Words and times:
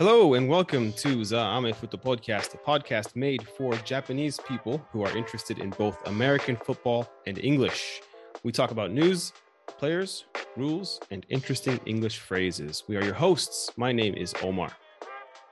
Hello 0.00 0.32
and 0.32 0.48
welcome 0.48 0.94
to 0.94 1.26
the 1.26 1.36
Amefuto 1.36 2.00
Podcast, 2.02 2.54
a 2.54 2.56
podcast 2.56 3.14
made 3.16 3.46
for 3.46 3.74
Japanese 3.84 4.40
people 4.48 4.82
who 4.90 5.04
are 5.04 5.14
interested 5.14 5.58
in 5.58 5.68
both 5.68 6.08
American 6.08 6.56
football 6.56 7.06
and 7.26 7.38
English. 7.38 8.00
We 8.42 8.50
talk 8.50 8.70
about 8.70 8.92
news, 8.92 9.34
players, 9.66 10.24
rules, 10.56 11.00
and 11.10 11.26
interesting 11.28 11.78
English 11.84 12.18
phrases. 12.18 12.82
We 12.88 12.96
are 12.96 13.04
your 13.04 13.12
hosts. 13.12 13.72
My 13.76 13.92
name 13.92 14.14
is 14.14 14.32
Omar. 14.42 14.74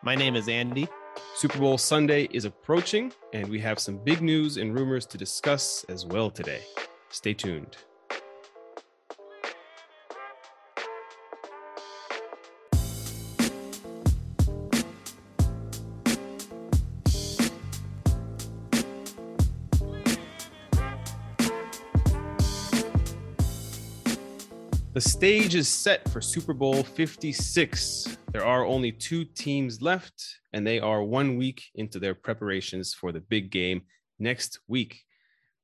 My 0.03 0.15
name 0.15 0.35
is 0.35 0.49
Andy. 0.49 0.89
Super 1.35 1.59
Bowl 1.59 1.77
Sunday 1.77 2.27
is 2.33 2.47
approaching, 2.47 3.13
and 3.35 3.49
we 3.49 3.61
have 3.61 3.79
some 3.79 3.99
big 3.99 4.23
news 4.23 4.57
and 4.57 4.73
rumors 4.73 5.05
to 5.09 5.19
discuss 5.19 5.85
as 5.91 6.07
well 6.07 6.31
today. 6.31 6.63
Stay 7.11 7.35
tuned. 7.35 7.77
Stage 25.19 25.57
is 25.57 25.69
set 25.69 26.09
for 26.11 26.21
Super 26.21 26.55
Bowl 26.55 26.85
56. 26.85 28.19
There 28.31 28.45
are 28.45 28.65
only 28.65 28.93
two 28.93 29.25
teams 29.25 29.83
left, 29.83 30.25
and 30.53 30.65
they 30.65 30.79
are 30.79 31.03
one 31.03 31.37
week 31.37 31.65
into 31.75 31.99
their 31.99 32.15
preparations 32.15 32.95
for 32.95 33.11
the 33.11 33.19
big 33.19 33.51
game 33.51 33.83
next 34.21 34.61
week. 34.69 35.03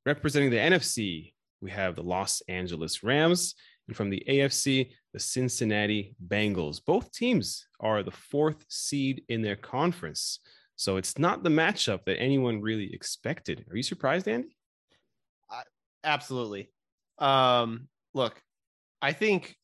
Representing 0.04 0.50
the 0.50 0.56
NFC, 0.56 1.34
we 1.60 1.70
have 1.70 1.94
the 1.94 2.02
Los 2.02 2.42
Angeles 2.48 3.04
Rams, 3.04 3.54
and 3.86 3.96
from 3.96 4.10
the 4.10 4.24
AFC, 4.28 4.90
the 5.12 5.20
Cincinnati 5.20 6.16
Bengals. 6.26 6.80
Both 6.84 7.12
teams 7.12 7.64
are 7.78 8.02
the 8.02 8.10
fourth 8.10 8.64
seed 8.68 9.22
in 9.28 9.40
their 9.40 9.54
conference. 9.54 10.40
So 10.74 10.96
it's 10.96 11.16
not 11.16 11.44
the 11.44 11.50
matchup 11.50 12.06
that 12.06 12.18
anyone 12.18 12.60
really 12.60 12.92
expected. 12.92 13.64
Are 13.70 13.76
you 13.76 13.84
surprised, 13.84 14.26
Andy? 14.26 14.56
Uh, 15.48 15.62
absolutely. 16.02 16.70
Um, 17.20 17.86
look, 18.14 18.42
I 19.04 19.12
think 19.12 19.54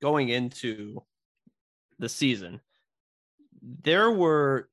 going 0.00 0.30
into 0.30 1.02
the 1.98 2.08
season, 2.08 2.60
there 3.60 4.10
were 4.10 4.70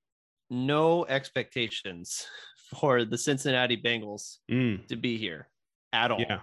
no 0.50 1.06
expectations 1.06 2.26
for 2.80 3.04
the 3.04 3.18
Cincinnati 3.18 3.76
Bengals 3.76 4.38
Mm, 4.50 4.88
to 4.88 4.96
be 4.96 5.18
here 5.18 5.50
at 5.92 6.10
all. 6.12 6.22
yeah. 6.22 6.40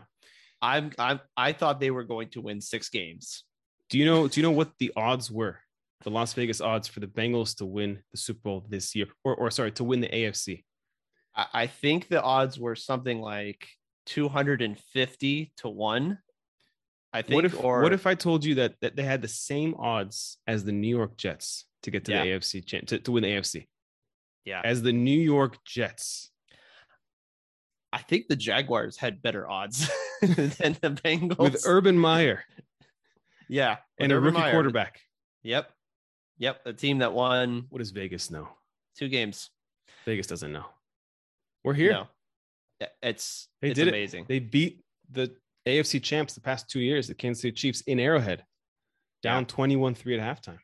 I'm 0.60 0.90
I'm 0.98 1.20
I 1.36 1.52
thought 1.52 1.80
they 1.80 1.90
were 1.90 2.04
going 2.04 2.28
to 2.30 2.40
win 2.42 2.60
six 2.60 2.90
games. 2.90 3.44
Do 3.88 3.96
you 3.98 4.04
know? 4.04 4.28
Do 4.28 4.38
you 4.38 4.42
know 4.46 4.56
what 4.60 4.72
the 4.78 4.92
odds 4.96 5.30
were? 5.30 5.58
The 6.04 6.10
Las 6.10 6.34
Vegas 6.34 6.60
odds 6.60 6.86
for 6.88 7.00
the 7.00 7.06
Bengals 7.06 7.56
to 7.58 7.64
win 7.66 8.02
the 8.12 8.18
Super 8.18 8.40
Bowl 8.44 8.66
this 8.68 8.94
year, 8.94 9.06
or, 9.24 9.34
or 9.36 9.50
sorry, 9.50 9.72
to 9.72 9.84
win 9.84 10.00
the 10.02 10.08
AFC. 10.08 10.64
I, 11.34 11.46
I 11.62 11.66
think 11.66 12.08
the 12.08 12.22
odds 12.22 12.58
were 12.58 12.74
something 12.76 13.20
like 13.20 13.66
250 14.06 15.52
to 15.58 15.68
one. 15.68 16.18
I 17.16 17.22
think 17.22 17.34
What 17.34 17.44
if 17.44 17.58
or 17.64 17.82
what 17.82 17.92
if 17.92 18.06
I 18.06 18.14
told 18.14 18.44
you 18.44 18.56
that 18.56 18.74
that 18.82 18.96
they 18.96 19.02
had 19.02 19.22
the 19.22 19.28
same 19.28 19.74
odds 19.78 20.38
as 20.46 20.64
the 20.64 20.72
New 20.72 20.94
York 20.94 21.16
Jets 21.16 21.64
to 21.82 21.90
get 21.90 22.04
to 22.06 22.12
Yeah. 22.12 22.24
the 22.24 22.30
AFC 22.30 22.86
to, 22.88 22.98
to 22.98 23.12
win 23.12 23.22
the 23.22 23.30
AFC 23.30 23.66
yeah, 24.44 24.60
as 24.64 24.82
the 24.82 24.92
New 24.92 25.18
York 25.18 25.56
Jets? 25.64 26.30
I 27.92 27.98
think 27.98 28.28
the 28.28 28.36
Jaguars 28.36 28.96
had 28.96 29.22
better 29.22 29.48
odds 29.48 29.88
than 30.20 30.76
the 30.80 30.90
Bengals. 31.04 31.38
with 31.38 31.62
Urban 31.66 31.98
Meyer 31.98 32.44
yeah, 33.48 33.76
and 33.98 34.10
with 34.12 34.18
a 34.18 34.20
rookie 34.20 34.38
Meyer. 34.38 34.52
quarterback. 34.52 35.00
Yep, 35.42 35.70
yep, 36.38 36.60
a 36.66 36.72
team 36.72 36.98
that 36.98 37.12
won 37.12 37.66
What 37.70 37.78
does 37.78 37.90
Vegas 37.92 38.30
know? 38.30 38.48
two 38.98 39.08
games. 39.08 39.50
Vegas 40.04 40.26
doesn't 40.26 40.52
know. 40.52 40.66
We're 41.64 41.74
here. 41.74 41.92
No. 41.92 42.06
It's 43.02 43.48
They 43.62 43.68
it's 43.70 43.78
did 43.78 43.88
amazing. 43.88 44.22
it. 44.24 44.28
They 44.28 44.38
beat 44.38 44.84
the 45.10 45.34
AFC 45.66 46.02
champs 46.02 46.34
the 46.34 46.40
past 46.40 46.70
two 46.70 46.80
years, 46.80 47.08
the 47.08 47.14
Kansas 47.14 47.42
City 47.42 47.52
Chiefs 47.52 47.80
in 47.82 47.98
Arrowhead, 48.00 48.44
down 49.22 49.42
Yeah. 49.42 49.54
21-3 49.54 50.18
at 50.20 50.38
halftime. 50.42 50.58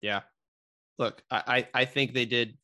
yeah. 0.00 0.20
Look, 0.98 1.22
I, 1.30 1.42
I 1.74 1.80
I 1.82 1.84
think 1.84 2.14
they 2.14 2.24
did. 2.24 2.56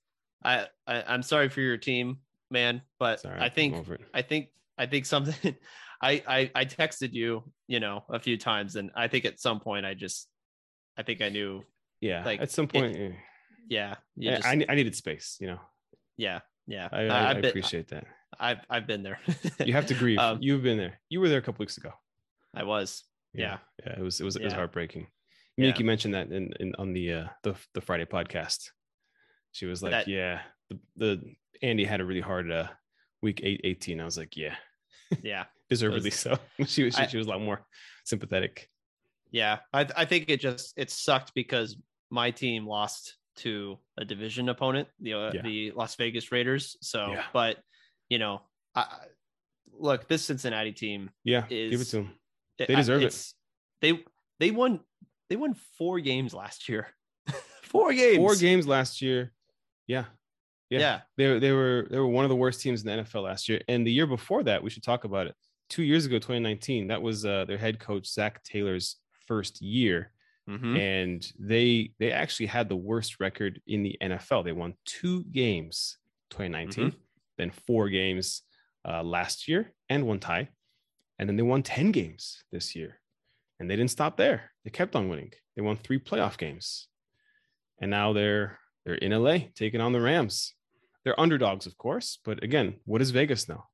I, 0.43 0.67
I 0.87 1.03
I'm 1.07 1.23
sorry 1.23 1.51
for 1.51 1.61
your 1.61 1.77
team, 1.77 2.19
man, 2.51 2.81
but 2.99 3.21
Sorry, 3.21 3.39
I 3.39 3.51
think 3.51 3.77
it. 3.77 4.01
I 4.15 4.23
think 4.23 4.49
I 4.79 4.87
think 4.87 5.05
something. 5.05 5.55
I, 6.03 6.23
I 6.27 6.51
I 6.55 6.65
texted 6.65 7.13
you, 7.13 7.45
you 7.69 7.79
know, 7.79 8.05
a 8.09 8.19
few 8.19 8.39
times, 8.39 8.77
and 8.77 8.91
I 8.97 9.09
think 9.09 9.27
at 9.27 9.39
some 9.39 9.61
point 9.61 9.85
I 9.85 9.93
just, 9.93 10.29
I 10.97 11.03
think 11.03 11.21
I 11.21 11.29
knew. 11.29 11.63
Yeah, 12.01 12.25
like, 12.25 12.41
at 12.41 12.51
some 12.51 12.67
point, 12.69 12.97
eh, 12.97 13.11
Yeah, 13.69 13.97
I, 14.19 14.25
just, 14.37 14.47
I, 14.47 14.65
I 14.69 14.75
needed 14.75 14.97
space. 14.97 15.37
You 15.39 15.49
know, 15.49 15.61
yeah, 16.17 16.41
yeah. 16.67 16.89
I, 16.93 17.03
I, 17.03 17.31
I 17.31 17.35
been, 17.35 17.45
appreciate 17.47 17.89
that. 17.89 18.05
I've 18.39 18.59
I've 18.71 18.87
been 18.87 19.03
there. 19.03 19.19
You 19.65 19.73
have 19.75 19.87
to 19.87 19.95
grieve. 20.03 20.19
Um, 20.19 20.39
You've 20.41 20.63
been 20.63 20.79
there. 20.79 21.01
You 21.09 21.21
were 21.21 21.29
there 21.29 21.39
a 21.39 21.43
couple 21.43 21.63
weeks 21.63 21.77
ago. 21.77 21.93
I 22.55 22.65
was. 22.65 23.05
Yeah. 23.35 23.59
yeah. 23.85 23.99
It 23.99 24.03
was 24.03 24.21
it 24.21 24.25
was 24.25 24.37
it 24.37 24.45
was 24.45 24.53
heartbreaking. 24.53 25.07
Yeah. 25.57 25.67
Miki 25.69 25.83
mentioned 25.85 26.15
that 26.15 26.31
in, 26.33 26.53
in 26.61 26.75
on 26.79 26.93
the 26.93 27.13
uh 27.13 27.25
the 27.43 27.55
the 27.75 27.81
Friday 27.81 28.05
podcast. 28.07 28.69
She 29.53 29.67
was 29.67 29.83
like, 29.83 29.93
That- 29.93 30.09
"Yeah, 30.09 30.41
the 30.71 30.79
the 30.97 31.35
Andy 31.63 31.85
had 31.85 32.01
a 32.01 32.05
really 32.05 32.21
hard 32.23 32.51
uh 32.51 32.69
week 33.23 33.41
eight 33.43 33.61
eighteen. 33.65 34.01
I 34.01 34.05
was 34.05 34.17
like, 34.17 34.37
"Yeah, 34.37 34.55
Yeah, 35.23 35.45
deservedly 35.69 36.09
was- 36.09 36.15
so." 36.19 36.39
She 36.67 36.85
was 36.85 36.95
she, 36.95 37.03
I- 37.03 37.07
she 37.07 37.19
was 37.19 37.27
a 37.27 37.31
lot 37.31 37.41
more 37.43 37.65
sympathetic. 38.05 38.69
yeah. 39.31 39.59
I 39.73 39.87
I 39.97 40.05
think 40.07 40.27
it 40.29 40.41
just 40.41 40.73
it 40.77 40.91
sucked 40.91 41.33
because 41.35 41.77
my 42.11 42.31
team 42.31 42.67
lost 42.67 43.17
to 43.37 43.79
a 43.99 44.05
division 44.05 44.49
opponent, 44.49 44.89
the 45.01 45.15
uh, 45.15 45.31
Yeah. 45.35 45.43
the 45.43 45.71
Las 45.73 45.95
Vegas 45.97 46.31
Raiders. 46.33 46.77
So, 46.81 47.13
Yeah. 47.13 47.25
but 47.33 47.59
you 48.09 48.19
know, 48.19 48.43
I, 48.75 48.81
I- 48.83 49.07
look, 49.73 50.09
this 50.09 50.25
Cincinnati 50.25 50.73
team, 50.73 51.11
Yeah, 51.25 51.47
give 51.49 51.81
it 51.81 51.85
to 51.87 51.97
them. 51.97 52.13
They 52.59 52.67
I- 52.69 52.77
deserve 52.77 53.03
it. 53.03 53.33
They 53.81 54.05
they 54.39 54.51
won 54.51 54.81
they 55.29 55.37
won 55.37 55.55
four 55.79 56.01
games 56.01 56.35
last 56.35 56.69
year. 56.69 56.89
four 57.63 57.93
games. 57.93 58.17
Four 58.19 58.37
games 58.37 58.67
last 58.67 59.01
year. 59.03 59.33
Yeah. 59.87 60.05
Yeah. 60.71 60.79
Yeah. 60.81 61.01
They 61.17 61.39
they 61.39 61.53
were 61.53 61.87
they 61.91 61.99
were 61.99 62.07
one 62.07 62.25
of 62.25 62.29
the 62.29 62.37
worst 62.37 62.61
teams 62.61 62.83
in 62.85 62.87
the 62.87 63.03
NFL 63.05 63.25
last 63.25 63.49
year. 63.49 63.61
And 63.69 63.87
the 63.87 63.93
year 63.93 64.07
before 64.07 64.43
that, 64.45 64.63
we 64.63 64.71
should 64.71 64.83
talk 64.83 65.05
about 65.05 65.27
it. 65.27 65.35
Two 65.69 65.83
years 65.83 66.05
ago, 66.05 66.17
2019, 66.19 66.89
that 66.89 67.01
was 67.01 67.25
uh, 67.25 67.45
their 67.47 67.57
head 67.57 67.79
coach 67.81 68.07
Zac 68.07 68.43
Taylor's 68.45 68.97
first 69.27 69.63
year. 69.63 70.12
Mhm. 70.49 70.77
and 70.79 71.33
they 71.39 71.93
they 72.01 72.11
actually 72.11 72.47
had 72.47 72.69
the 72.69 72.77
worst 72.77 73.21
record 73.21 73.61
in 73.67 73.83
the 73.83 73.97
NFL. 74.03 74.43
They 74.45 74.53
won 74.53 74.75
two 74.85 75.25
games 75.25 75.99
2019, 76.31 76.91
Mm-hmm. 76.91 76.99
then 77.39 77.51
four 77.51 77.89
games 77.89 78.43
uh, 78.85 79.03
last 79.03 79.47
year, 79.49 79.73
and 79.89 80.07
one 80.07 80.19
tie, 80.19 80.49
and 81.19 81.29
then 81.29 81.37
they 81.37 81.43
won 81.45 81.63
10 81.63 81.93
games 81.93 82.43
this 82.51 82.75
year, 82.75 83.01
and 83.61 83.71
they 83.71 83.77
didn't 83.77 83.91
stop 83.93 84.17
there. 84.17 84.51
They 84.65 84.71
kept 84.71 84.97
on 84.97 85.09
winning. 85.09 85.33
They 85.55 85.63
won 85.63 85.77
three 85.77 86.01
playoff 86.01 86.37
games, 86.39 86.89
and 87.81 87.91
now 87.91 88.13
they're 88.13 88.59
they're 88.85 88.97
in 88.97 89.13
LA 89.13 89.51
taking 89.55 89.81
on 89.81 89.93
the 89.93 90.01
Rams. 90.01 90.55
They're 91.05 91.19
underdogs, 91.21 91.67
of 91.67 91.77
course, 91.79 92.19
but 92.25 92.43
again, 92.43 92.81
what 92.85 92.99
does 92.99 93.11
Vegas 93.11 93.49
know? 93.49 93.65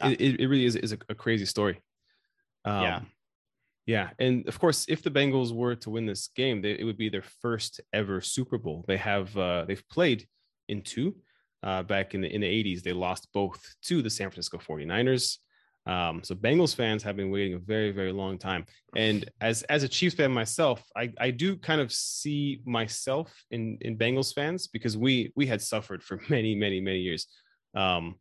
Uh, 0.00 0.08
It, 0.10 0.20
it, 0.20 0.40
it 0.40 0.46
really 0.48 0.64
is, 0.66 0.76
is 0.76 0.92
a, 0.92 0.98
a 1.08 1.14
crazy 1.14 1.46
story. 1.46 1.80
Um, 2.64 2.82
Yeah. 2.82 3.00
Yeah, 3.86 4.10
and 4.18 4.46
of 4.46 4.58
course, 4.58 4.86
if 4.88 5.02
the 5.02 5.10
Bengals 5.10 5.52
were 5.52 5.74
to 5.76 5.90
win 5.90 6.06
this 6.06 6.28
game, 6.36 6.62
they, 6.62 6.72
it 6.72 6.84
would 6.84 6.98
be 6.98 7.08
their 7.08 7.24
first 7.42 7.80
ever 7.92 8.20
Super 8.20 8.58
Bowl. 8.58 8.84
They 8.86 8.96
have 8.96 9.36
uh, 9.36 9.64
they've 9.66 9.88
played 9.88 10.26
in 10.68 10.82
two. 10.82 11.16
Uh, 11.62 11.82
back 11.82 12.14
in 12.14 12.22
the 12.22 12.34
in 12.34 12.40
the 12.40 12.46
80s, 12.46 12.82
they 12.82 12.92
lost 12.92 13.28
both 13.34 13.62
to 13.82 14.00
the 14.00 14.08
San 14.08 14.30
Francisco 14.30 14.56
49ers. 14.56 15.36
Um, 15.86 16.22
so 16.22 16.34
Bengals 16.34 16.74
fans 16.74 17.02
have 17.02 17.16
been 17.16 17.30
waiting 17.30 17.54
a 17.54 17.58
very 17.58 17.90
very 17.90 18.12
long 18.12 18.38
time. 18.38 18.64
And 18.96 19.28
as 19.40 19.62
as 19.64 19.82
a 19.82 19.88
Chiefs 19.88 20.14
fan 20.14 20.30
myself, 20.30 20.82
I 20.96 21.12
I 21.18 21.30
do 21.30 21.56
kind 21.56 21.80
of 21.80 21.92
see 21.92 22.62
myself 22.64 23.34
in 23.50 23.76
in 23.80 23.98
Bengals 23.98 24.34
fans 24.34 24.68
because 24.68 24.96
we 24.96 25.32
we 25.36 25.46
had 25.46 25.60
suffered 25.60 26.02
for 26.02 26.20
many 26.28 26.54
many 26.54 26.80
many 26.80 27.00
years. 27.00 27.26
Um, 27.74 28.16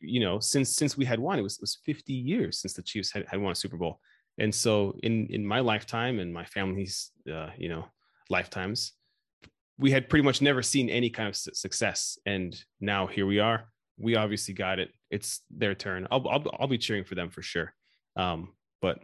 you 0.00 0.20
know, 0.20 0.40
since 0.40 0.74
since 0.76 0.96
we 0.96 1.04
had 1.04 1.18
won, 1.18 1.38
it 1.38 1.42
was 1.42 1.54
it 1.54 1.62
was 1.62 1.78
50 1.84 2.12
years 2.12 2.60
since 2.60 2.74
the 2.74 2.82
Chiefs 2.82 3.12
had, 3.12 3.26
had 3.26 3.40
won 3.40 3.52
a 3.52 3.56
Super 3.56 3.76
Bowl. 3.76 4.00
And 4.40 4.52
so 4.54 4.96
in 5.02 5.26
in 5.26 5.46
my 5.46 5.60
lifetime 5.60 6.18
and 6.18 6.32
my 6.32 6.46
family's 6.46 7.12
uh, 7.32 7.50
you 7.58 7.68
know 7.68 7.84
lifetimes, 8.30 8.92
we 9.78 9.90
had 9.90 10.08
pretty 10.08 10.24
much 10.24 10.40
never 10.40 10.62
seen 10.62 10.88
any 10.88 11.10
kind 11.10 11.28
of 11.28 11.36
success. 11.36 12.18
And 12.26 12.58
now 12.80 13.06
here 13.06 13.26
we 13.26 13.38
are. 13.38 13.68
We 13.98 14.16
obviously 14.16 14.54
got 14.54 14.78
it. 14.78 14.90
It's 15.10 15.42
their 15.50 15.74
turn. 15.74 16.08
I'll 16.10 16.26
I'll, 16.26 16.44
I'll 16.58 16.66
be 16.68 16.78
cheering 16.78 17.04
for 17.04 17.14
them 17.14 17.28
for 17.30 17.42
sure. 17.42 17.74
Um, 18.16 18.54
but 18.80 19.00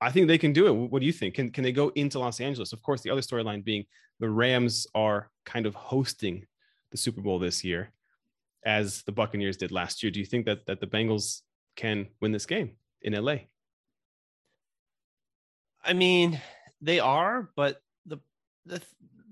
I 0.00 0.10
think 0.10 0.26
they 0.26 0.38
can 0.38 0.52
do 0.52 0.66
it. 0.66 0.72
What 0.72 1.00
do 1.00 1.06
you 1.06 1.12
think? 1.12 1.34
Can 1.34 1.50
can 1.50 1.62
they 1.62 1.72
go 1.72 1.90
into 1.94 2.18
Los 2.18 2.40
Angeles? 2.40 2.72
Of 2.72 2.82
course, 2.82 3.00
the 3.00 3.10
other 3.10 3.22
storyline 3.22 3.64
being 3.64 3.84
the 4.18 4.28
Rams 4.28 4.88
are 4.94 5.30
kind 5.46 5.66
of 5.66 5.74
hosting 5.76 6.46
the 6.90 6.96
Super 6.96 7.20
Bowl 7.20 7.38
this 7.38 7.62
year, 7.62 7.92
as 8.66 9.02
the 9.04 9.12
Buccaneers 9.12 9.56
did 9.56 9.70
last 9.70 10.02
year. 10.02 10.10
Do 10.10 10.18
you 10.18 10.26
think 10.26 10.46
that 10.46 10.66
that 10.66 10.80
the 10.80 10.88
Bengals 10.88 11.42
can 11.76 12.08
win 12.20 12.32
this 12.32 12.46
game 12.46 12.72
in 13.02 13.12
LA? 13.12 13.36
I 15.84 15.92
mean, 15.92 16.40
they 16.80 17.00
are, 17.00 17.50
but 17.56 17.80
the 18.06 18.18
the 18.66 18.82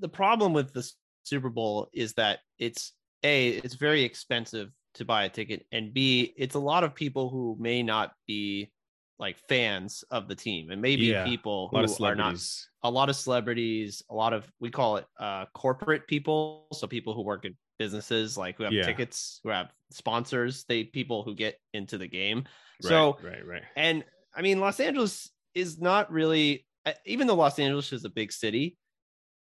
the 0.00 0.08
problem 0.08 0.52
with 0.52 0.72
the 0.72 0.88
Super 1.24 1.50
Bowl 1.50 1.88
is 1.92 2.14
that 2.14 2.40
it's 2.58 2.92
a 3.22 3.48
it's 3.50 3.74
very 3.74 4.02
expensive 4.02 4.70
to 4.94 5.04
buy 5.04 5.24
a 5.24 5.28
ticket, 5.28 5.66
and 5.72 5.92
b 5.94 6.34
it's 6.36 6.54
a 6.54 6.58
lot 6.60 6.84
of 6.84 6.94
people 6.94 7.30
who 7.30 7.56
may 7.58 7.82
not 7.82 8.12
be 8.26 8.72
like 9.18 9.38
fans 9.48 10.04
of 10.10 10.28
the 10.28 10.34
team, 10.34 10.70
and 10.70 10.82
maybe 10.82 11.08
Yeah, 11.10 11.24
people 11.24 11.68
A 11.72 11.74
lot 11.74 11.84
of 11.84 11.90
who 11.98 12.04
are 12.04 12.16
not 12.16 12.36
a 12.82 12.90
lot 12.90 13.08
of 13.08 13.16
celebrities, 13.16 14.02
a 14.10 14.14
lot 14.14 14.32
of 14.32 14.50
we 14.60 14.70
call 14.70 14.96
it 14.96 15.06
uh 15.18 15.46
corporate 15.54 16.06
people, 16.08 16.66
so 16.72 16.86
people 16.86 17.14
who 17.14 17.22
work 17.22 17.44
in 17.44 17.56
businesses 17.78 18.36
like 18.36 18.56
who 18.58 18.64
have 18.64 18.72
Yeah. 18.72 18.82
tickets, 18.82 19.40
who 19.44 19.50
have 19.50 19.72
sponsors, 19.90 20.64
they 20.64 20.84
people 20.84 21.22
who 21.22 21.34
get 21.34 21.58
into 21.72 21.98
the 21.98 22.08
game. 22.08 22.44
Right, 22.82 22.88
So 22.88 23.18
right, 23.22 23.46
right. 23.46 23.62
and 23.76 24.04
I 24.34 24.42
mean 24.42 24.60
Los 24.60 24.80
Angeles 24.80 25.30
is 25.54 25.80
not 25.80 26.10
really 26.10 26.66
uh, 26.84 26.92
even 27.06 27.26
though 27.26 27.34
Los 27.36 27.58
Angeles 27.58 27.92
is 27.92 28.04
a 28.04 28.08
big 28.10 28.32
city, 28.32 28.76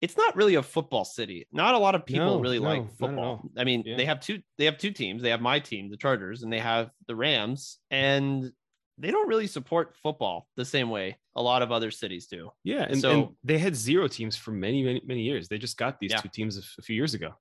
it's 0.00 0.16
not 0.16 0.36
really 0.36 0.54
a 0.56 0.62
football 0.62 1.04
city. 1.04 1.46
Not 1.52 1.74
a 1.74 1.78
lot 1.78 1.94
of 1.94 2.06
people 2.06 2.26
No, 2.36 2.40
really 2.40 2.60
no, 2.60 2.68
like 2.68 2.96
football. 2.96 3.50
I 3.56 3.64
mean, 3.64 3.82
Yeah. 3.84 3.96
they 3.96 4.04
have 4.04 4.20
two 4.20 4.40
they 4.58 4.66
have 4.66 4.78
two 4.78 4.92
teams. 4.92 5.22
They 5.22 5.30
have 5.30 5.40
my 5.40 5.58
team, 5.58 5.90
the 5.90 5.96
Chargers, 5.96 6.42
and 6.42 6.52
they 6.52 6.60
have 6.60 6.90
the 7.08 7.16
Rams 7.16 7.78
and 7.90 8.52
they 8.96 9.10
don't 9.10 9.26
really 9.26 9.48
support 9.48 9.96
football 10.00 10.46
the 10.56 10.64
same 10.64 10.88
way 10.88 11.18
a 11.34 11.42
lot 11.42 11.62
of 11.62 11.72
other 11.72 11.90
cities 11.90 12.28
do. 12.28 12.50
Yeah, 12.62 12.86
and, 12.88 13.00
So- 13.00 13.10
and 13.10 13.28
they 13.42 13.58
had 13.58 13.74
zero 13.74 14.06
teams 14.06 14.36
for 14.36 14.52
many, 14.52 14.84
many, 14.84 15.02
many 15.04 15.22
years. 15.22 15.48
They 15.48 15.58
just 15.58 15.76
got 15.76 15.98
these 15.98 16.12
Yeah. 16.12 16.20
two 16.20 16.28
teams 16.28 16.56
a, 16.78 16.82
few 16.82 16.94
years 16.94 17.12
ago, 17.14 17.34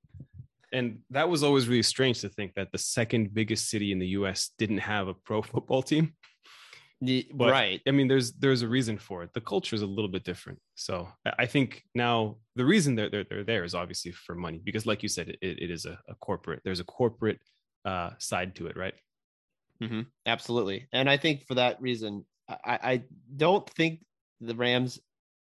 and 0.72 1.02
that 1.12 1.30
was 1.30 1.44
always 1.44 1.68
really 1.68 1.84
strange 1.84 2.22
to 2.22 2.30
think 2.30 2.56
that 2.56 2.72
the 2.72 2.80
second 2.80 3.36
biggest 3.36 3.70
city 3.70 3.92
in 3.92 4.00
the 4.00 4.08
U.S. 4.20 4.50
didn't 4.58 4.80
have 4.80 5.08
a 5.08 5.14
pro 5.14 5.44
football 5.44 5.84
team. 5.84 6.16
Right. 7.52 7.82
I 7.88 7.92
mean, 7.92 8.08
there's 8.08 8.34
there's 8.34 8.62
a 8.62 8.68
reason 8.68 8.98
for 8.98 9.24
it. 9.24 9.32
The 9.34 9.42
culture 9.42 9.76
is 9.76 9.82
a 9.82 9.88
little 9.88 10.10
bit 10.10 10.24
different. 10.24 10.60
So 10.76 11.08
I- 11.26 11.46
think 11.46 11.84
now 11.94 12.38
the 12.56 12.66
reason 12.66 12.96
they're 12.96 13.10
they're, 13.10 13.26
they're 13.30 13.44
there 13.44 13.64
is 13.64 13.76
obviously 13.76 14.12
for 14.12 14.36
money 14.36 14.60
because, 14.64 14.86
like 14.86 15.04
you 15.04 15.10
said, 15.10 15.30
it, 15.30 15.38
it 15.42 15.70
is 15.72 15.86
a, 15.86 16.00
a 16.10 16.16
corporate. 16.16 16.62
There's 16.64 16.80
a 16.80 16.84
corporate 16.86 17.40
uh, 17.86 18.12
side 18.20 18.56
to 18.56 18.68
it, 18.68 18.76
right? 18.78 18.94
Mm-hmm. 19.82 20.02
Absolutely. 20.26 20.88
And 20.94 21.10
I 21.10 21.18
think 21.18 21.46
for 21.48 21.56
that 21.56 21.82
reason, 21.82 22.26
I, 22.48 22.80
I 22.92 23.04
don't 23.36 23.70
think 23.72 24.02
the 24.40 24.56
Rams 24.56 25.00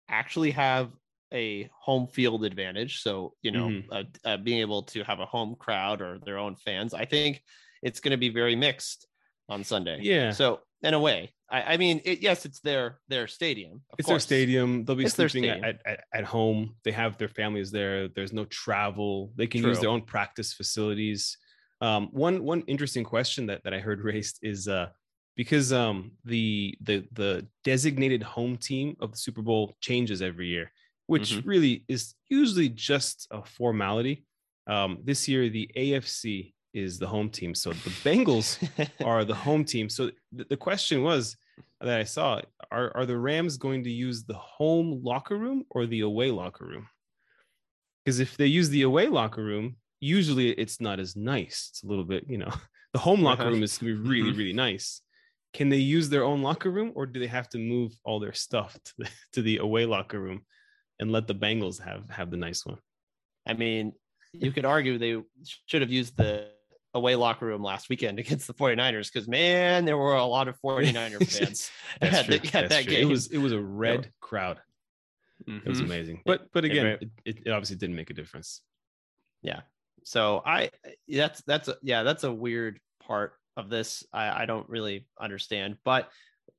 actually 0.08 0.50
have 0.52 0.90
a 1.32 1.68
home 1.80 2.06
field 2.06 2.44
advantage. 2.44 3.00
So, 3.02 3.34
you 3.42 3.50
know, 3.50 3.68
Mhm. 3.68 3.84
uh, 3.90 4.04
uh, 4.24 4.36
being 4.36 4.60
able 4.60 4.82
to 4.84 5.02
have 5.04 5.20
a 5.20 5.26
home 5.26 5.56
crowd 5.58 6.00
or 6.00 6.18
their 6.24 6.38
own 6.38 6.54
fans, 6.56 6.94
I 6.94 7.04
think 7.04 7.42
it's 7.82 8.00
going 8.00 8.12
to 8.12 8.16
be 8.16 8.28
very 8.28 8.54
mixed 8.56 9.06
on 9.48 9.64
Sunday. 9.64 9.98
Yeah. 10.02 10.30
So, 10.30 10.60
in 10.84 10.94
a 10.94 11.00
way, 11.00 11.32
I, 11.50 11.62
I 11.74 11.76
mean, 11.76 12.00
it, 12.04 12.20
yes, 12.20 12.44
it's 12.46 12.60
their 12.60 12.98
their 13.08 13.26
stadium. 13.26 13.82
of 13.90 13.96
it's 13.98 14.06
course. 14.06 14.24
their 14.26 14.38
stadium. 14.38 14.84
They'll 14.84 14.96
be 14.96 15.04
It's 15.06 15.14
sleeping 15.14 15.46
at, 15.48 15.80
at, 15.86 16.00
at 16.12 16.24
home. 16.24 16.76
They 16.84 16.92
have 16.92 17.16
their 17.18 17.28
families 17.28 17.70
there. 17.70 18.08
There's 18.08 18.32
no 18.32 18.44
travel. 18.46 19.32
They 19.36 19.46
can 19.46 19.62
use 19.62 19.80
their 19.80 19.90
own 19.90 20.02
practice 20.02 20.52
facilities. 20.52 21.36
Um, 21.80 22.08
one 22.12 22.42
one 22.44 22.62
interesting 22.66 23.04
question 23.04 23.46
that, 23.46 23.62
that 23.64 23.74
I 23.74 23.80
heard 23.80 24.00
raised 24.12 24.38
is 24.42 24.68
uh, 24.68 24.88
because 25.36 25.72
um, 25.72 26.12
the 26.24 26.76
the 26.80 27.06
the 27.12 27.46
designated 27.64 28.22
home 28.22 28.56
team 28.56 28.96
of 29.00 29.10
the 29.12 29.18
Super 29.18 29.42
Bowl 29.42 29.74
changes 29.80 30.22
every 30.22 30.48
year, 30.48 30.70
which 31.06 31.32
Mhm. 31.32 31.42
really 31.46 31.84
is 31.88 32.14
usually 32.28 32.68
just 32.68 33.26
a 33.30 33.44
formality. 33.44 34.24
Um, 34.66 34.98
this 35.04 35.28
year, 35.28 35.48
the 35.50 35.70
AFC 35.76 36.53
is 36.74 36.98
the 36.98 37.06
home 37.06 37.30
team, 37.30 37.54
so 37.54 37.70
the 37.72 37.90
Bengals 38.04 38.58
are 39.04 39.24
the 39.24 39.34
home 39.34 39.64
team. 39.64 39.88
So 39.88 40.10
th- 40.36 40.48
the 40.48 40.56
question 40.56 41.02
was 41.02 41.36
that 41.80 41.98
I 42.00 42.04
saw 42.04 42.40
are 42.70 42.94
are 42.96 43.06
the 43.06 43.16
Rams 43.16 43.56
going 43.56 43.84
to 43.84 43.90
use 43.90 44.24
the 44.24 44.34
home 44.34 45.00
locker 45.02 45.38
room 45.38 45.64
or 45.70 45.86
the 45.86 46.00
away 46.00 46.30
locker 46.30 46.66
room? 46.66 46.88
Because 48.04 48.20
if 48.20 48.36
they 48.36 48.46
use 48.46 48.68
the 48.68 48.82
away 48.82 49.06
locker 49.08 49.42
room, 49.42 49.76
usually 50.00 50.50
it's 50.50 50.80
not 50.80 51.00
as 51.00 51.16
nice. 51.16 51.68
It's 51.70 51.82
a 51.84 51.86
little 51.86 52.04
bit, 52.04 52.24
you 52.28 52.38
know, 52.38 52.52
the 52.92 52.98
home 52.98 53.22
locker 53.22 53.42
Uh-huh. 53.42 53.52
room 53.52 53.62
is 53.62 53.78
going 53.78 53.94
to 53.96 54.02
be 54.02 54.08
really, 54.08 54.32
Mhm. 54.32 54.36
really 54.38 54.52
nice. 54.52 55.00
Can 55.52 55.68
they 55.68 55.78
use 55.78 56.08
their 56.08 56.24
own 56.24 56.42
locker 56.42 56.70
room 56.70 56.92
or 56.96 57.06
do 57.06 57.20
they 57.20 57.28
have 57.28 57.48
to 57.50 57.58
move 57.58 57.92
all 58.04 58.18
their 58.18 58.32
stuff 58.32 58.76
to 58.84 58.92
the, 58.98 59.08
to 59.34 59.42
the 59.42 59.58
away 59.58 59.86
locker 59.86 60.20
room 60.20 60.44
and 60.98 61.12
let 61.12 61.26
the 61.28 61.34
Bengals 61.34 61.80
have 61.80 62.10
have 62.10 62.30
the 62.30 62.36
nice 62.36 62.66
one? 62.66 62.78
I 63.46 63.54
mean, 63.54 63.92
you 64.32 64.50
could 64.50 64.64
argue 64.64 64.98
they 64.98 65.22
should 65.66 65.80
have 65.82 65.92
used 65.92 66.16
the 66.16 66.50
away 66.94 67.16
locker 67.16 67.44
room 67.46 67.62
last 67.62 67.88
weekend 67.88 68.18
against 68.20 68.46
the 68.46 68.54
49ers 68.54 69.12
because 69.12 69.28
man, 69.28 69.84
there 69.84 69.98
were 69.98 70.14
a 70.14 70.24
lot 70.24 70.48
of 70.48 70.58
49er 70.64 71.18
fans 71.38 71.70
at, 72.00 72.26
the, 72.26 72.36
at 72.54 72.68
that 72.70 72.84
true. 72.84 72.92
game. 72.92 73.02
It 73.02 73.10
was 73.10 73.26
it 73.28 73.38
was 73.38 73.52
a 73.52 73.60
red 73.60 74.10
crowd. 74.20 74.60
It 75.46 75.66
was 75.66 75.80
Mhm. 75.80 75.84
amazing. 75.84 76.22
But 76.24 76.46
but 76.52 76.64
again, 76.64 76.86
it, 76.86 77.10
it, 77.24 77.38
it 77.46 77.50
obviously 77.50 77.76
didn't 77.76 77.96
make 77.96 78.10
a 78.10 78.14
difference. 78.14 78.62
yeah. 79.42 79.62
So 80.06 80.42
I 80.44 80.70
that's 81.08 81.42
that's 81.46 81.68
a, 81.68 81.76
yeah 81.82 82.02
that's 82.02 82.24
a 82.24 82.32
weird 82.32 82.78
part 83.02 83.32
of 83.56 83.70
this. 83.70 84.04
I 84.12 84.42
I 84.42 84.46
don't 84.46 84.68
really 84.68 85.06
understand. 85.18 85.76
But 85.84 86.10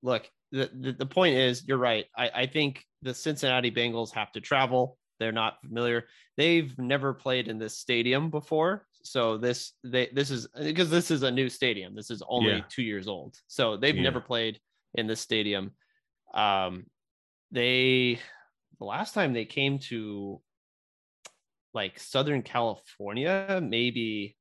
look, 0.02 0.28
the 0.52 0.70
the, 0.74 0.92
the 0.94 1.06
point 1.06 1.36
is, 1.36 1.66
you're 1.68 1.78
right. 1.78 2.06
I 2.18 2.30
I 2.34 2.46
think 2.48 2.84
the 3.04 3.14
Cincinnati 3.14 3.70
Bengals 3.72 4.12
have 4.14 4.32
to 4.34 4.42
travel. 4.42 4.98
They're 5.20 5.32
not 5.32 5.62
familiar. 5.62 6.08
They've 6.38 6.76
never 6.80 7.14
played 7.14 7.48
in 7.48 7.60
this 7.60 7.78
stadium 7.78 8.30
before. 8.32 8.86
So 9.06 9.38
this 9.38 9.74
they 9.84 10.07
this 10.07 10.31
is 10.31 10.48
because 10.48 10.90
this 10.90 11.12
is 11.12 11.24
a 11.24 11.31
new 11.31 11.50
stadium. 11.50 11.96
This 11.96 12.10
is 12.10 12.24
only 12.28 12.57
Yeah. 12.57 12.66
two 12.69 12.84
years 12.84 13.07
old. 13.07 13.38
So 13.48 13.78
they've 13.78 13.96
Yeah. 13.96 14.02
never 14.02 14.19
played 14.19 14.60
in 14.96 15.07
this 15.07 15.22
stadium. 15.22 15.75
Um, 16.34 16.88
they 17.52 18.19
the 18.80 18.86
last 18.86 19.13
time 19.13 19.34
they 19.34 19.46
came 19.46 19.80
to 19.80 20.42
like 21.74 22.00
Southern 22.00 22.42
California, 22.42 23.60
maybe 23.62 24.38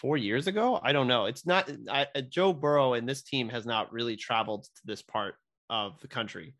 four 0.00 0.16
years 0.16 0.46
ago. 0.46 0.80
I 0.82 0.92
don't 0.92 1.08
know. 1.08 1.26
It's 1.26 1.44
not 1.46 1.70
I, 1.88 2.06
uh, 2.14 2.20
Joe 2.22 2.52
Burrow 2.52 2.94
and 2.94 3.08
this 3.08 3.22
team 3.22 3.48
has 3.48 3.66
not 3.66 3.92
really 3.92 4.16
traveled 4.16 4.64
to 4.64 4.82
this 4.84 5.02
part 5.02 5.34
of 5.68 6.00
the 6.00 6.08
country. 6.08 6.54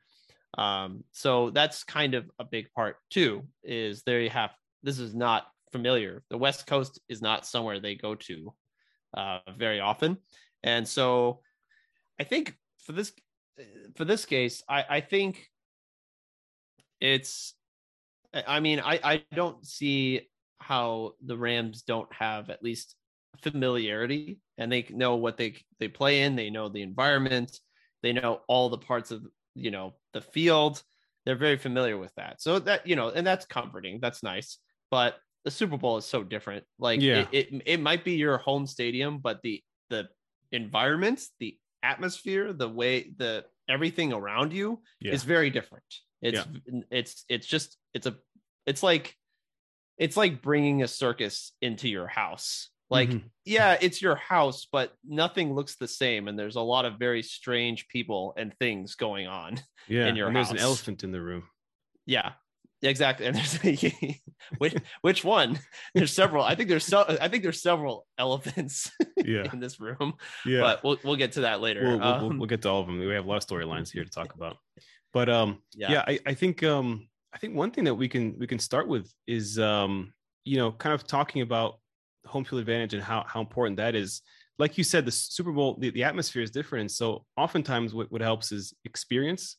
Um, 0.59 1.05
so 1.13 1.51
that's 1.51 1.85
kind 1.85 2.15
of 2.15 2.31
a 2.39 2.45
big 2.45 2.73
part 2.73 2.97
too. 3.09 3.47
Is 3.63 4.03
there 4.03 4.21
you 4.21 4.31
have 4.31 4.51
this 4.83 4.99
is 4.99 5.15
not 5.15 5.47
familiar. 5.73 6.23
The 6.31 6.39
West 6.39 6.67
Coast 6.67 7.01
is 7.09 7.23
not 7.23 7.47
somewhere 7.47 7.81
they 7.81 7.95
go 7.95 8.15
to 8.15 8.55
uh, 9.17 9.39
very 9.57 9.81
often, 9.81 10.19
and 10.63 10.87
so 10.87 11.41
I 12.19 12.25
think 12.25 12.57
for 12.85 12.93
this 12.93 13.13
for 13.97 14.05
this 14.05 14.25
case, 14.25 14.63
I, 14.69 14.85
I 14.89 15.01
think 15.01 15.49
it's 17.01 17.55
I 18.33 18.61
mean, 18.61 18.81
I, 18.81 19.01
I 19.03 19.25
don't 19.35 19.67
see 19.67 20.29
how 20.61 21.15
the 21.25 21.37
Rams 21.37 21.83
don't 21.83 22.13
have 22.13 22.51
at 22.51 22.63
least 22.63 22.95
familiarity 23.43 24.39
and 24.59 24.71
they 24.71 24.87
know 24.91 25.17
what 25.17 25.37
they 25.37 25.57
they 25.79 25.89
play 25.89 26.23
in, 26.23 26.37
they 26.37 26.51
know 26.51 26.69
the 26.69 26.83
environment, 26.83 27.59
they 28.03 28.13
know 28.13 28.41
all 28.49 28.69
the 28.69 28.79
parts 28.79 29.11
of 29.11 29.27
you 29.55 29.71
know 29.71 29.95
the 30.13 30.21
field. 30.21 30.83
They're 31.27 31.37
very 31.37 31.59
familiar 31.59 31.99
with 31.99 32.15
that. 32.15 32.41
So 32.41 32.59
that 32.61 32.87
you 32.87 32.97
know, 32.97 33.09
and 33.11 33.27
that's 33.27 33.47
comforting. 33.47 33.99
That's 34.01 34.23
nice. 34.23 34.59
But 34.91 35.17
the 35.45 35.51
Super 35.51 35.77
Bowl 35.77 35.97
is 35.97 36.05
so 36.05 36.23
different. 36.23 36.65
Like 36.79 37.01
Yeah. 37.01 37.27
it, 37.33 37.53
it 37.53 37.63
it 37.67 37.81
might 37.81 38.05
be 38.05 38.13
your 38.15 38.39
home 38.39 38.67
stadium, 38.67 39.19
but 39.19 39.41
the 39.43 39.63
the 39.89 40.09
environment, 40.53 41.23
the 41.39 41.59
atmosphere, 41.83 42.53
the 42.53 42.69
way 42.69 43.11
the 43.17 43.45
everything 43.69 44.13
around 44.13 44.53
you 44.53 44.83
Yeah. 45.01 45.13
is 45.13 45.25
very 45.25 45.51
different. 45.51 45.85
It's 46.23 46.41
it's 46.91 47.25
it's 47.29 47.47
just 47.47 47.79
it's 47.95 48.07
a 48.07 48.17
it's 48.67 48.83
like 48.83 49.17
it's 49.97 50.17
like 50.17 50.43
bringing 50.43 50.83
a 50.83 50.89
circus 50.89 51.53
into 51.63 51.89
your 51.89 52.07
house. 52.07 52.69
Like 52.91 53.11
Mhm. 53.11 53.31
yeah, 53.45 53.79
it's 53.81 54.03
your 54.03 54.17
house, 54.17 54.67
but 54.71 54.93
nothing 55.05 55.55
looks 55.55 55.77
the 55.77 55.87
same 55.89 56.27
and 56.29 56.39
there's 56.39 56.57
a 56.57 56.61
lot 56.61 56.85
of 56.85 56.99
very 56.99 57.23
strange 57.23 57.87
people 57.89 58.35
and 58.37 58.53
things 58.59 58.97
going 58.97 59.27
on. 59.29 59.59
yeah, 59.89 60.07
in 60.09 60.17
your 60.17 60.27
and 60.27 60.37
there's 60.37 60.51
an 60.51 60.59
elephant 60.59 61.05
in 61.05 61.13
the 61.13 61.21
room. 61.23 61.49
Yeah. 62.07 62.33
Exactly. 62.83 63.27
And 63.27 63.37
there's 63.37 63.59
which 64.59 64.75
which 65.03 65.25
one? 65.25 65.59
There's 65.95 66.13
several. 66.13 66.45
I 66.45 66.55
think 66.55 66.69
there's 66.69 66.85
so 66.85 67.05
I 67.21 67.29
think 67.29 67.43
there's 67.43 67.63
several 67.63 68.07
elephants 68.19 68.91
Yeah, 69.17 69.47
in 69.53 69.61
this 69.61 69.79
room, 69.81 70.15
yeah. 70.47 70.61
but 70.61 70.85
we'll 70.85 70.99
we'll 71.05 71.17
get 71.17 71.33
to 71.33 71.43
that 71.43 71.61
later. 71.61 71.83
we'll, 71.83 71.99
we'll, 71.99 72.21
we'll, 72.21 72.31
Um, 72.31 72.39
we'll 72.39 72.49
get 72.49 72.63
to 72.63 72.71
all 72.71 72.81
of 72.81 72.87
them. 72.87 72.99
We 72.99 73.13
have 73.15 73.27
a 73.27 73.29
lot 73.29 73.43
of 73.43 73.47
storylines 73.49 73.93
here 73.93 74.05
to 74.05 74.11
talk 74.11 74.35
about. 74.35 74.57
But 75.13 75.29
um, 75.29 75.59
yeah. 75.75 75.91
yeah, 75.91 76.05
I, 76.07 76.21
I 76.25 76.35
think 76.35 76.63
um, 76.63 77.09
I 77.35 77.39
think 77.39 77.57
one 77.57 77.73
thing 77.73 77.83
that 77.83 77.95
we 77.97 78.09
can 78.09 78.39
we 78.39 78.47
can 78.47 78.61
start 78.61 78.87
with 78.87 79.13
is 79.27 79.59
um, 79.59 80.13
you 80.45 80.57
know, 80.57 80.73
kind 80.73 80.95
of 80.95 81.07
talking 81.07 81.43
about 81.43 81.81
home 82.27 82.45
field 82.45 82.61
advantage 82.61 82.95
and 82.95 83.03
how 83.03 83.25
how 83.27 83.41
important 83.41 83.77
that 83.79 83.95
is. 83.95 84.23
Like 84.59 84.77
you 84.77 84.85
said, 84.85 85.07
the 85.07 85.11
Super 85.11 85.53
Bowl, 85.53 85.79
the, 85.81 85.91
the 85.91 86.05
atmosphere 86.05 86.43
is 86.43 86.51
different. 86.51 86.83
And 86.83 86.91
so 86.91 87.25
oftentimes 87.37 87.95
what, 87.95 88.13
what 88.13 88.21
helps 88.21 88.53
is 88.53 88.75
experience. 88.85 89.57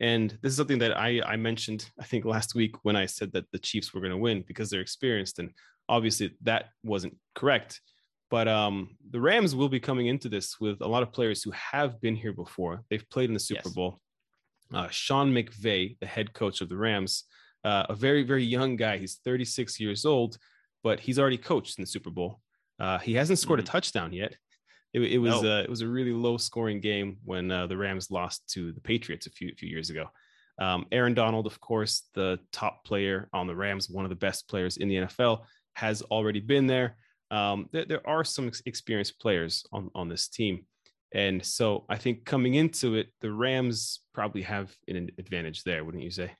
And 0.00 0.38
this 0.42 0.50
is 0.52 0.56
something 0.56 0.78
that 0.78 0.96
I, 0.96 1.20
I 1.26 1.36
mentioned, 1.36 1.90
I 2.00 2.04
think 2.04 2.24
last 2.24 2.54
week 2.54 2.76
when 2.82 2.96
I 2.96 3.06
said 3.06 3.32
that 3.32 3.50
the 3.52 3.58
Chiefs 3.58 3.92
were 3.92 4.00
going 4.00 4.12
to 4.12 4.16
win 4.16 4.44
because 4.46 4.70
they're 4.70 4.80
experienced. 4.80 5.38
And 5.38 5.50
obviously 5.88 6.36
that 6.42 6.66
wasn't 6.84 7.16
correct. 7.34 7.80
But 8.30 8.46
um, 8.46 8.96
the 9.10 9.20
Rams 9.20 9.56
will 9.56 9.68
be 9.68 9.80
coming 9.80 10.06
into 10.06 10.28
this 10.28 10.60
with 10.60 10.80
a 10.82 10.86
lot 10.86 11.02
of 11.02 11.12
players 11.12 11.42
who 11.42 11.50
have 11.52 12.00
been 12.00 12.14
here 12.14 12.32
before. 12.32 12.84
They've 12.90 13.08
played 13.10 13.30
in 13.30 13.34
the 13.34 13.40
Super 13.40 13.62
Yes. 13.64 13.74
Bowl. 13.74 14.00
uh, 14.74 14.88
Sean 14.90 15.32
McVay, 15.32 15.98
the 15.98 16.06
head 16.06 16.34
coach 16.34 16.60
of 16.60 16.68
the 16.68 16.76
Rams, 16.76 17.24
uh, 17.64 17.86
a 17.88 17.94
very 17.94 18.22
very 18.22 18.44
young 18.44 18.76
guy. 18.76 18.98
He's 18.98 19.18
36 19.24 19.80
years 19.80 20.04
old, 20.04 20.36
but 20.82 21.00
he's 21.00 21.18
already 21.18 21.38
coached 21.38 21.78
in 21.78 21.82
the 21.82 21.86
Super 21.86 22.10
Bowl. 22.10 22.40
Uh, 22.78 22.98
he 22.98 23.14
hasn't 23.14 23.38
scored 23.38 23.60
mm-hmm. 23.60 23.68
a 23.68 23.72
touchdown 23.72 24.12
yet. 24.12 24.36
It, 24.94 25.00
it 25.00 25.18
was 25.18 25.42
no. 25.42 25.58
uh, 25.58 25.62
it 25.62 25.70
was 25.70 25.82
a 25.82 25.88
really 25.88 26.12
low 26.12 26.36
scoring 26.36 26.80
game 26.80 27.18
when 27.24 27.50
uh, 27.50 27.66
the 27.66 27.76
Rams 27.76 28.10
lost 28.10 28.48
to 28.50 28.72
the 28.72 28.80
Patriots 28.80 29.26
a 29.26 29.30
few 29.30 29.52
few 29.56 29.68
years 29.68 29.90
ago. 29.90 30.06
Um, 30.58 30.86
Aaron 30.90 31.14
Donald, 31.14 31.46
of 31.46 31.60
course, 31.60 32.08
the 32.14 32.38
top 32.52 32.84
player 32.84 33.28
on 33.32 33.46
the 33.46 33.54
Rams, 33.54 33.88
one 33.88 34.04
of 34.04 34.08
the 34.08 34.16
best 34.16 34.48
players 34.48 34.76
in 34.76 34.88
the 34.88 34.96
NFL, 34.96 35.44
has 35.74 36.02
already 36.02 36.40
been 36.40 36.66
there. 36.66 36.96
Um, 37.30 37.68
there, 37.72 37.84
there, 37.84 38.06
are 38.06 38.24
some 38.24 38.50
experienced 38.66 39.20
players 39.20 39.64
on, 39.70 39.90
on 39.94 40.08
this 40.08 40.28
team. 40.28 40.66
And 41.14 41.44
so 41.44 41.84
I 41.88 41.96
think 41.96 42.24
coming 42.24 42.54
into 42.54 42.96
it, 42.96 43.08
the 43.20 43.30
Rams 43.30 44.00
probably 44.14 44.42
have 44.42 44.74
an 44.88 45.10
advantage 45.18 45.62
there, 45.62 45.84
wouldn't 45.84 46.02
you 46.02 46.10
say? 46.10 46.32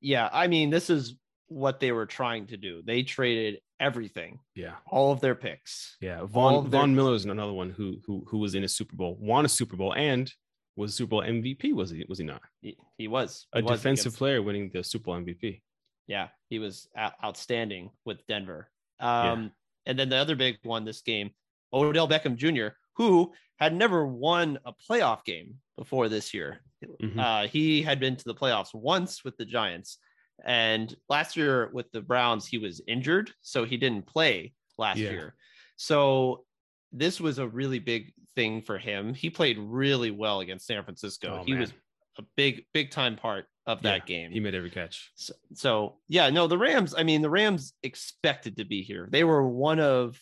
Yeah. 0.00 0.28
I 0.32 0.46
mean, 0.46 0.70
this 0.70 0.90
is 0.90 1.14
what 1.50 1.80
they 1.80 1.92
were 1.92 2.06
trying 2.06 2.46
to 2.46 2.56
do. 2.56 2.80
They 2.84 3.02
traded 3.02 3.60
everything. 3.78 4.38
Yeah. 4.54 4.74
All 4.86 5.12
of 5.12 5.20
their 5.20 5.34
picks. 5.34 5.96
Yeah. 6.00 6.24
Von 6.24 6.68
Von 6.68 6.70
their... 6.70 6.86
Miller 6.86 7.14
is 7.14 7.24
another 7.24 7.52
one 7.52 7.70
who 7.70 7.98
who 8.06 8.24
who 8.28 8.38
was 8.38 8.54
in 8.54 8.64
a 8.64 8.68
Super 8.68 8.96
Bowl, 8.96 9.16
won 9.20 9.44
a 9.44 9.48
Super 9.48 9.76
Bowl, 9.76 9.92
and 9.94 10.32
was 10.76 10.94
Super 10.94 11.10
Bowl 11.10 11.22
MVP. 11.22 11.74
Was 11.74 11.90
he? 11.90 12.04
Was 12.08 12.18
he 12.18 12.24
not? 12.24 12.40
He, 12.62 12.76
he 12.96 13.08
was 13.08 13.46
he 13.52 13.60
a 13.60 13.62
was 13.62 13.80
defensive 13.80 14.06
against... 14.06 14.18
player 14.18 14.42
winning 14.42 14.70
the 14.72 14.84
Super 14.84 15.06
Bowl 15.06 15.16
MVP. 15.16 15.60
Yeah, 16.06 16.28
he 16.48 16.58
was 16.58 16.88
outstanding 17.22 17.90
with 18.04 18.26
Denver. 18.26 18.70
Um, 18.98 19.42
yeah. 19.42 19.48
And 19.86 19.98
then 19.98 20.08
the 20.08 20.16
other 20.16 20.36
big 20.36 20.58
one 20.62 20.84
this 20.84 21.02
game, 21.02 21.30
Odell 21.72 22.08
Beckham 22.08 22.36
Jr., 22.36 22.74
who 22.96 23.32
had 23.58 23.74
never 23.74 24.06
won 24.06 24.58
a 24.64 24.72
playoff 24.72 25.24
game 25.24 25.56
before 25.76 26.08
this 26.08 26.34
year. 26.34 26.60
Mm-hmm. 27.02 27.18
Uh, 27.18 27.46
he 27.46 27.82
had 27.82 28.00
been 28.00 28.16
to 28.16 28.24
the 28.24 28.34
playoffs 28.34 28.74
once 28.74 29.24
with 29.24 29.36
the 29.36 29.44
Giants, 29.44 29.98
and 30.44 30.94
last 31.08 31.36
year 31.36 31.70
with 31.72 31.90
the 31.92 32.00
Browns, 32.00 32.46
he 32.46 32.58
was 32.58 32.80
injured, 32.86 33.30
so 33.42 33.64
he 33.64 33.76
didn't 33.76 34.06
play 34.06 34.54
last 34.78 34.98
yeah. 34.98 35.10
year. 35.10 35.34
So 35.76 36.44
this 36.92 37.20
was 37.20 37.38
a 37.38 37.46
really 37.48 37.78
big 37.78 38.12
thing 38.34 38.62
for 38.62 38.78
him. 38.78 39.14
He 39.14 39.30
played 39.30 39.58
really 39.58 40.10
well 40.10 40.40
against 40.40 40.66
San 40.66 40.82
Francisco. 40.84 41.40
Oh, 41.40 41.44
he 41.44 41.52
man. 41.52 41.60
was 41.60 41.72
a 42.18 42.22
big, 42.36 42.64
big 42.72 42.90
time 42.90 43.16
part 43.16 43.46
of 43.66 43.82
that 43.82 44.08
yeah, 44.08 44.22
game. 44.22 44.30
He 44.32 44.40
made 44.40 44.54
every 44.54 44.70
catch. 44.70 45.12
So, 45.14 45.34
so, 45.54 45.96
yeah, 46.08 46.30
no, 46.30 46.46
the 46.46 46.58
Rams. 46.58 46.94
I 46.96 47.02
mean, 47.02 47.22
the 47.22 47.30
Rams 47.30 47.74
expected 47.82 48.56
to 48.56 48.64
be 48.64 48.82
here. 48.82 49.08
They 49.10 49.24
were 49.24 49.46
one 49.46 49.78
of, 49.78 50.18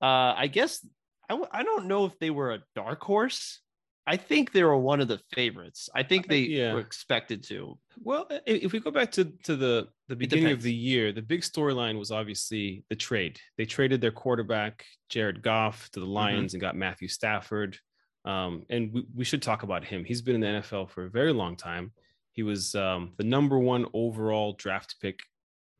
uh, 0.00 0.34
I 0.36 0.46
guess, 0.46 0.86
I, 1.28 1.42
I 1.50 1.62
don't 1.62 1.86
know 1.86 2.04
if 2.04 2.18
they 2.18 2.30
were 2.30 2.52
a 2.52 2.62
dark 2.76 3.02
horse. 3.02 3.60
I 4.06 4.16
think 4.16 4.52
they 4.52 4.64
were 4.64 4.76
one 4.76 5.00
of 5.00 5.08
the 5.08 5.20
favorites. 5.32 5.88
I 5.94 6.02
think 6.02 6.26
they 6.26 6.40
yeah. 6.40 6.72
were 6.72 6.80
expected 6.80 7.44
to. 7.44 7.78
Well, 8.02 8.26
if 8.46 8.72
we 8.72 8.80
go 8.80 8.90
back 8.90 9.12
to 9.12 9.24
to 9.44 9.54
the 9.54 9.88
the 10.08 10.16
beginning 10.16 10.52
of 10.52 10.62
the 10.62 10.74
year, 10.74 11.12
the 11.12 11.22
big 11.22 11.42
storyline 11.42 11.98
was 11.98 12.10
obviously 12.10 12.84
the 12.90 12.96
trade. 12.96 13.38
They 13.56 13.64
traded 13.64 14.00
their 14.00 14.10
quarterback 14.10 14.84
Jared 15.08 15.42
Goff 15.42 15.88
to 15.92 16.00
the 16.00 16.06
mm-hmm. 16.06 16.14
Lions 16.14 16.50
mm-hmm. 16.50 16.56
and 16.56 16.60
got 16.60 16.76
Matthew 16.76 17.08
Stafford. 17.08 17.78
Um, 18.24 18.64
and 18.70 18.92
we, 18.92 19.04
we 19.14 19.24
should 19.24 19.42
talk 19.42 19.62
about 19.62 19.84
him. 19.84 20.04
He's 20.04 20.22
been 20.22 20.36
in 20.36 20.40
the 20.40 20.60
NFL 20.60 20.90
for 20.90 21.04
a 21.04 21.10
very 21.10 21.32
long 21.32 21.56
time. 21.56 21.92
He 22.32 22.42
was 22.42 22.74
um, 22.74 23.12
the 23.18 23.24
number 23.24 23.58
one 23.58 23.86
overall 23.92 24.54
draft 24.54 24.96
pick 25.00 25.20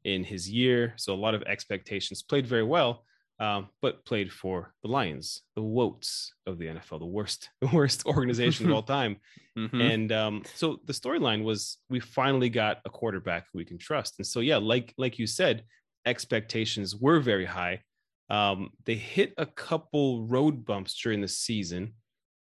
in 0.04 0.24
his 0.24 0.50
year, 0.50 0.94
so 0.96 1.14
a 1.14 1.16
lot 1.16 1.34
of 1.34 1.42
expectations. 1.42 2.22
Played 2.22 2.46
very 2.46 2.64
well, 2.64 3.04
um, 3.42 3.68
but 3.80 4.04
played 4.04 4.32
for 4.32 4.72
the 4.84 4.88
Lions, 4.88 5.42
the 5.56 5.62
Woats 5.62 6.32
of 6.46 6.58
the 6.58 6.66
NFL, 6.66 7.00
the 7.00 7.06
worst, 7.06 7.50
the 7.60 7.66
worst 7.72 8.06
organization 8.06 8.66
of 8.66 8.72
all 8.72 8.82
time. 9.00 9.16
Mm-hmm. 9.58 9.80
And 9.80 10.12
um, 10.12 10.42
so 10.54 10.78
the 10.84 10.92
storyline 10.92 11.42
was 11.42 11.78
we 11.90 11.98
finally 11.98 12.48
got 12.48 12.78
a 12.84 12.90
quarterback 12.90 13.46
we 13.52 13.64
can 13.64 13.78
trust. 13.78 14.14
And 14.18 14.26
so 14.26 14.38
yeah, 14.38 14.58
like 14.58 14.94
like 14.96 15.18
you 15.18 15.26
said, 15.26 15.64
expectations 16.06 16.94
were 16.94 17.18
very 17.18 17.44
high. 17.44 17.82
Um, 18.30 18.70
they 18.84 18.94
hit 18.94 19.34
a 19.36 19.46
couple 19.46 20.24
road 20.24 20.64
bumps 20.64 20.94
during 20.94 21.20
the 21.20 21.26
season, 21.26 21.94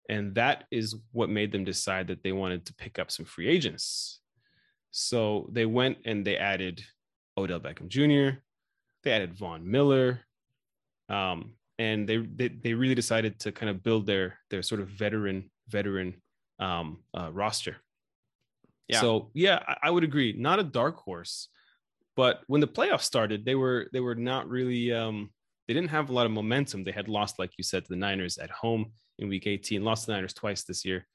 and 0.09 0.35
that 0.35 0.65
is 0.69 0.97
what 1.13 1.29
made 1.29 1.53
them 1.53 1.63
decide 1.63 2.07
that 2.07 2.23
they 2.23 2.33
wanted 2.33 2.65
to 2.65 2.73
pick 2.73 2.99
up 2.99 3.09
some 3.09 3.25
free 3.25 3.47
agents. 3.47 4.19
So 4.91 5.49
they 5.53 5.65
went 5.65 5.99
and 6.03 6.27
they 6.27 6.35
added 6.35 6.83
Odell 7.37 7.61
Beckham 7.61 7.87
Jr. 7.87 8.39
They 9.03 9.11
added 9.13 9.33
Von 9.33 9.69
Miller 9.71 10.25
um, 11.09 11.53
and 11.77 12.07
they, 12.07 12.17
they 12.17 12.49
they 12.49 12.73
really 12.73 12.95
decided 12.95 13.39
to 13.39 13.51
kind 13.51 13.69
of 13.69 13.83
build 13.83 14.05
their 14.05 14.37
their 14.49 14.61
sort 14.61 14.81
of 14.81 14.89
veteran 14.89 15.49
veteran 15.67 16.15
um, 16.59 16.99
uh, 17.17 17.31
roster. 17.31 17.77
Yeah. 18.87 19.01
So 19.01 19.31
yeah, 19.33 19.59
I, 19.67 19.75
I, 19.83 19.91
would 19.91 20.03
agree. 20.03 20.33
Not 20.37 20.59
a 20.59 20.63
dark 20.63 20.97
horse, 20.97 21.49
but 22.15 22.41
when 22.47 22.59
the 22.59 22.67
playoffs 22.67 23.03
started, 23.03 23.45
they 23.45 23.55
were 23.55 23.87
they 23.93 23.99
were 23.99 24.15
not 24.15 24.49
really 24.49 24.91
um, 24.91 25.29
they 25.67 25.73
didn't 25.73 25.91
have 25.91 26.09
a 26.09 26.13
lot 26.13 26.25
of 26.25 26.31
momentum. 26.31 26.83
They 26.83 26.91
had 26.91 27.07
lost, 27.07 27.39
like 27.39 27.51
you 27.57 27.63
said, 27.63 27.85
to 27.85 27.89
the 27.89 27.95
Niners 27.95 28.37
at 28.37 28.49
home 28.49 28.91
in 29.19 29.29
Week 29.29 29.47
18. 29.47 29.83
Lost 29.83 30.07
the 30.07 30.13
Niners 30.13 30.33
twice 30.33 30.63
this 30.63 30.83
year, 30.83 31.07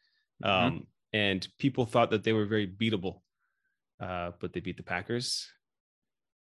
mm-hmm. 0.42 0.66
um, 0.66 0.86
and 1.12 1.46
people 1.58 1.84
thought 1.84 2.10
that 2.10 2.24
they 2.24 2.32
were 2.32 2.46
very 2.46 2.66
beatable. 2.66 3.20
Uh, 4.00 4.32
but 4.40 4.52
they 4.52 4.60
beat 4.60 4.76
the 4.76 4.82
Packers. 4.82 5.48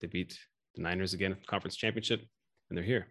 They 0.00 0.06
beat 0.06 0.38
the 0.74 0.82
Niners 0.82 1.14
again, 1.14 1.36
conference 1.46 1.76
championship, 1.76 2.20
and 2.68 2.76
they're 2.76 2.84
here. 2.84 3.08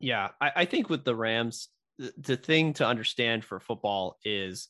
Yeah, 0.00 0.28
I, 0.40 0.52
I 0.56 0.64
think 0.64 0.90
with 0.90 1.04
the 1.04 1.14
Rams, 1.14 1.68
the, 1.98 2.12
the 2.18 2.36
thing 2.36 2.74
to 2.74 2.86
understand 2.86 3.44
for 3.44 3.60
football 3.60 4.18
is 4.24 4.68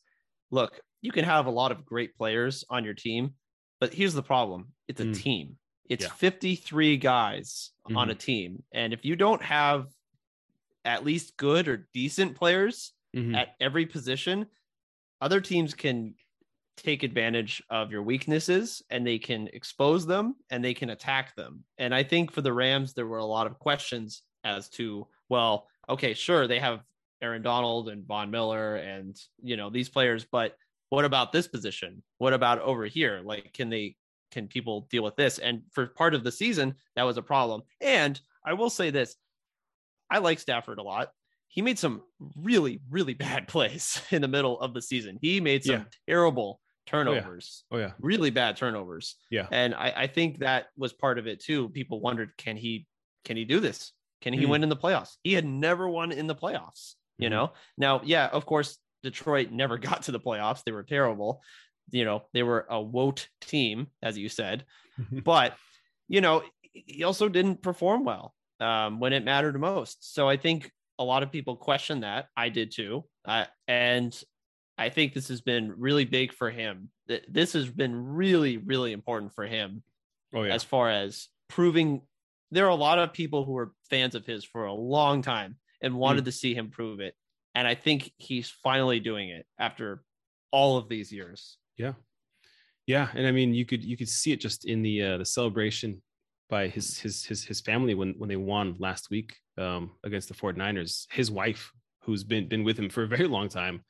look, 0.51 0.81
you 1.03 1.13
can 1.13 1.25
have 1.25 1.47
a 1.47 1.51
lot 1.51 1.73
of 1.73 1.85
great 1.85 2.17
players 2.17 2.65
on 2.71 2.85
your 2.85 2.95
team, 2.95 3.35
but 3.81 3.93
here's 3.93 4.15
the 4.15 4.23
problem 4.23 4.73
it's 4.89 5.01
a 5.01 5.05
mm. 5.05 5.17
team. 5.17 5.57
It's 5.89 6.05
yeah. 6.05 6.11
53 6.11 6.97
guys 6.97 7.71
mm-hmm. 7.87 7.97
on 7.97 8.11
a 8.11 8.15
team. 8.15 8.63
And 8.73 8.93
if 8.93 9.05
you 9.05 9.17
don't 9.17 9.43
have 9.43 9.87
at 10.85 11.05
least 11.05 11.37
good 11.37 11.69
or 11.69 11.89
decent 11.93 12.35
players 12.37 12.93
mm-hmm. 13.15 13.35
at 13.35 13.55
every 13.61 13.87
position, 13.87 14.47
other 15.21 15.41
teams 15.41 15.75
can 15.75 16.15
take 16.77 17.03
advantage 17.03 17.63
of 17.71 17.91
your 17.91 18.03
weaknesses 18.03 18.83
and 18.91 19.07
they 19.07 19.19
can 19.19 19.49
expose 19.53 20.07
them 20.07 20.35
and 20.51 20.65
they 20.65 20.75
can 20.75 20.91
attack 20.91 21.35
them. 21.35 21.65
And 21.79 21.95
I 21.95 22.03
think 22.03 22.31
for 22.31 22.43
the 22.43 22.53
Rams, 22.53 22.93
there 22.93 23.07
were 23.07 23.19
a 23.19 23.25
lot 23.25 23.47
of 23.47 23.59
questions 23.59 24.23
as 24.47 24.69
to 24.71 25.07
well, 25.29 25.67
okay, 25.89 26.15
sure, 26.15 26.47
they 26.47 26.61
have 26.61 26.81
Aaron 27.21 27.43
Donald 27.43 27.89
and 27.89 28.07
Von 28.07 28.31
Miller 28.31 28.77
and 28.77 29.17
you 29.43 29.57
know 29.57 29.71
these 29.71 29.89
players, 29.89 30.25
but 30.25 30.57
what 30.89 31.05
about 31.05 31.33
this 31.33 31.49
position? 31.49 32.03
What 32.19 32.33
about 32.33 32.61
over 32.61 32.87
here? 32.87 33.21
Like, 33.25 33.53
can 33.53 33.69
they 33.69 33.97
can 34.31 34.49
people 34.49 34.87
deal 34.91 35.03
with 35.03 35.17
this? 35.17 35.39
And 35.39 35.63
for 35.73 35.87
part 35.87 36.15
of 36.15 36.25
the 36.25 36.33
season, 36.33 36.75
that 36.95 37.03
was 37.03 37.17
a 37.17 37.23
problem. 37.23 37.63
And 37.81 38.21
I 38.45 38.53
will 38.55 38.71
say 38.71 38.91
this: 38.91 39.17
I 40.11 40.19
like 40.19 40.39
Stafford 40.39 40.79
a 40.79 40.83
lot. 40.83 41.11
He 41.49 41.63
made 41.63 41.79
some 41.79 42.03
really, 42.37 42.81
really 42.91 43.15
bad 43.27 43.49
plays 43.49 44.01
in 44.11 44.23
the 44.23 44.29
middle 44.29 44.61
of 44.61 44.75
the 44.75 44.83
season. 44.83 45.19
He 45.21 45.41
made 45.41 45.65
some 45.65 45.75
yeah. 45.75 45.85
terrible 46.09 46.61
turnovers. 46.87 47.65
Oh 47.71 47.79
yeah. 47.79 47.85
oh 47.85 47.87
yeah. 47.87 47.93
Really 48.01 48.31
bad 48.31 48.57
turnovers. 48.57 49.17
Yeah. 49.31 49.47
And 49.51 49.75
I, 49.75 49.93
I 49.97 50.07
think 50.07 50.39
that 50.39 50.67
was 50.77 50.93
part 50.93 51.19
of 51.19 51.27
it 51.27 51.41
too. 51.41 51.69
People 51.71 52.01
wondered, 52.01 52.31
can 52.37 52.57
he 52.57 52.87
can 53.25 53.37
he 53.37 53.45
do 53.45 53.59
this? 53.59 53.93
Can 54.27 54.33
he 54.33 54.45
mm. 54.45 54.49
win 54.49 54.65
in 54.65 54.69
the 54.69 54.77
playoffs? 54.77 55.19
He 55.23 55.35
had 55.35 55.45
never 55.45 55.89
won 55.89 56.11
in 56.11 56.27
the 56.27 56.35
playoffs, 56.35 56.95
you 57.17 57.29
mm. 57.29 57.31
know? 57.31 57.53
Now, 57.79 58.01
yeah, 58.05 58.27
of 58.27 58.45
course, 58.45 58.77
Detroit 59.05 59.53
never 59.53 59.79
got 59.89 60.03
to 60.03 60.11
the 60.11 60.19
playoffs. 60.19 60.65
They 60.67 60.73
were 60.73 60.83
terrible. 60.83 61.43
You 61.93 62.05
know, 62.05 62.25
they 62.35 62.43
were 62.43 62.67
a 62.69 62.83
woat 62.83 63.29
team, 63.41 63.87
as 64.03 64.19
you 64.19 64.29
said. 64.29 64.65
but, 65.13 65.55
you 66.09 66.21
know, 66.21 66.43
he 66.73 67.05
also 67.05 67.29
didn't 67.29 67.63
perform 67.63 68.05
well 68.05 68.35
um, 68.59 68.99
when 68.99 69.13
it 69.13 69.25
mattered 69.25 69.61
most. 69.61 70.13
So 70.13 70.29
I 70.29 70.37
think 70.39 70.73
a 70.99 71.05
lot 71.05 71.23
of 71.23 71.31
people 71.31 71.55
question 71.55 72.01
that. 72.01 72.27
I 72.37 72.49
did 72.49 72.73
too. 72.73 73.05
Uh, 73.25 73.45
and 73.69 74.21
I 74.77 74.89
think 74.89 75.15
this 75.15 75.29
has 75.29 75.41
been 75.41 75.73
really 75.79 76.05
big 76.05 76.33
for 76.33 76.51
him. 76.51 76.91
This 77.29 77.53
has 77.53 77.71
been 77.71 77.95
really, 77.95 78.57
really 78.57 78.91
important 78.91 79.35
for 79.35 79.47
him 79.47 79.85
oh, 80.35 80.43
yeah. 80.43 80.53
as 80.53 80.65
far 80.65 80.91
as 80.91 81.29
proving 81.49 82.03
there 82.51 82.67
are 82.67 82.71
a 82.71 82.75
lot 82.75 82.99
of 82.99 83.13
people 83.13 83.45
who 83.45 83.53
were 83.53 83.73
fans 83.91 84.15
of 84.15 84.27
his 84.27 84.45
for 84.45 84.67
a 84.67 84.73
long 84.73 85.23
time 85.23 85.57
and 85.83 85.95
wanted 85.95 86.23
mm. 86.23 86.27
to 86.27 86.33
see 86.33 86.55
him 86.55 86.71
prove 86.71 87.01
it. 87.01 87.15
And 87.55 87.67
I 87.67 87.75
think 87.75 88.13
he's 88.19 88.51
finally 88.63 89.01
doing 89.01 89.31
it 89.31 89.47
after 89.59 90.03
all 90.51 90.77
of 90.77 90.89
these 90.89 91.13
years. 91.13 91.59
Yeah. 91.77 91.95
Yeah. 92.87 93.09
And 93.15 93.27
I 93.27 93.33
mean, 93.33 93.55
you 93.55 93.65
could, 93.65 93.85
you 93.85 93.97
could 93.97 94.09
see 94.09 94.33
it 94.33 94.41
just 94.41 94.65
in 94.65 94.83
the, 94.83 95.03
uh, 95.03 95.19
the 95.19 95.25
celebration 95.25 96.03
by 96.49 96.69
his, 96.69 96.99
his, 96.99 97.25
his, 97.25 97.45
his 97.45 97.61
family 97.61 97.95
when, 97.95 98.15
when 98.19 98.29
they 98.29 98.37
won 98.37 98.77
last 98.79 99.11
week 99.11 99.35
um, 99.59 99.91
against 100.05 100.29
the 100.29 100.35
49ers, 100.35 101.07
his 101.11 101.31
wife, 101.31 101.73
who's 102.03 102.23
been, 102.23 102.47
been 102.47 102.63
with 102.63 102.79
him 102.79 102.89
for 102.89 103.03
a 103.03 103.09
very 103.09 103.27
long 103.27 103.49
time. 103.49 103.83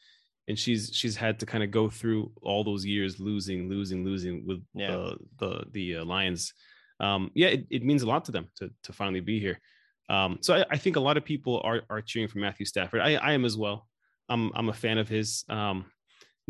And 0.48 0.58
she's, 0.58 0.90
she's 0.94 1.16
had 1.16 1.40
to 1.40 1.46
kind 1.46 1.64
of 1.64 1.70
go 1.70 1.90
through 1.90 2.32
all 2.40 2.64
those 2.64 2.86
years, 2.86 3.18
losing, 3.20 3.68
losing, 3.68 4.04
losing 4.04 4.46
with 4.46 4.62
yeah. 4.74 4.96
uh, 4.96 5.14
the, 5.38 5.64
the 5.72 5.96
uh, 5.96 6.04
Lions 6.04 6.54
um, 7.00 7.30
yeah, 7.34 7.48
it, 7.48 7.66
it, 7.70 7.84
means 7.84 8.02
a 8.02 8.06
lot 8.06 8.24
to 8.26 8.32
them 8.32 8.48
to, 8.56 8.70
to 8.84 8.92
finally 8.92 9.20
be 9.20 9.38
here. 9.38 9.60
Um, 10.08 10.38
so 10.40 10.54
I, 10.54 10.64
I, 10.70 10.76
think 10.76 10.96
a 10.96 11.00
lot 11.00 11.16
of 11.16 11.24
people 11.24 11.60
are, 11.64 11.82
are 11.90 12.00
cheering 12.00 12.28
for 12.28 12.38
Matthew 12.38 12.64
Stafford. 12.64 13.00
I, 13.00 13.14
I 13.16 13.32
am 13.32 13.44
as 13.44 13.56
well. 13.56 13.86
I'm, 14.28 14.50
I'm 14.54 14.68
a 14.68 14.72
fan 14.72 14.98
of 14.98 15.08
his. 15.08 15.44
Um, 15.48 15.86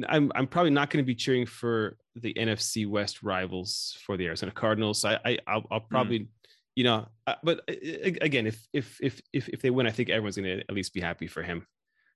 I'm 0.08 0.30
I'm 0.34 0.46
probably 0.46 0.70
not 0.70 0.90
going 0.90 1.02
to 1.02 1.06
be 1.06 1.14
cheering 1.14 1.46
for 1.46 1.96
the 2.16 2.34
NFC 2.34 2.86
West 2.86 3.22
rivals 3.22 3.96
for 4.04 4.16
the 4.16 4.26
Arizona 4.26 4.52
Cardinals. 4.52 5.04
I, 5.04 5.18
I 5.24 5.38
I'll, 5.46 5.64
I'll 5.70 5.80
Hmm. 5.80 5.86
probably, 5.88 6.28
you 6.74 6.84
know, 6.84 7.08
uh, 7.26 7.34
but 7.42 7.60
uh, 7.68 7.74
again, 8.20 8.46
if 8.46 8.66
if 8.74 8.98
if 9.00 9.22
if 9.32 9.48
if 9.48 9.62
they 9.62 9.70
win, 9.70 9.86
I 9.86 9.90
think 9.90 10.10
everyone's 10.10 10.36
going 10.36 10.58
to 10.58 10.60
at 10.60 10.74
least 10.74 10.92
be 10.92 11.00
happy 11.00 11.26
for 11.26 11.42
him, 11.42 11.66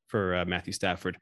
for 0.09 0.37
uh, 0.37 0.45
Matthew 0.45 0.75
Stafford. 0.75 1.17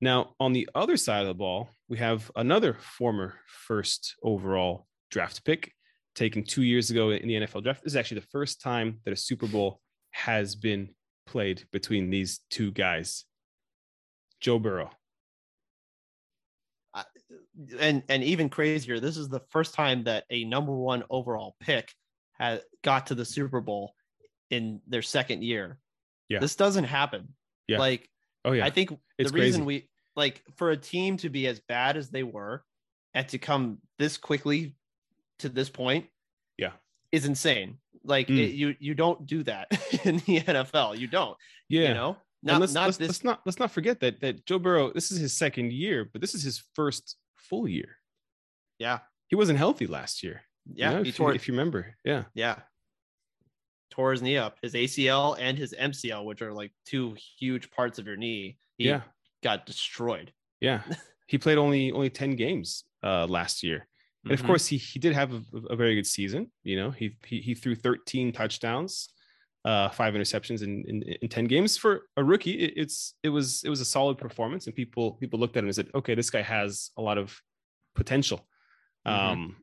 Now, 0.00 0.34
on 0.38 0.52
the 0.52 0.68
other 0.74 0.96
side 0.96 1.22
of 1.22 1.28
the 1.28 1.34
ball, 1.34 1.70
we 1.88 1.98
have 1.98 2.30
another 2.36 2.74
former 2.80 3.34
first 3.46 4.14
overall 4.22 4.86
draft 5.10 5.44
pick 5.44 5.72
taken 6.14 6.44
two 6.44 6.62
years 6.62 6.90
ago 6.90 7.10
in 7.10 7.26
the 7.28 7.34
NFL 7.34 7.62
draft. 7.62 7.82
This 7.82 7.92
is 7.92 7.96
actually 7.96 8.20
the 8.20 8.26
first 8.28 8.60
time 8.60 9.00
that 9.04 9.12
a 9.12 9.16
Super 9.16 9.46
Bowl 9.46 9.80
has 10.12 10.54
been 10.54 10.90
played 11.26 11.64
between 11.72 12.10
these 12.10 12.40
two 12.50 12.70
guys. 12.70 13.24
Joe 14.40 14.58
Burrow. 14.58 14.90
and 17.78 18.02
and 18.08 18.22
even 18.22 18.48
crazier, 18.48 19.00
this 19.00 19.16
is 19.16 19.28
the 19.28 19.40
first 19.50 19.74
time 19.74 20.04
that 20.04 20.24
a 20.30 20.44
number 20.44 20.72
one 20.72 21.02
overall 21.10 21.56
pick 21.60 21.92
had 22.32 22.62
got 22.82 23.06
to 23.06 23.14
the 23.14 23.24
Super 23.24 23.60
Bowl 23.60 23.94
in 24.50 24.80
their 24.86 25.02
second 25.02 25.42
year. 25.42 25.78
Yeah. 26.28 26.40
This 26.40 26.56
doesn't 26.56 26.84
happen. 26.84 27.34
Yeah. 27.66 27.78
Like 27.78 28.08
Oh 28.44 28.52
yeah, 28.52 28.66
I 28.66 28.70
think 28.70 28.92
It's 29.18 29.30
the 29.32 29.38
reason 29.38 29.64
crazy. 29.64 29.84
we 29.84 29.88
like 30.16 30.42
for 30.56 30.70
a 30.70 30.76
team 30.76 31.16
to 31.18 31.28
be 31.28 31.46
as 31.46 31.60
bad 31.60 31.96
as 31.96 32.10
they 32.10 32.22
were 32.22 32.62
and 33.14 33.26
to 33.28 33.38
come 33.38 33.78
this 33.98 34.16
quickly 34.16 34.74
to 35.40 35.48
this 35.48 35.68
point 35.70 36.06
Yeah. 36.58 36.72
is 37.12 37.24
insane. 37.26 37.78
Like 38.04 38.28
Mm. 38.28 38.38
it, 38.38 38.50
you 38.54 38.76
you 38.80 38.94
don't 38.94 39.26
do 39.26 39.42
that 39.44 39.68
in 40.04 40.16
the 40.18 40.40
NFL. 40.40 40.98
You 40.98 41.06
don't. 41.06 41.36
yeah. 41.68 41.88
You 41.88 41.94
know? 41.94 42.16
And 42.42 42.52
Not 42.52 42.60
let's, 42.60 42.74
not 42.74 42.84
let's, 42.86 42.96
this 42.98 43.08
let's 43.08 43.24
not 43.24 43.40
let's 43.46 43.58
not 43.58 43.70
forget 43.70 44.00
that 44.00 44.20
that 44.20 44.44
Joe 44.46 44.58
Burrow. 44.58 44.92
This 44.92 45.10
is 45.10 45.18
his 45.18 45.32
second 45.32 45.72
year, 45.72 46.04
but 46.10 46.20
this 46.20 46.34
is 46.34 46.42
his 46.42 46.62
first 46.74 47.16
full 47.36 47.66
year. 47.68 47.96
yeah. 48.78 48.98
He 49.28 49.36
wasn't 49.36 49.58
healthy 49.58 49.86
last 49.86 50.22
year. 50.22 50.42
you 50.66 50.74
Yeah. 50.76 50.90
know, 50.92 51.02
he 51.02 51.08
if, 51.08 51.16
tore 51.16 51.30
you, 51.30 51.34
if 51.36 51.48
you 51.48 51.54
remember, 51.54 51.96
yeah, 52.04 52.24
Yeah. 52.34 52.60
Tore 53.90 54.10
his 54.12 54.22
knee 54.22 54.36
up, 54.36 54.58
his 54.60 54.74
ACL 54.74 55.36
and 55.38 55.56
his 55.56 55.72
MCL, 55.72 56.24
which 56.24 56.42
are 56.42 56.52
like 56.52 56.72
two 56.84 57.16
huge 57.38 57.70
parts 57.70 57.98
of 57.98 58.06
your 58.06 58.16
knee. 58.16 58.58
He 58.76 58.84
yeah, 58.88 59.02
got 59.42 59.66
destroyed. 59.66 60.32
yeah. 60.60 60.82
he 61.26 61.38
played 61.38 61.58
only 61.58 61.92
only 61.92 62.10
ten 62.10 62.34
games 62.36 62.84
uh, 63.04 63.26
last 63.26 63.62
year, 63.62 63.86
and 64.24 64.32
of 64.32 64.40
Mhm. 64.42 64.46
course 64.46 64.66
he 64.66 64.76
he 64.76 64.98
did 64.98 65.14
have 65.14 65.32
a, 65.32 65.42
a 65.70 65.76
very 65.76 65.94
good 65.94 66.06
season. 66.06 66.50
You 66.62 66.76
know, 66.76 66.90
he 66.90 67.16
he, 67.26 67.40
he 67.40 67.54
threw 67.54 67.74
thirteen 67.74 68.32
touchdowns, 68.32 69.10
uh, 69.64 69.88
five 69.90 70.14
interceptions 70.14 70.62
in, 70.62 70.84
in 70.88 71.02
in 71.22 71.28
ten 71.28 71.44
games 71.46 71.76
for 71.76 72.02
a 72.16 72.24
rookie. 72.24 72.52
It, 72.64 72.72
it's 72.76 73.14
it 73.22 73.28
was 73.30 73.62
it 73.64 73.70
was 73.70 73.80
a 73.80 73.84
solid 73.96 74.16
performance, 74.18 74.66
and 74.66 74.74
people 74.74 75.12
people 75.14 75.38
looked 75.38 75.56
at 75.56 75.60
him 75.64 75.68
and 75.68 75.74
said, 75.74 75.90
okay, 75.94 76.14
this 76.14 76.30
guy 76.30 76.42
has 76.42 76.90
a 76.96 77.02
lot 77.02 77.18
of 77.18 77.38
potential. 77.94 78.46
Mhm. 79.06 79.12
Um, 79.12 79.56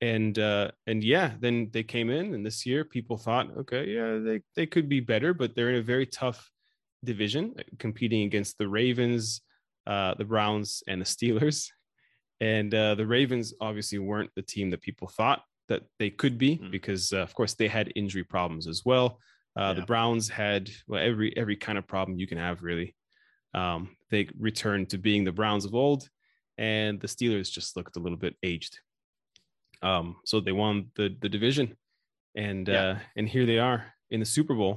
and 0.00 0.38
uh, 0.38 0.70
and 0.86 1.02
yeah, 1.04 1.34
then 1.40 1.70
they 1.72 1.84
came 1.84 2.10
in, 2.10 2.34
and 2.34 2.44
this 2.44 2.66
year 2.66 2.84
people 2.84 3.16
thought, 3.16 3.46
okay, 3.56 3.86
yeah, 3.88 4.18
they 4.18 4.40
they 4.56 4.66
could 4.66 4.88
be 4.88 5.00
better, 5.00 5.32
but 5.32 5.54
they're 5.54 5.70
in 5.70 5.76
a 5.80 5.82
very 5.82 6.06
tough 6.06 6.50
division, 7.04 7.54
uh, 7.58 7.62
competing 7.78 8.22
against 8.22 8.58
the 8.58 8.68
Ravens, 8.68 9.42
uh, 9.86 10.14
the 10.14 10.24
Browns, 10.24 10.82
and 10.88 11.00
the 11.00 11.04
Steelers. 11.06 11.68
And 12.42 12.74
uh, 12.74 12.94
the 12.96 13.06
Ravens 13.06 13.54
obviously 13.60 13.98
weren't 13.98 14.30
the 14.34 14.42
team 14.42 14.70
that 14.70 14.82
people 14.82 15.06
thought 15.08 15.40
that 15.68 15.82
they 16.00 16.10
could 16.10 16.36
be 16.38 16.58
Mm. 16.58 16.70
because, 16.72 17.12
uh, 17.12 17.18
of 17.22 17.32
course, 17.34 17.54
they 17.54 17.68
had 17.68 17.92
injury 17.94 18.24
problems 18.24 18.66
as 18.66 18.82
well. 18.84 19.20
Uh, 19.54 19.74
The 19.74 19.86
Browns 19.92 20.28
had 20.28 20.70
well 20.88 21.02
every 21.10 21.30
every 21.36 21.56
kind 21.56 21.78
of 21.78 21.86
problem 21.86 22.18
you 22.18 22.26
can 22.26 22.38
have, 22.38 22.62
really. 22.62 22.88
Um, 23.54 23.80
they 24.10 24.28
returned 24.48 24.88
to 24.90 24.98
being 24.98 25.24
the 25.24 25.32
Browns 25.40 25.64
of 25.66 25.74
old, 25.74 26.08
and 26.58 27.00
the 27.00 27.06
Steelers 27.14 27.50
just 27.58 27.76
looked 27.76 27.96
a 27.96 28.00
little 28.00 28.18
bit 28.18 28.34
aged. 28.42 28.74
Um, 29.82 30.06
so 30.24 30.40
they 30.40 30.52
won 30.64 30.90
the 30.96 31.06
the 31.22 31.28
division, 31.28 31.76
and 32.34 32.66
Yeah. 32.68 32.84
uh, 32.88 32.98
and 33.16 33.28
here 33.28 33.46
they 33.46 33.58
are 33.58 33.80
in 34.10 34.20
the 34.20 34.26
Super 34.36 34.54
Bowl. 34.54 34.74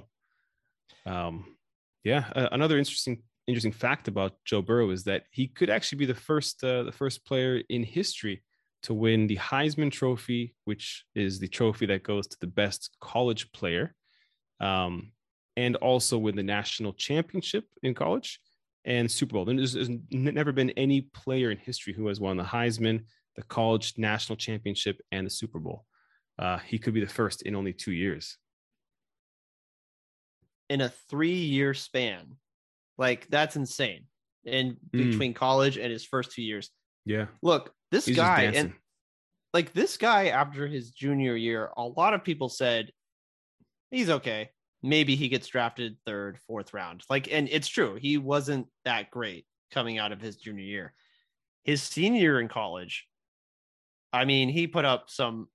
Um, 1.06 1.58
yeah, 2.04 2.24
uh, 2.36 2.50
another 2.52 2.78
interesting 2.78 3.24
interesting 3.48 3.72
fact 3.72 4.08
about 4.08 4.34
Joe 4.46 4.62
Burrow 4.62 4.90
is 4.92 5.04
that 5.06 5.24
he 5.32 5.48
could 5.48 5.70
actually 5.70 6.00
be 6.00 6.06
the 6.06 6.16
first 6.16 6.64
uh, 6.64 6.84
the 6.84 6.92
first 6.92 7.26
player 7.26 7.62
in 7.70 7.84
history 7.84 8.44
to 8.84 8.94
win 8.94 9.28
the 9.28 9.38
Heisman 9.38 9.92
Trophy, 9.92 10.56
which 10.66 11.06
is 11.16 11.40
the 11.40 11.48
trophy 11.48 11.86
that 11.88 12.04
goes 12.04 12.28
to 12.28 12.38
the 12.40 12.48
best 12.48 12.96
college 13.02 13.52
player, 13.52 13.96
um, 14.60 15.12
and 15.58 15.76
also 15.78 16.18
win 16.18 16.36
the 16.36 16.44
national 16.44 16.94
championship 16.94 17.66
in 17.82 17.94
college 17.94 18.40
and 18.86 19.10
Super 19.10 19.34
Bowl. 19.34 19.46
There's, 19.46 19.74
there's 19.74 19.90
never 20.12 20.52
been 20.52 20.70
any 20.72 21.02
player 21.02 21.50
in 21.50 21.58
history 21.58 21.94
who 21.94 22.08
has 22.08 22.20
won 22.20 22.38
the 22.38 22.44
Heisman, 22.44 23.06
the 23.36 23.44
college 23.44 23.94
national 23.98 24.36
championship, 24.36 25.02
and 25.12 25.26
the 25.26 25.32
Super 25.32 25.58
Bowl. 25.60 25.86
Uh, 26.38 26.60
he 26.60 26.78
could 26.78 26.94
be 26.94 27.00
the 27.00 27.08
first 27.12 27.42
in 27.42 27.56
only 27.56 27.74
two 27.74 27.94
years. 27.94 28.38
in 30.70 30.82
a 30.82 30.90
three 31.10 31.30
year 31.30 31.74
span. 31.74 32.38
Like 32.98 33.28
that's 33.30 33.56
insane. 33.56 34.06
In 34.46 34.78
Mm. 34.94 35.10
between 35.10 35.34
college 35.34 35.78
and 35.78 35.92
his 35.92 36.06
first 36.06 36.32
two 36.32 36.44
years. 36.44 36.70
Yeah, 37.06 37.28
Look, 37.42 37.74
this 37.92 38.06
he's 38.06 38.16
guy 38.16 38.44
and 38.44 38.74
like 39.54 39.74
this 39.74 39.98
guy 39.98 40.28
after 40.28 40.68
his 40.68 40.92
junior 40.92 41.36
year, 41.36 41.72
a 41.78 41.84
lot 41.84 42.14
of 42.14 42.24
people 42.24 42.50
said 42.50 42.92
he's 43.92 44.10
okay. 44.10 44.50
Maybe 44.84 45.16
he 45.16 45.30
gets 45.30 45.48
drafted 45.48 45.98
third, 46.06 46.38
fourth 46.48 46.74
round. 46.74 47.04
Like, 47.10 47.32
and 47.32 47.48
it's 47.52 47.68
true, 47.68 47.96
he 47.96 48.18
wasn't 48.18 48.68
that 48.84 49.10
great 49.10 49.46
coming 49.72 49.98
out 49.98 50.12
of 50.12 50.22
his 50.22 50.36
junior 50.36 50.64
year. 50.64 50.94
His 51.64 51.82
senior 51.82 52.22
year 52.22 52.40
in 52.40 52.48
college, 52.48 53.08
I 54.14 54.26
mean, 54.26 54.50
he 54.50 54.68
put 54.68 54.86
up 54.86 55.10
some 55.10 55.48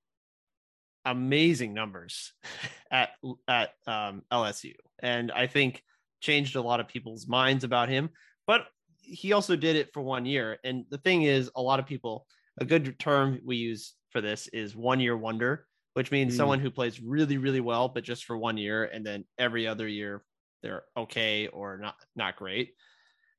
amazing 1.05 1.75
numbers 1.75 2.33
at 2.91 3.11
at 3.47 3.71
um, 3.87 4.23
LSU, 4.33 4.75
and 5.01 5.31
I 5.31 5.47
think 5.47 5.83
changed 6.21 6.57
a 6.57 6.63
lot 6.63 6.81
of 6.81 6.89
people's 6.89 7.27
minds 7.27 7.65
about 7.65 7.89
him. 7.89 8.11
But 8.47 8.67
he 9.01 9.33
also 9.33 9.57
did 9.57 9.77
it 9.77 9.93
for 9.93 10.03
one 10.03 10.27
year. 10.27 10.59
And 10.65 10.85
the 10.91 10.99
thing 10.99 11.23
is, 11.23 11.51
a 11.57 11.63
lot 11.63 11.81
of 11.81 11.87
people 11.87 12.27
a 12.61 12.65
good 12.65 12.99
term 12.99 13.41
we 13.45 13.57
use 13.57 13.95
for 14.11 14.21
this 14.21 14.49
is 14.49 14.77
one 14.77 15.01
year 15.01 15.17
wonder, 15.17 15.67
which 15.95 16.11
means 16.11 16.35
Mm. 16.35 16.37
someone 16.37 16.61
who 16.61 16.71
plays 16.71 17.01
really, 17.01 17.39
really 17.39 17.61
well, 17.61 17.89
but 17.89 18.05
just 18.05 18.25
for 18.25 18.37
one 18.37 18.59
year, 18.59 18.85
and 18.85 19.05
then 19.07 19.25
every 19.39 19.67
other 19.67 19.89
year 19.89 20.25
they're 20.63 20.83
okay 20.97 21.47
or 21.49 21.79
not 21.79 21.95
not 22.15 22.37
great. 22.37 22.75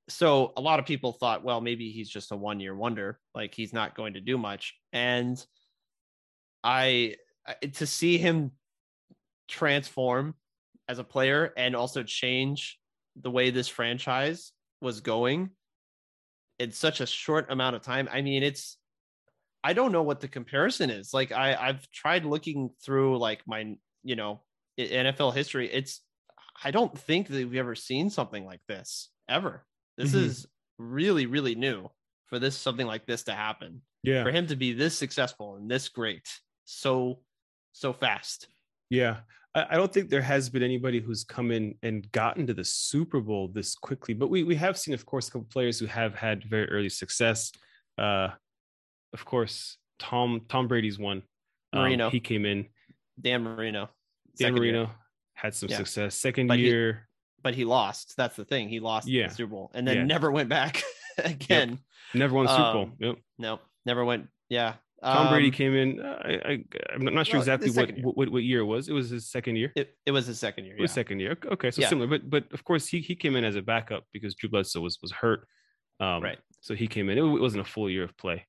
So 0.09 0.53
a 0.57 0.61
lot 0.61 0.79
of 0.79 0.85
people 0.85 1.13
thought, 1.13 1.43
well, 1.43 1.61
maybe 1.61 1.91
he's 1.91 2.09
just 2.09 2.31
a 2.31 2.35
one 2.35 2.59
year 2.59 2.75
wonder, 2.75 3.19
like 3.35 3.53
he's 3.53 3.73
not 3.73 3.95
going 3.95 4.13
to 4.13 4.21
do 4.21 4.37
much. 4.37 4.73
And 4.91 5.43
I 6.63 7.15
I- 7.45 7.65
to 7.67 7.85
see 7.87 8.17
him 8.17 8.51
transform 9.47 10.35
as 10.91 10.99
a 10.99 11.03
player 11.05 11.53
and 11.55 11.73
also 11.73 12.03
change 12.03 12.77
the 13.15 13.31
way 13.31 13.49
this 13.49 13.69
franchise 13.69 14.51
was 14.81 14.99
going 14.99 15.49
in 16.59 16.71
such 16.71 16.99
a 16.99 17.05
short 17.05 17.49
amount 17.49 17.77
of 17.77 17.81
time. 17.81 18.09
I 18.11 18.21
mean, 18.21 18.43
it's 18.43 18.77
I 19.63 19.71
don't 19.73 19.91
know 19.93 20.03
what 20.03 20.19
the 20.19 20.27
comparison 20.27 20.89
is. 20.89 21.13
Like 21.13 21.31
I 21.31 21.55
I've 21.55 21.89
tried 21.91 22.25
looking 22.25 22.71
through 22.83 23.17
like 23.19 23.41
my 23.47 23.75
you 24.03 24.15
know 24.17 24.41
NFL 24.77 25.33
history. 25.33 25.71
It's 25.71 26.01
I 26.63 26.71
don't 26.71 26.95
think 26.97 27.27
that 27.29 27.35
we've 27.35 27.55
ever 27.55 27.75
seen 27.75 28.09
something 28.09 28.45
like 28.45 28.61
this 28.67 29.09
ever. 29.29 29.65
This 29.97 30.11
Mhm. 30.11 30.23
is 30.25 30.47
really 30.77 31.25
really 31.25 31.55
new 31.55 31.89
for 32.25 32.37
this 32.37 32.57
something 32.57 32.87
like 32.87 33.05
this 33.05 33.23
to 33.23 33.33
happen. 33.33 33.81
Yeah, 34.03 34.23
For 34.23 34.31
him 34.31 34.47
to 34.47 34.55
be 34.55 34.73
this 34.73 34.97
successful 34.97 35.55
and 35.55 35.69
this 35.71 35.87
great 35.89 36.27
so 36.65 37.23
so 37.71 37.93
fast. 37.93 38.47
Yeah. 38.91 39.17
I, 39.53 39.75
don't 39.75 39.91
think 39.91 40.09
there 40.09 40.21
has 40.21 40.49
been 40.49 40.63
anybody 40.63 41.01
who's 41.01 41.23
come 41.25 41.51
in 41.51 41.75
and 41.83 42.09
gotten 42.13 42.47
to 42.47 42.53
the 42.53 42.63
Super 42.63 43.19
Bowl 43.19 43.49
this 43.49 43.75
quickly, 43.75 44.13
but 44.13 44.29
we, 44.29 44.43
we 44.43 44.55
have 44.55 44.77
seen, 44.77 44.93
of 44.93 45.05
course, 45.05 45.27
a 45.27 45.31
couple 45.31 45.47
players 45.51 45.77
who 45.77 45.87
have 45.87 46.15
had 46.15 46.43
very 46.45 46.69
early 46.69 46.87
success. 46.87 47.51
Uh, 47.97 48.29
of 49.13 49.25
course, 49.25 49.77
Tom 49.99 50.41
Tom 50.47 50.67
Brady's 50.69 50.97
one. 50.97 51.23
Um, 51.73 51.81
Marino. 51.81 52.09
he 52.09 52.19
came 52.21 52.45
in. 52.45 52.67
Dan 53.19 53.43
Marino. 53.43 53.89
Dan 54.37 54.53
second 54.53 54.63
year. 54.63 54.73
Marino 54.73 54.91
had 55.33 55.53
some 55.53 55.67
Yeah. 55.69 55.77
success. 55.77 56.15
Second 56.15 56.47
But 56.47 56.59
he- 56.59 56.67
year, 56.67 57.09
but 57.43 57.53
he 57.55 57.65
lost. 57.65 58.15
That's 58.15 58.35
the 58.37 58.45
thing. 58.45 58.69
He 58.69 58.79
lost 58.79 59.07
Yeah. 59.07 59.27
the 59.27 59.33
Super 59.35 59.51
Bowl 59.51 59.71
and 59.73 59.85
then 59.85 59.97
Yeah. 59.97 60.03
never 60.05 60.31
went 60.31 60.47
back 60.47 60.81
again. 61.17 61.79
never 62.13 62.33
won 62.33 62.45
the 62.45 62.55
Super 62.55 62.73
Bowl. 62.73 62.83
Um, 62.83 62.95
Yep. 62.99 63.15
No, 63.37 63.59
never 63.85 64.05
went. 64.05 64.27
Yeah. 64.49 64.75
Tom 65.03 65.29
Brady 65.29 65.47
Um, 65.47 65.51
came 65.53 65.75
in. 65.75 66.01
I, 66.01 66.33
I, 66.45 66.63
I'm 66.93 67.03
not 67.03 67.25
sure 67.25 67.39
well, 67.39 67.41
exactly 67.41 67.71
what, 67.71 67.95
year. 67.97 68.05
what 68.05 68.29
what 68.31 68.43
year 68.43 68.59
it 68.59 68.65
was. 68.65 68.87
It 68.87 68.93
was 68.93 69.09
his 69.09 69.29
second 69.29 69.55
year. 69.55 69.71
It, 69.75 69.95
it 70.05 70.11
was 70.11 70.27
his 70.27 70.39
second 70.39 70.65
year. 70.65 70.75
It 70.77 70.81
was 70.81 70.91
second 70.91 71.19
year. 71.19 71.37
Okay, 71.45 71.71
so 71.71 71.81
Yeah. 71.81 71.89
similar, 71.89 72.07
but 72.07 72.29
but 72.29 72.45
of 72.53 72.63
course 72.63 72.87
he 72.87 72.99
he 72.99 73.15
came 73.15 73.35
in 73.35 73.43
as 73.43 73.55
a 73.55 73.61
backup 73.61 74.03
because 74.13 74.35
Drew 74.35 74.49
Bledsoe 74.49 74.81
was 74.81 74.99
was 75.01 75.11
hurt. 75.11 75.47
Um, 75.99 76.21
Right. 76.21 76.39
So 76.61 76.75
he 76.75 76.87
came 76.87 77.09
in. 77.09 77.17
It, 77.17 77.21
it 77.23 77.41
wasn't 77.41 77.61
a 77.67 77.69
full 77.69 77.89
year 77.89 78.03
of 78.03 78.15
play. 78.17 78.45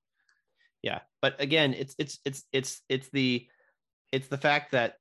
Yeah. 0.83 1.01
But 1.23 1.41
again, 1.41 1.73
it's 1.75 1.95
it's 1.99 2.19
it's 2.25 2.45
it's 2.53 2.83
it's 2.89 3.09
the 3.11 3.47
it's 4.11 4.29
the 4.29 4.37
fact 4.39 4.73
that 4.73 4.97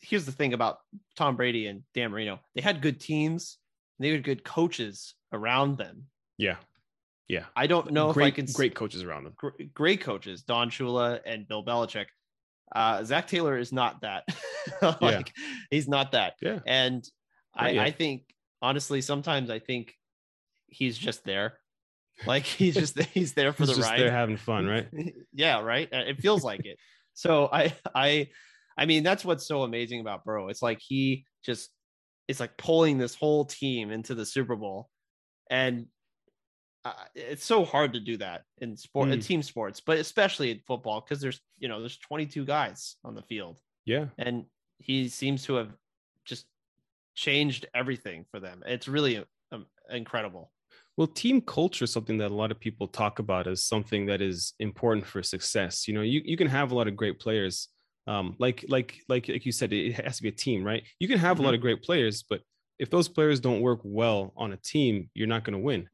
here's 0.00 0.26
the 0.26 0.32
thing 0.32 0.52
about 0.54 0.78
Tom 1.16 1.34
Brady 1.34 1.66
and 1.66 1.82
Dan 1.94 2.12
Marino. 2.12 2.38
They 2.54 2.60
had 2.62 2.80
good 2.82 3.00
teams. 3.00 3.58
They 3.98 4.10
had 4.10 4.22
good 4.22 4.44
coaches 4.44 5.14
around 5.32 5.76
them 5.76 6.04
Yeah. 6.36 6.56
Yeah, 7.28 7.44
I 7.54 7.66
don't 7.66 7.90
know 7.92 8.12
great, 8.12 8.28
if 8.28 8.32
I 8.32 8.34
can 8.36 8.46
great 8.54 8.74
coaches 8.74 9.02
around 9.02 9.24
them. 9.24 9.34
great 9.74 10.00
coaches, 10.00 10.42
Don 10.42 10.70
Shula 10.70 11.20
and 11.26 11.46
Bill 11.46 11.64
Belichick. 11.64 12.06
Uh, 12.74 13.02
Zac 13.04 13.26
Taylor 13.28 13.56
is 13.58 13.72
not 13.72 14.00
that. 14.02 14.24
like 15.00 15.32
he's 15.70 15.88
not 15.88 16.12
that. 16.12 16.34
Yeah, 16.40 16.60
And 16.66 17.04
I, 17.54 17.70
yet. 17.70 17.86
I 17.86 17.90
think 17.90 18.22
honestly, 18.62 19.00
sometimes 19.00 19.50
I 19.50 19.58
think 19.58 19.94
he's 20.66 20.96
just 20.98 21.24
there. 21.24 21.58
Like 22.26 22.44
he's 22.44 22.74
just 22.74 22.98
he's 23.14 23.34
there 23.34 23.52
for 23.52 23.62
He's 23.64 23.70
the 23.70 23.76
just 23.76 23.90
ride. 23.90 24.00
there 24.00 24.10
having 24.10 24.36
fun, 24.36 24.66
right? 24.66 24.88
yeah, 25.32 25.60
right. 25.60 25.88
Uh, 25.92 26.04
It 26.08 26.20
feels 26.20 26.42
like 26.44 26.64
it. 26.64 26.78
So 27.14 27.48
I 27.52 27.74
I 27.94 28.28
I 28.76 28.86
mean 28.86 29.02
that's 29.02 29.24
what's 29.24 29.46
so 29.46 29.62
amazing 29.62 30.00
about 30.00 30.24
Burrow. 30.24 30.48
It's 30.48 30.62
like 30.62 30.78
he 30.80 31.24
just 31.44 31.70
it's 32.26 32.40
like 32.40 32.56
pulling 32.56 32.98
this 32.98 33.14
whole 33.14 33.44
team 33.44 33.90
into 33.90 34.14
the 34.14 34.26
Super 34.26 34.56
Bowl, 34.56 34.88
and 35.50 35.86
uh, 36.84 36.92
it's 37.14 37.44
so 37.44 37.64
hard 37.64 37.92
to 37.92 38.00
do 38.00 38.16
that 38.18 38.42
in 38.58 38.76
sport, 38.76 39.10
in 39.10 39.18
Mm. 39.18 39.24
team 39.24 39.42
sports, 39.42 39.80
but 39.80 39.98
especially 39.98 40.50
in 40.50 40.60
football 40.66 41.00
because 41.00 41.20
there's 41.20 41.40
you 41.58 41.68
know 41.68 41.80
there's 41.80 41.98
22 41.98 42.44
guys 42.44 42.96
on 43.04 43.14
the 43.14 43.22
field, 43.22 43.60
Yeah, 43.84 44.06
and 44.18 44.44
he 44.78 45.08
seems 45.08 45.44
to 45.44 45.54
have 45.54 45.72
just 46.24 46.46
changed 47.14 47.66
everything 47.74 48.24
for 48.30 48.40
them. 48.40 48.62
It's 48.66 48.88
really 48.88 49.24
um, 49.52 49.66
incredible. 49.90 50.52
Well, 50.96 51.06
team 51.06 51.40
culture 51.40 51.84
is 51.84 51.92
something 51.92 52.18
that 52.18 52.30
a 52.30 52.34
lot 52.34 52.50
of 52.50 52.58
people 52.58 52.88
talk 52.88 53.18
about 53.18 53.46
as 53.46 53.64
something 53.64 54.06
that 54.06 54.20
is 54.20 54.54
important 54.58 55.06
for 55.06 55.22
success. 55.22 55.86
You 55.86 55.94
know, 55.94 56.02
you, 56.02 56.22
you 56.24 56.36
can 56.36 56.48
have 56.48 56.72
a 56.72 56.74
lot 56.74 56.88
of 56.88 56.96
great 56.96 57.18
players. 57.20 57.68
Um, 58.06 58.36
like 58.38 58.64
like 58.68 59.00
like 59.08 59.28
like 59.28 59.44
you 59.46 59.52
said, 59.52 59.72
it 59.72 59.92
has 60.04 60.16
to 60.16 60.22
be 60.22 60.28
a 60.30 60.32
team, 60.32 60.64
right? 60.64 60.82
You 60.98 61.08
can 61.08 61.18
have 61.18 61.38
a 61.40 61.42
lot 61.42 61.54
of 61.54 61.60
great 61.60 61.82
players, 61.82 62.24
but 62.28 62.40
if 62.78 62.88
those 62.90 63.08
players 63.08 63.38
don't 63.40 63.60
work 63.60 63.80
well 63.84 64.32
on 64.36 64.52
a 64.52 64.56
team, 64.56 65.10
you're 65.14 65.26
not 65.26 65.44
going 65.44 65.52
to 65.54 65.58
win. 65.64 65.88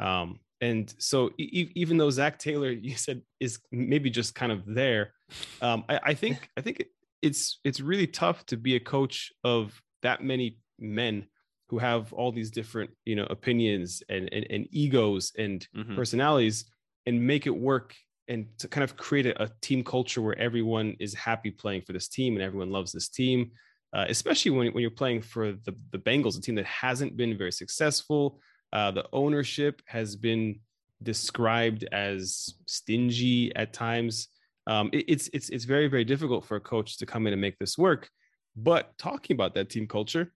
Um, 0.00 0.40
and 0.60 0.92
so 0.98 1.30
e- 1.38 1.70
even 1.74 1.96
though 1.96 2.10
Zac 2.10 2.38
Taylor, 2.38 2.70
you 2.88 2.96
said, 2.96 3.22
is 3.40 3.58
maybe 3.72 4.10
just 4.10 4.34
kind 4.34 4.52
of 4.52 4.62
there, 4.66 5.12
um, 5.60 5.84
I, 5.88 6.00
I 6.04 6.14
think 6.14 6.48
I 6.56 6.60
think 6.60 6.84
it's 7.22 7.60
it's 7.64 7.80
really 7.80 8.06
tough 8.06 8.44
to 8.46 8.56
be 8.56 8.76
a 8.76 8.80
coach 8.80 9.32
of 9.44 9.80
that 10.02 10.22
many 10.22 10.58
men 10.78 11.26
who 11.68 11.78
have 11.78 12.12
all 12.12 12.30
these 12.30 12.50
different 12.50 12.90
you 13.04 13.16
know 13.16 13.26
opinions 13.30 14.02
and 14.08 14.28
and, 14.32 14.46
and 14.50 14.68
egos 14.70 15.32
and 15.38 15.66
Mhm. 15.76 15.96
personalities 15.96 16.66
and 17.06 17.26
make 17.26 17.46
it 17.46 17.56
work 17.56 17.94
and 18.28 18.46
to 18.58 18.68
kind 18.68 18.82
of 18.84 18.96
create 18.96 19.26
a, 19.26 19.42
a 19.44 19.48
team 19.62 19.82
culture 19.84 20.20
where 20.20 20.38
everyone 20.38 20.96
is 20.98 21.14
happy 21.14 21.50
playing 21.50 21.82
for 21.82 21.92
this 21.92 22.08
team 22.08 22.34
and 22.34 22.42
everyone 22.42 22.70
loves 22.70 22.92
this 22.92 23.08
team 23.08 23.50
uh, 23.94 24.04
especially 24.08 24.50
when, 24.50 24.72
when 24.74 24.82
you're 24.82 24.90
playing 24.90 25.22
for 25.22 25.52
the, 25.52 25.74
the 25.92 25.98
bengals 25.98 26.36
a 26.36 26.40
team 26.40 26.56
that 26.56 26.66
hasn't 26.66 27.16
been 27.16 27.38
very 27.38 27.52
successful 27.52 28.38
uh, 28.72 28.90
the 28.90 29.06
ownership 29.12 29.80
has 29.86 30.16
been 30.16 30.60
described 31.02 31.84
as 31.92 32.54
stingy 32.66 33.54
at 33.54 33.72
times 33.72 34.28
um, 34.66 34.90
it- 34.92 35.04
it's 35.08 35.28
it's 35.32 35.48
it's 35.50 35.64
very 35.64 35.88
very 35.88 36.04
difficult 36.04 36.44
for 36.44 36.56
a 36.56 36.60
coach 36.60 36.98
to 36.98 37.06
come 37.06 37.26
in 37.26 37.32
and 37.32 37.40
make 37.40 37.58
this 37.58 37.76
work 37.78 38.08
but 38.56 38.96
talking 38.98 39.34
about 39.34 39.54
that 39.54 39.68
team 39.70 39.86
culture 39.86 40.32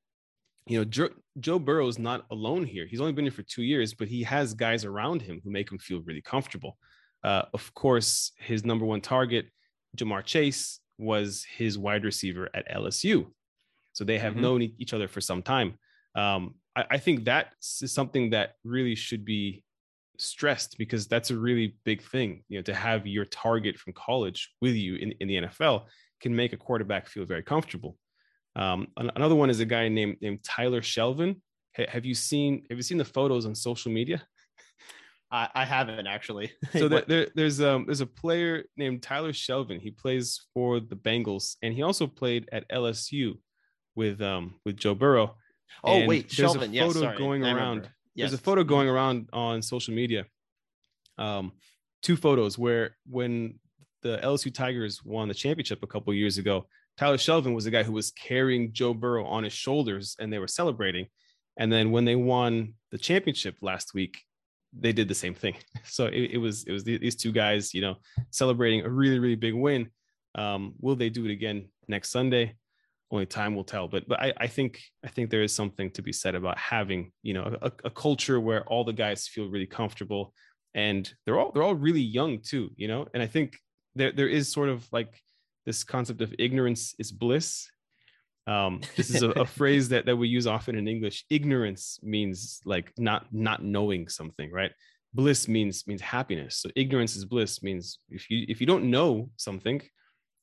you 0.67 0.79
know, 0.79 0.85
Joe, 0.85 1.09
Joe 1.41 1.59
Burrow 1.59 1.89
is 1.89 1.99
not 1.99 2.27
alone 2.31 2.65
here. 2.65 2.87
He's 2.87 3.01
only 3.01 3.15
been 3.15 3.25
here 3.25 3.33
for 3.33 3.43
two 3.43 3.63
years, 3.63 3.93
but 3.95 4.07
he 4.07 4.23
has 4.23 4.55
guys 4.55 4.85
around 4.85 5.21
him 5.23 5.41
who 5.43 5.51
make 5.51 5.73
him 5.73 5.79
feel 5.79 6.01
really 6.03 6.21
comfortable. 6.21 6.77
Uh, 7.25 7.43
of 7.55 7.73
course, 7.75 8.33
his 8.39 8.65
number 8.65 8.85
one 8.85 9.01
target, 9.01 9.47
Ja'Marr 9.97 10.23
Chase, 10.25 10.79
was 10.99 11.45
his 11.57 11.77
wide 11.79 12.05
receiver 12.05 12.51
at 12.55 12.69
LSU. 12.71 13.33
So 13.95 14.05
they 14.05 14.19
have 14.19 14.35
Mhm. 14.35 14.41
known 14.43 14.63
each 14.79 14.93
other 14.93 15.09
for 15.09 15.21
some 15.23 15.43
time. 15.43 15.77
Um, 16.15 16.55
I, 16.81 16.95
I 16.95 16.99
think 16.99 17.25
that 17.25 17.55
is 17.61 17.93
something 17.93 18.31
that 18.31 18.55
really 18.65 18.95
should 18.95 19.25
be 19.25 19.63
stressed 20.19 20.77
because 20.79 21.07
that's 21.07 21.31
a 21.31 21.37
really 21.37 21.77
big 21.85 22.03
thing. 22.03 22.45
You 22.49 22.59
know, 22.59 22.63
to 22.63 22.75
have 22.75 23.07
your 23.07 23.25
target 23.25 23.79
from 23.79 23.93
college 23.95 24.51
with 24.61 24.75
you 24.75 24.97
in, 24.97 25.13
in 25.21 25.29
the 25.29 25.37
NFL 25.43 25.87
can 26.21 26.35
make 26.35 26.53
a 26.53 26.57
quarterback 26.57 27.09
feel 27.09 27.25
very 27.25 27.43
comfortable. 27.43 27.97
Um, 28.57 28.89
another 28.97 29.35
one 29.35 29.51
is 29.51 29.61
a 29.61 29.65
guy 29.65 29.89
named 29.89 30.17
named 30.21 30.43
Tyler 30.43 30.81
Shelvin. 30.81 31.41
Ha- 31.77 31.87
have 31.89 32.05
you 32.05 32.15
seen 32.15 32.65
Have 32.69 32.79
you 32.79 32.83
seen 32.83 32.99
the 32.99 33.05
photos 33.05 33.47
on 33.47 33.55
social 33.55 33.93
media? 33.93 34.23
I, 35.33 35.49
I 35.55 35.65
haven't 35.65 36.07
actually. 36.07 36.51
So 36.73 36.89
there, 36.89 37.05
there, 37.07 37.29
there's 37.35 37.61
um 37.61 37.87
there's 37.87 38.01
a 38.01 38.07
player 38.07 38.65
named 38.77 39.03
Tyler 39.03 39.33
Shelvin. 39.33 39.81
He 39.81 39.91
plays 39.91 40.47
for 40.53 40.81
the 40.81 40.97
Bengals, 40.97 41.57
and 41.63 41.73
he 41.73 41.83
also 41.83 42.07
played 42.07 42.49
at 42.53 42.69
LSU 42.71 43.39
with 43.95 44.21
um 44.21 44.55
with 44.65 44.77
Joe 44.77 44.95
Burrow. 44.95 45.37
Oh 45.85 45.99
and 45.99 46.09
wait, 46.09 46.33
there's 46.37 46.55
a 46.55 46.59
Shelvin. 46.59 46.73
Yes, 46.73 46.87
photo 46.87 47.01
sorry, 47.01 47.19
going 47.19 47.45
around. 47.45 47.89
Yes. 48.15 48.31
There's 48.31 48.41
a 48.41 48.43
photo 48.43 48.65
going 48.65 48.89
around 48.89 49.29
on 49.33 49.63
social 49.63 49.95
media. 49.95 50.27
Um, 51.19 51.53
two 52.03 52.17
photos 52.17 52.59
where 52.59 52.97
when 53.09 53.59
the 54.03 54.19
LSU 54.23 54.53
Tigers 54.53 55.05
won 55.05 55.29
the 55.29 55.35
championship 55.35 55.83
a 55.83 55.87
couple 55.87 56.13
years 56.15 56.39
ago, 56.39 56.67
Tyler 56.97 57.17
Shelvin 57.17 57.55
was 57.55 57.65
the 57.65 57.71
guy 57.71 57.83
who 57.83 57.93
was 57.93 58.11
carrying 58.11 58.73
Joe 58.73 58.95
Burrow 58.95 59.25
on 59.25 59.45
his 59.45 59.53
shoulders, 59.53 60.17
and 60.19 60.33
they 60.33 60.39
were 60.39 60.49
celebrating. 60.49 61.07
And 61.57 61.73
then 61.73 61.91
when 61.91 62.05
they 62.05 62.17
won 62.17 62.75
the 62.91 62.99
championship 62.99 63.57
last 63.61 63.95
week, 63.95 64.19
they 64.73 64.93
did 64.93 65.09
the 65.09 65.15
same 65.15 65.35
thing. 65.35 65.57
So 65.85 66.07
it, 66.07 66.33
it 66.33 66.39
was 66.39 66.65
it 66.65 66.73
was 66.73 66.85
these 66.85 67.17
two 67.17 67.33
guys, 67.33 67.75
you 67.75 67.81
know, 67.81 67.97
celebrating 68.31 68.83
a 68.83 68.89
really 68.89 69.19
really 69.19 69.35
big 69.35 69.55
win. 69.55 69.91
Um, 70.35 70.75
will 70.81 70.95
they 70.95 71.11
do 71.11 71.25
it 71.25 71.33
again 71.33 71.69
next 71.89 72.11
Sunday? 72.11 72.57
Only 73.13 73.27
time 73.27 73.57
will 73.57 73.65
tell. 73.65 73.89
But 73.89 74.07
but 74.09 74.21
I, 74.21 74.33
I 74.37 74.47
think 74.47 74.81
I 75.05 75.09
think 75.09 75.31
there 75.31 75.43
is 75.43 75.55
something 75.55 75.91
to 75.93 76.03
be 76.03 76.13
said 76.13 76.35
about 76.35 76.59
having 76.59 77.11
you 77.23 77.35
know 77.35 77.57
a, 77.61 77.73
a 77.85 77.91
culture 77.91 78.39
where 78.39 78.65
all 78.65 78.85
the 78.85 78.93
guys 78.93 79.27
feel 79.27 79.49
really 79.49 79.67
comfortable, 79.67 80.33
and 80.75 81.13
they're 81.25 81.39
all 81.39 81.51
they're 81.53 81.65
all 81.65 81.75
really 81.75 82.01
young 82.01 82.41
too, 82.41 82.71
you 82.77 82.87
know. 82.87 83.09
And 83.13 83.23
I 83.23 83.27
think 83.27 83.59
there 83.97 84.13
there 84.13 84.29
is 84.29 84.53
sort 84.53 84.69
of 84.69 84.87
like 84.93 85.21
this 85.67 85.85
concept 85.85 86.21
of 86.21 86.35
ignorance 86.39 86.95
is 86.99 87.11
bliss. 87.13 87.69
Um, 88.47 88.81
this 88.97 89.11
is 89.11 89.23
a, 89.23 89.31
a 89.31 89.45
phrase 89.59 89.89
that, 89.91 90.07
that 90.07 90.17
we 90.17 90.29
use 90.29 90.47
often 90.47 90.77
in 90.77 90.89
English. 90.89 91.25
Ignorance 91.31 91.99
means 92.03 92.61
like 92.65 92.93
not 92.99 93.27
not 93.33 93.63
knowing 93.63 94.09
something, 94.09 94.51
right? 94.53 94.73
Bliss 95.15 95.49
means 95.49 95.87
means 95.87 96.01
happiness. 96.01 96.57
So 96.59 96.71
ignorance 96.77 97.17
is 97.17 97.25
bliss 97.25 97.63
means 97.63 97.99
if 98.09 98.31
you 98.31 98.47
if 98.49 98.61
you 98.61 98.67
don't 98.67 98.91
know 98.91 99.31
something, 99.37 99.83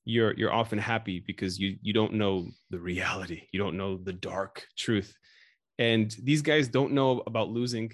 you're 0.08 0.34
you're 0.36 0.54
often 0.54 0.80
happy 0.80 1.24
because 1.26 1.60
you 1.60 1.78
you 1.82 1.93
don't 1.93 2.13
know 2.13 2.48
the 2.70 2.80
reality. 2.80 3.43
You 3.52 3.60
don't 3.60 3.78
know 3.78 3.98
the 3.98 4.13
dark 4.13 4.65
truth. 4.78 5.13
And 5.78 6.15
these 6.24 6.41
guys 6.41 6.67
don't 6.67 6.93
know 6.93 7.22
about 7.28 7.50
losing. 7.50 7.91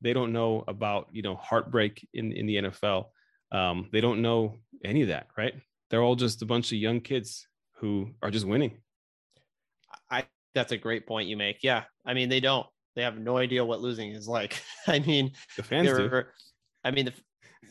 They 0.00 0.12
don't 0.12 0.32
know 0.32 0.64
about 0.66 1.08
you 1.12 1.22
know 1.22 1.36
heartbreak 1.36 2.08
in 2.14 2.32
in 2.32 2.46
the 2.46 2.56
NFL. 2.56 3.06
Um, 3.52 3.88
they 3.92 4.00
don't 4.00 4.22
know 4.22 4.60
any 4.82 5.02
of 5.02 5.08
that, 5.08 5.26
right? 5.36 5.54
They're 5.90 6.02
all 6.02 6.16
just 6.16 6.40
a 6.40 6.46
bunch 6.46 6.72
of 6.72 6.78
young 6.78 7.00
kids 7.00 7.46
who 7.76 8.08
are 8.22 8.30
just 8.30 8.46
winning. 8.46 8.78
I 10.10 10.24
that's 10.54 10.72
a 10.72 10.78
great 10.78 11.06
point 11.06 11.28
you 11.28 11.36
make. 11.36 11.58
Yeah. 11.62 11.84
I 12.06 12.14
mean, 12.14 12.28
they 12.28 12.40
don't. 12.40 12.66
They 12.96 13.02
have 13.02 13.18
no 13.18 13.36
idea 13.36 13.64
what 13.64 13.80
losing 13.80 14.12
is 14.12 14.26
like. 14.26 14.62
I 14.86 15.00
mean, 15.00 15.32
The 15.56 15.62
fans 15.62 15.88
do. 15.88 16.22
I 16.84 16.90
mean, 16.90 17.06
the, 17.06 17.12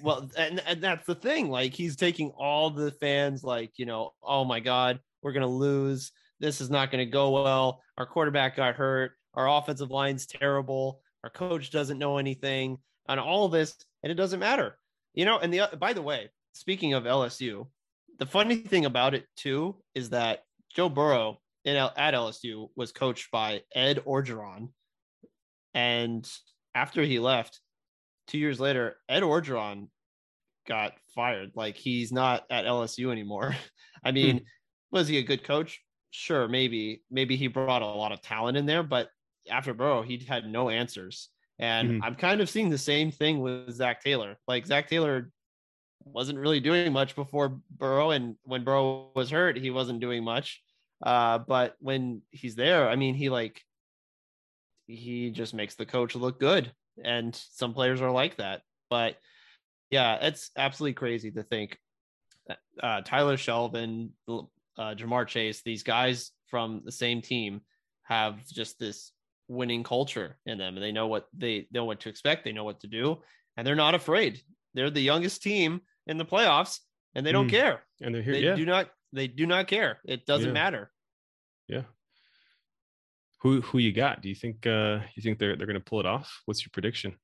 well, 0.01 0.29
and, 0.37 0.61
and 0.65 0.81
that's 0.81 1.05
the 1.05 1.15
thing. 1.15 1.49
Like, 1.49 1.73
he's 1.73 1.95
taking 1.95 2.31
all 2.31 2.69
the 2.69 2.91
fans, 2.91 3.43
like, 3.43 3.71
you 3.77 3.85
know, 3.85 4.13
oh 4.23 4.43
my 4.45 4.59
God, 4.59 4.99
we're 5.21 5.33
to 5.41 5.47
lose. 5.47 6.11
This 6.39 6.61
is 6.61 6.69
not 6.69 6.91
to 7.05 7.11
go 7.11 7.43
well. 7.43 7.81
Our 7.97 8.05
quarterback 8.05 8.55
got 8.55 8.75
hurt. 8.75 9.13
Our 9.33 9.47
offensive 9.47 9.91
line's 9.91 10.25
terrible. 10.25 11.01
Our 11.23 11.29
coach 11.29 11.71
doesn't 11.71 11.99
know 11.99 12.17
anything 12.17 12.77
on 13.07 13.19
all 13.19 13.47
this, 13.47 13.75
and 14.03 14.11
it 14.11 14.15
doesn't 14.15 14.39
matter. 14.39 14.77
You 15.13 15.25
know, 15.25 15.37
and 15.37 15.53
the 15.53 15.69
by 15.77 15.93
the 15.93 16.01
way, 16.01 16.29
speaking 16.53 16.93
of 16.93 17.03
LSU, 17.03 17.67
the 18.19 18.25
funny 18.25 18.55
thing 18.55 18.85
about 18.85 19.13
it 19.13 19.25
too 19.35 19.75
is 19.93 20.09
that 20.09 20.43
Joe 20.75 20.89
Burrow 20.89 21.39
in 21.63 21.75
at 21.75 22.13
LSU 22.13 22.69
was 22.75 22.91
coached 22.91 23.29
by 23.31 23.61
Ed 23.75 23.99
Orgeron, 24.05 24.69
and 25.73 26.29
after 26.73 27.03
he 27.03 27.19
left, 27.19 27.59
two 28.31 28.37
years 28.37 28.59
later, 28.59 28.95
Ed 29.09 29.23
Orgeron 29.23 29.89
got 30.67 30.93
fired. 31.13 31.51
Like 31.55 31.75
he's 31.75 32.11
not 32.11 32.45
at 32.49 32.65
LSU 32.65 33.11
anymore. 33.11 33.55
I 34.03 34.11
mean, 34.11 34.45
was 34.91 35.07
he 35.07 35.17
a 35.17 35.23
good 35.23 35.43
coach? 35.43 35.81
Sure, 36.11 36.47
maybe. 36.47 37.03
Maybe 37.11 37.35
he 37.35 37.47
brought 37.47 37.81
a 37.81 37.85
lot 37.85 38.11
of 38.11 38.21
talent 38.21 38.57
in 38.57 38.65
there, 38.65 38.83
but 38.83 39.09
after 39.49 39.73
Burrow, 39.73 40.01
he 40.01 40.17
had 40.17 40.45
no 40.45 40.69
answers. 40.69 41.29
And 41.59 41.91
Mhm. 41.91 41.99
I'm 42.03 42.15
kind 42.15 42.41
of 42.41 42.49
seeing 42.49 42.69
the 42.69 42.77
same 42.77 43.11
thing 43.11 43.39
with 43.41 43.71
Zac 43.71 44.01
Taylor. 44.01 44.37
Like 44.47 44.65
Zac 44.65 44.87
Taylor 44.87 45.31
wasn't 46.03 46.39
really 46.39 46.59
doing 46.59 46.91
much 46.93 47.15
before 47.15 47.61
Burrow, 47.69 48.11
and 48.11 48.35
when 48.43 48.63
Burrow 48.63 49.11
was 49.15 49.29
hurt, 49.29 49.57
he 49.57 49.69
wasn't 49.69 49.99
doing 49.99 50.23
much. 50.23 50.63
Uh, 51.05 51.37
but 51.39 51.75
when 51.79 52.21
he's 52.31 52.55
there, 52.55 52.89
I 52.89 52.95
mean, 52.95 53.13
he 53.15 53.29
like 53.29 53.61
he 54.87 55.31
just 55.31 55.53
makes 55.53 55.75
the 55.75 55.85
coach 55.85 56.15
look 56.15 56.39
good, 56.39 56.73
and 57.03 57.35
some 57.35 57.73
players 57.73 58.01
are 58.01 58.11
like 58.11 58.37
that. 58.37 58.61
But 58.89 59.17
yeah, 59.89 60.15
it's 60.21 60.51
absolutely 60.57 60.93
crazy 60.93 61.31
to 61.31 61.43
think 61.43 61.77
uh, 62.81 63.01
Tyler 63.01 63.37
Shelvin, 63.37 64.09
uh, 64.27 64.41
Ja'Marr 64.77 65.27
Chase, 65.27 65.61
these 65.63 65.83
guys 65.83 66.31
from 66.47 66.81
the 66.85 66.91
same 66.91 67.21
team 67.21 67.61
have 68.03 68.45
just 68.47 68.79
this 68.79 69.11
winning 69.47 69.83
culture 69.83 70.37
in 70.45 70.57
them, 70.57 70.75
and 70.75 70.83
they 70.83 70.91
know 70.91 71.07
what 71.07 71.27
they 71.37 71.67
know 71.71 71.85
what 71.85 71.99
to 72.01 72.09
expect, 72.09 72.43
they 72.43 72.51
know 72.53 72.63
what 72.63 72.79
to 72.81 72.87
do, 72.87 73.21
and 73.57 73.65
they're 73.67 73.75
not 73.75 73.95
afraid. 73.95 74.41
They're 74.73 74.89
the 74.89 75.01
youngest 75.01 75.43
team 75.43 75.81
in 76.07 76.17
the 76.17 76.25
playoffs, 76.25 76.79
and 77.15 77.25
they 77.25 77.31
don't 77.31 77.47
Mm. 77.47 77.51
care. 77.51 77.83
And 78.01 78.15
they're 78.15 78.21
here. 78.21 78.33
They 78.33 78.43
yeah. 78.43 78.55
do 78.55 78.65
not. 78.65 78.89
They 79.13 79.27
do 79.27 79.45
not 79.45 79.67
care. 79.67 79.99
It 80.05 80.25
doesn't 80.25 80.47
Yeah. 80.47 80.53
matter. 80.53 80.91
Yeah. 81.67 81.83
Who 83.41 83.61
who 83.61 83.79
you 83.79 83.91
got? 83.91 84.21
Do 84.21 84.29
you 84.29 84.35
think 84.35 84.67
uh 84.67 84.99
you 85.15 85.23
think 85.23 85.39
they're 85.39 85.55
they're 85.55 85.67
gonna 85.67 85.79
pull 85.79 85.99
it 85.99 86.05
off? 86.05 86.41
What's 86.45 86.63
your 86.63 86.69
prediction? 86.71 87.15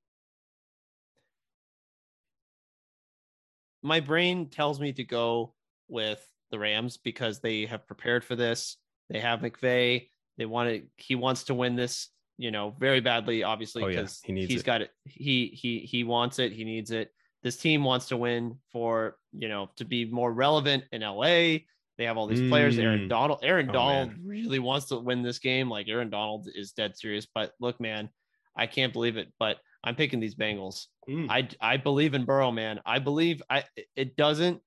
My 3.83 3.99
brain 3.99 4.49
tells 4.49 4.79
me 4.79 4.91
to 4.93 5.03
go 5.03 5.53
with 5.87 6.25
the 6.51 6.59
Rams 6.59 6.97
because 6.97 7.39
they 7.39 7.65
have 7.67 7.85
prepared 7.87 8.23
for 8.25 8.35
this. 8.35 8.77
They 9.09 9.19
have 9.19 9.39
McVay. 9.41 10.09
They 10.37 10.45
want 10.45 10.69
to. 10.69 10.83
He 10.97 11.15
wants 11.15 11.43
to 11.45 11.53
win 11.53 11.75
this. 11.75 12.09
You 12.39 12.51
know, 12.51 12.75
very 12.79 12.99
badly, 12.99 13.43
obviously, 13.43 13.83
Oh, 13.83 13.87
yeah. 13.87 14.01
because 14.01 14.21
He 14.23 14.33
it. 14.43 14.63
got 14.63 14.81
it. 14.81 14.91
He 15.05 15.47
he 15.47 15.79
he 15.79 16.03
wants 16.03 16.37
it. 16.39 16.51
He 16.51 16.63
needs 16.63 16.91
it. 16.91 17.11
This 17.43 17.57
team 17.57 17.83
wants 17.83 18.07
to 18.09 18.17
win 18.17 18.57
for 18.71 19.17
you 19.33 19.49
know 19.49 19.69
to 19.77 19.85
be 19.85 20.05
more 20.05 20.31
relevant 20.31 20.83
in 20.91 21.01
LA. 21.01 21.59
They 21.97 22.05
have 22.05 22.17
all 22.17 22.27
these 22.27 22.47
players. 22.49 22.77
Aaron 22.77 23.05
Mm. 23.05 23.09
Donald. 23.09 23.39
Aaron 23.43 23.69
Oh, 23.69 23.73
Donald 23.73 24.09
man. 24.09 24.21
really 24.25 24.59
wants 24.59 24.87
to 24.87 24.97
win 24.99 25.23
this 25.23 25.39
game. 25.39 25.69
Like 25.69 25.87
Aaron 25.87 26.09
Donald 26.09 26.47
is 26.53 26.71
dead 26.73 26.95
serious. 26.97 27.25
But 27.25 27.53
look, 27.59 27.79
man, 27.79 28.09
I 28.55 28.67
can't 28.67 28.93
believe 28.93 29.17
it. 29.17 29.33
But 29.39 29.57
I'm 29.83 29.95
picking 29.95 30.19
these 30.19 30.35
Bengals. 30.35 30.85
Mm. 31.09 31.27
I 31.29 31.47
I 31.59 31.77
believe 31.77 32.13
in 32.13 32.25
Burrow, 32.25 32.51
man. 32.51 32.81
I 32.85 32.99
believe 32.99 33.41
I 33.49 33.63
it 33.95 34.15
doesn't 34.15 34.61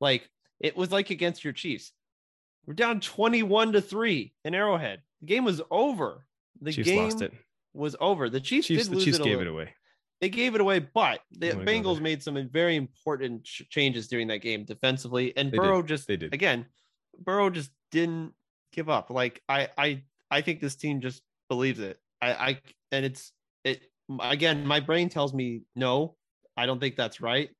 like 0.00 0.28
it 0.60 0.76
was 0.76 0.92
like 0.92 1.10
against 1.10 1.42
your 1.44 1.52
Chiefs. 1.52 1.92
We're 2.66 2.74
down 2.74 3.00
21 3.00 3.72
to 3.72 3.80
3 3.80 4.32
in 4.44 4.54
Arrowhead. 4.54 5.00
The 5.20 5.26
game 5.26 5.44
was 5.44 5.62
over. 5.70 6.26
The 6.60 6.72
Chiefs 6.72 6.88
game 6.88 7.02
lost 7.04 7.22
it. 7.22 7.32
was 7.74 7.94
over. 8.00 8.28
The 8.28 8.40
Chiefs, 8.40 8.66
Chiefs 8.68 8.84
did 8.84 8.90
the 8.92 8.96
lose 8.96 9.04
Chiefs 9.04 9.18
it 9.18 9.24
gave 9.24 9.38
little- 9.38 9.52
it 9.58 9.62
away. 9.64 9.74
They 10.20 10.28
gave 10.30 10.54
it 10.54 10.60
away, 10.60 10.78
but 10.78 11.20
the 11.30 11.52
oh 11.52 11.56
go 11.56 11.64
Bengals 11.64 11.94
there. 11.94 12.02
made 12.02 12.22
some 12.22 12.48
very 12.50 12.76
important 12.76 13.44
ch- 13.44 13.62
changes 13.68 14.08
during 14.08 14.28
that 14.28 14.38
game 14.38 14.64
defensively 14.64 15.36
and 15.36 15.48
They 15.52 15.58
did. 15.58 15.62
Burrow 15.62 15.82
just 15.82 16.06
They 16.08 16.16
did. 16.16 16.32
again, 16.32 16.66
Burrow 17.18 17.50
just 17.50 17.70
didn't 17.90 18.32
give 18.72 18.88
up. 18.88 19.10
Like 19.10 19.42
I 19.48 19.68
I 19.76 20.02
I 20.30 20.40
think 20.40 20.60
this 20.60 20.74
team 20.76 21.00
just 21.00 21.22
believes 21.48 21.80
it. 21.80 21.98
I 22.22 22.32
I 22.32 22.60
and 22.92 23.04
it's 23.04 23.32
it 23.64 23.82
again, 24.20 24.66
my 24.66 24.80
brain 24.80 25.08
tells 25.08 25.34
me 25.34 25.62
no, 25.74 26.16
I 26.56 26.64
don't 26.66 26.80
think 26.80 26.96
that's 26.96 27.20
right. 27.20 27.50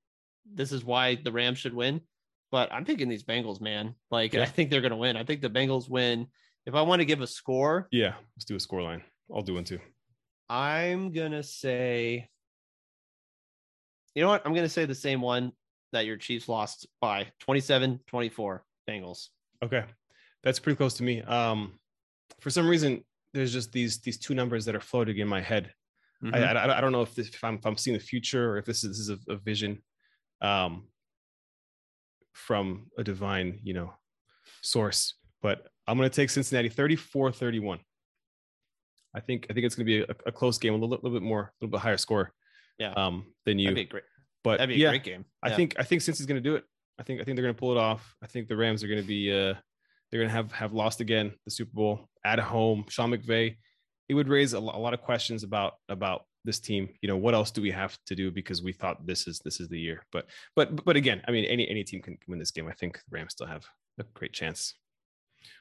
This 0.50 0.72
is 0.72 0.84
why 0.84 1.16
the 1.16 1.32
Rams 1.32 1.58
should 1.58 1.74
win. 1.74 2.00
But 2.52 2.72
I'm 2.72 2.84
picking 2.84 3.08
these 3.08 3.24
Bengals, 3.24 3.60
man. 3.60 3.94
Like 4.10 4.32
Yeah. 4.32 4.42
I 4.42 4.46
think 4.46 4.70
they're 4.70 4.80
gonna 4.80 4.96
win. 4.96 5.16
I 5.16 5.24
think 5.24 5.42
the 5.42 5.50
Bengals 5.50 5.90
win. 5.90 6.26
If 6.64 6.74
I 6.74 6.82
want 6.82 7.00
to 7.00 7.04
give 7.04 7.20
a 7.20 7.26
score, 7.26 7.86
Yeah, 7.92 8.14
let's 8.36 8.44
do 8.46 8.56
a 8.56 8.60
score 8.60 8.82
line. 8.82 9.02
I'll 9.34 9.42
do 9.42 9.54
one 9.54 9.64
too. 9.64 9.78
I'm 10.48 11.12
gonna 11.12 11.42
say, 11.42 12.28
you 14.16 14.22
know 14.22 14.28
what? 14.28 14.42
I'm 14.46 14.54
gonna 14.54 14.68
say 14.68 14.86
the 14.86 14.94
same 14.94 15.20
one 15.20 15.52
that 15.92 16.06
your 16.06 16.16
Chiefs 16.16 16.48
lost 16.48 16.86
by 17.00 17.28
27 17.40 18.00
24 18.06 18.64
Bengals. 18.88 19.28
Okay, 19.62 19.84
that's 20.42 20.58
pretty 20.58 20.76
close 20.76 20.94
to 20.94 21.02
me. 21.02 21.20
Um, 21.22 21.78
for 22.40 22.48
some 22.50 22.66
reason, 22.66 23.04
there's 23.34 23.52
just 23.52 23.70
these 23.72 23.98
these 24.00 24.18
two 24.18 24.34
numbers 24.34 24.64
that 24.64 24.74
are 24.74 24.80
floating 24.80 25.18
in 25.18 25.28
my 25.28 25.40
head. 25.42 25.72
I, 26.24 26.26
Mhm. 26.28 26.56
I 26.56 26.78
I 26.78 26.80
don't 26.80 26.92
know 26.92 27.02
if 27.02 27.14
this 27.14 27.28
if 27.28 27.44
I'm 27.44 27.56
if 27.56 27.66
I'm 27.66 27.76
seeing 27.76 27.96
the 27.96 28.02
future 28.02 28.50
or 28.52 28.56
if 28.56 28.64
this 28.64 28.82
is 28.84 28.90
this 28.90 28.98
is 29.00 29.10
a, 29.10 29.32
a 29.34 29.36
vision, 29.36 29.82
um, 30.40 30.88
from 32.32 32.86
a 32.96 33.04
divine 33.04 33.60
you 33.62 33.74
know 33.74 33.92
source. 34.62 35.14
But 35.42 35.68
I'm 35.86 35.98
gonna 35.98 36.08
take 36.08 36.30
Cincinnati 36.30 36.70
34-31. 36.70 37.80
I 39.14 39.20
think 39.20 39.46
I 39.50 39.52
think 39.52 39.66
it's 39.66 39.74
gonna 39.74 39.84
be 39.84 40.00
a, 40.00 40.06
a 40.24 40.32
close 40.32 40.56
game, 40.56 40.72
a 40.72 40.76
little, 40.76 40.88
little 40.88 41.10
bit 41.10 41.22
more, 41.22 41.42
a 41.42 41.52
little 41.60 41.72
bit 41.72 41.80
higher 41.80 41.98
score. 41.98 42.32
Yeah. 42.78 42.92
Um, 42.92 43.26
than 43.44 43.58
you. 43.58 43.66
that'd 43.68 43.76
be 43.76 43.84
great. 43.84 44.04
but 44.44 44.58
That'd 44.58 44.74
be 44.74 44.82
a 44.82 44.84
yeah, 44.86 44.90
great 44.90 45.04
game. 45.04 45.24
I 45.42 45.50
think 45.54 45.74
I 45.78 45.82
think 45.82 46.02
since 46.02 46.18
he's 46.18 46.26
going 46.26 46.42
to 46.42 46.48
do 46.48 46.56
it. 46.56 46.64
I 46.98 47.02
think 47.02 47.20
I 47.20 47.24
think 47.24 47.36
they're 47.36 47.44
going 47.44 47.54
to 47.54 47.58
pull 47.58 47.72
it 47.72 47.78
off. 47.78 48.14
I 48.22 48.26
think 48.26 48.48
the 48.48 48.56
Rams 48.56 48.82
are 48.82 48.88
going 48.88 49.00
to 49.00 49.06
be 49.06 49.30
uh 49.32 49.54
they're 50.10 50.20
going 50.20 50.28
to 50.28 50.34
have 50.34 50.52
have 50.52 50.72
lost 50.72 51.00
again 51.00 51.32
the 51.44 51.50
Super 51.50 51.72
Bowl 51.74 52.08
at 52.24 52.38
home. 52.38 52.84
Sean 52.88 53.10
McVay. 53.10 53.56
It 54.08 54.14
would 54.14 54.28
raise 54.28 54.52
a, 54.54 54.58
a 54.58 54.60
lot 54.60 54.94
of 54.94 55.02
questions 55.02 55.42
about 55.42 55.74
about 55.88 56.24
this 56.44 56.60
team. 56.60 56.88
You 57.02 57.08
know, 57.08 57.16
what 57.16 57.34
else 57.34 57.50
do 57.50 57.60
we 57.60 57.72
have 57.72 57.98
to 58.06 58.14
do 58.14 58.30
because 58.30 58.62
we 58.62 58.72
thought 58.72 59.04
this 59.06 59.26
is 59.26 59.40
this 59.44 59.58
is 59.60 59.68
the 59.68 59.80
year. 59.80 60.04
But 60.12 60.26
but 60.54 60.84
but 60.84 60.96
again, 60.96 61.22
I 61.26 61.32
mean, 61.32 61.44
any 61.46 61.68
any 61.68 61.82
team 61.84 62.00
can 62.02 62.16
win 62.28 62.38
this 62.38 62.50
game. 62.52 62.68
I 62.68 62.72
think 62.72 62.96
the 62.96 63.02
Rams 63.16 63.32
still 63.32 63.46
have 63.48 63.64
a 63.98 64.04
great 64.14 64.32
chance. 64.32 64.74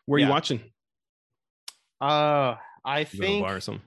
Where 0.06 0.18
are 0.18 0.20
Yeah. 0.20 0.28
you 0.28 0.32
watching? 0.32 0.60
Uh, 2.00 2.56
I 2.86 3.00
You 3.00 3.02
a 3.02 3.06
think 3.06 3.44
bar 3.44 3.56
or 3.56 3.60
something? 3.62 3.84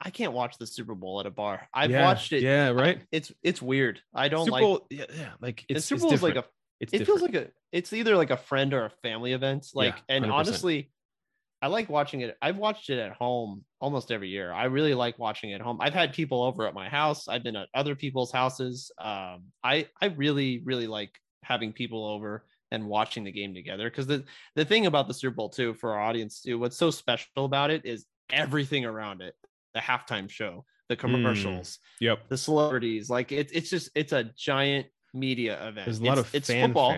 I 0.00 0.10
can't 0.10 0.32
watch 0.32 0.56
the 0.58 0.66
Super 0.66 0.94
Bowl 0.94 1.20
at 1.20 1.26
a 1.26 1.30
bar. 1.30 1.68
I've 1.74 1.90
Yeah, 1.90 2.02
watched 2.02 2.32
it. 2.32 2.42
Yeah, 2.42 2.70
right. 2.70 3.02
It's 3.12 3.32
it's 3.42 3.60
weird. 3.60 4.00
I 4.14 4.28
don't 4.28 4.46
Super 4.46 4.52
like. 4.52 4.62
Bowl, 4.62 4.86
yeah, 4.90 5.04
yeah, 5.14 5.32
like 5.40 5.64
the 5.68 5.76
it's, 5.76 5.84
Super 5.84 5.96
it's 5.96 6.04
Bowl 6.04 6.12
is 6.14 6.22
like 6.22 6.36
a 6.36 6.44
it's 6.80 6.94
it 6.94 7.06
feels 7.06 7.22
like 7.22 7.34
a 7.34 7.48
it's 7.72 7.92
either 7.92 8.16
like 8.16 8.30
a 8.30 8.36
friend 8.36 8.74
or 8.74 8.86
a 8.86 8.90
family 9.02 9.32
event 9.32 9.66
like 9.74 9.94
Yeah, 9.94 10.16
and 10.16 10.24
honestly 10.26 10.90
i 11.62 11.66
like 11.66 11.88
watching 11.90 12.22
it 12.22 12.36
i've 12.40 12.56
watched 12.56 12.88
it 12.88 12.98
at 12.98 13.12
home 13.12 13.64
almost 13.80 14.10
every 14.10 14.30
year 14.30 14.50
i 14.52 14.64
really 14.64 14.94
like 14.94 15.18
watching 15.18 15.50
it 15.50 15.56
at 15.56 15.60
home 15.60 15.78
i've 15.80 15.94
had 15.94 16.12
people 16.12 16.42
over 16.42 16.66
at 16.66 16.74
my 16.74 16.88
house 16.88 17.28
i've 17.28 17.42
been 17.42 17.56
at 17.56 17.68
other 17.74 17.94
people's 17.94 18.32
houses 18.32 18.90
um 18.98 19.44
i 19.62 19.86
i 20.00 20.06
really 20.06 20.62
really 20.64 20.86
like 20.86 21.10
having 21.42 21.72
people 21.72 22.04
over 22.06 22.46
and 22.72 22.86
watching 22.86 23.24
the 23.24 23.32
game 23.32 23.52
together 23.52 23.90
because 23.90 24.06
the 24.06 24.24
the 24.56 24.64
thing 24.64 24.86
about 24.86 25.06
the 25.06 25.14
super 25.14 25.34
bowl 25.34 25.50
too 25.50 25.74
for 25.74 25.92
our 25.92 26.00
audience 26.00 26.40
too 26.40 26.58
what's 26.58 26.76
so 26.76 26.90
special 26.90 27.44
about 27.44 27.70
it 27.70 27.84
is 27.84 28.06
everything 28.32 28.84
around 28.84 29.20
it 29.20 29.34
the 29.74 29.80
halftime 29.80 30.28
show 30.28 30.64
the 30.88 30.96
Mm. 30.96 31.00
commercials 31.00 31.78
Yep. 32.00 32.28
the 32.28 32.36
celebrities 32.36 33.08
like 33.10 33.30
it's 33.32 33.52
it's 33.52 33.70
just 33.70 33.90
it's 33.94 34.12
a 34.12 34.24
giant 34.36 34.86
media 35.14 35.54
event 35.68 35.86
There's 35.86 36.00
a 36.00 36.04
lot 36.04 36.18
it's, 36.18 36.28
of 36.28 36.34
it's 36.34 36.46
fanfare. 36.48 36.66
football 36.68 36.96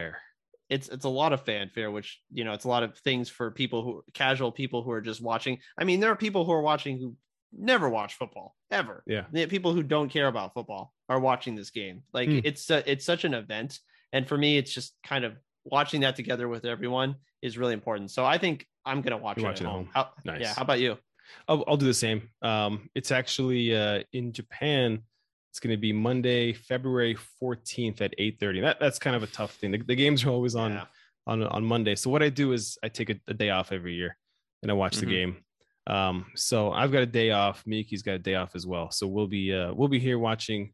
it's 0.71 0.89
it's 0.89 1.05
a 1.05 1.09
lot 1.09 1.33
of 1.33 1.43
fanfare 1.45 1.91
which 1.91 2.21
you 2.33 2.45
know 2.45 2.53
it's 2.55 2.65
a 2.65 2.69
lot 2.69 2.83
of 2.83 2.97
things 2.99 3.29
for 3.29 3.51
people 3.51 3.83
who 3.83 4.03
casual 4.15 4.51
people 4.53 4.83
who 4.83 4.91
are 4.91 5.01
just 5.01 5.21
watching 5.21 5.59
i 5.79 5.85
mean 5.85 6.01
there 6.01 6.11
are 6.11 6.17
people 6.17 6.45
who 6.45 6.53
are 6.53 6.63
watching 6.63 6.99
who 6.99 7.15
never 7.55 7.89
watch 7.91 8.15
football 8.15 8.55
ever 8.71 9.03
Yeah. 9.07 9.25
the 9.33 9.47
people 9.47 9.75
who 9.75 9.83
don't 9.83 10.09
care 10.09 10.29
about 10.29 10.55
football 10.55 10.95
are 11.11 11.21
watching 11.21 11.55
this 11.55 11.71
game 11.71 12.03
like 12.15 12.29
Hmm. 12.29 12.41
it's 12.45 12.71
a, 12.71 12.91
it's 12.91 13.05
such 13.05 13.25
an 13.25 13.35
event 13.35 13.79
and 14.15 14.27
for 14.27 14.39
me 14.39 14.57
it's 14.57 14.73
just 14.73 14.95
kind 15.05 15.25
of 15.27 15.37
watching 15.65 16.01
that 16.01 16.17
together 16.17 16.49
with 16.49 16.65
everyone 16.65 17.17
is 17.43 17.59
really 17.59 17.75
important 17.75 18.11
so 18.11 18.25
i 18.25 18.39
think 18.39 18.67
i'm 18.87 19.03
gonna 19.03 19.19
watch 19.19 19.37
it 19.37 19.43
at 19.45 19.47
watching 19.49 19.67
at 19.67 19.73
home, 19.73 19.85
home. 19.85 19.93
How, 19.95 20.11
Nice. 20.25 20.41
yeah 20.41 20.55
how 20.55 20.63
about 20.63 20.81
you 20.81 20.97
I'll, 21.49 21.65
I'll 21.67 21.77
do 21.77 21.87
the 21.87 21.95
same. 21.95 22.29
Um, 22.43 22.89
it's 22.95 23.11
actually 23.13 23.77
uh, 23.77 24.03
in 24.13 24.33
Japan. 24.33 25.03
It's 25.51 25.61
going 25.61 25.75
to 25.77 25.81
be 25.81 25.93
Monday, 25.93 26.53
February 26.55 27.17
14th 27.43 28.01
at 28.01 28.15
8:30. 28.19 28.63
That 28.63 28.81
that's 28.81 28.99
kind 28.99 29.15
of 29.17 29.23
a 29.23 29.27
tough 29.27 29.55
thing. 29.57 29.71
The, 29.73 29.79
the 29.79 29.95
games 29.95 30.25
are 30.25 30.31
always 30.31 30.55
on 30.55 30.73
Yeah. 30.73 30.85
on 31.27 31.43
on 31.43 31.65
Monday. 31.65 31.95
So 31.95 32.09
what 32.11 32.23
I 32.23 32.31
do 32.31 32.53
is 32.53 32.79
I 32.83 32.89
take 32.89 33.11
a, 33.11 33.17
a 33.29 33.35
day 33.35 33.51
off 33.51 33.71
every 33.73 33.95
year 33.95 34.17
and 34.63 34.71
I 34.71 34.75
watch 34.75 34.97
Mhm. 34.97 35.01
the 35.01 35.07
game. 35.07 35.37
Um, 35.89 36.27
so 36.37 36.71
I've 36.73 36.93
got 36.93 37.03
a 37.03 37.07
day 37.07 37.33
off. 37.33 37.65
Miki's 37.67 38.03
got 38.03 38.15
a 38.15 38.19
day 38.19 38.37
off 38.37 38.55
as 38.55 38.67
well. 38.67 38.91
So 38.91 39.07
we'll 39.07 39.27
be 39.29 39.53
uh, 39.53 39.75
we'll 39.75 39.89
be 39.89 39.99
here 39.99 40.19
watching 40.19 40.73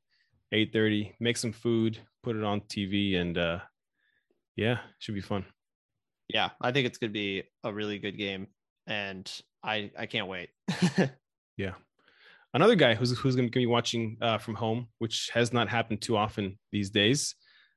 8:30. 0.54 1.14
Make 1.18 1.36
some 1.38 1.52
food, 1.52 1.98
put 2.22 2.36
it 2.36 2.44
on 2.44 2.60
TV, 2.62 3.16
and 3.16 3.36
uh, 3.36 3.58
yeah, 4.56 4.78
should 4.98 5.14
be 5.14 5.20
fun. 5.20 5.44
yeah 6.28 6.50
i 6.60 6.70
think 6.70 6.86
it's 6.86 6.98
gonna 6.98 7.10
be 7.12 7.42
a 7.64 7.72
really 7.72 7.98
good 7.98 8.18
game 8.18 8.46
and 8.86 9.40
i 9.62 9.90
i 9.98 10.06
can't 10.06 10.28
wait 10.28 10.50
Yeah. 11.58 11.74
Another 12.54 12.76
guy 12.76 12.94
who's 12.94 13.18
who's 13.18 13.36
going 13.36 13.50
to 13.50 13.58
be 13.58 13.66
watching 13.66 14.16
uh, 14.22 14.38
from 14.38 14.54
home, 14.54 14.86
which 15.00 15.28
has 15.34 15.52
not 15.52 15.68
happened 15.68 16.00
too 16.00 16.16
often 16.16 16.58
these 16.72 16.88
days, 16.88 17.34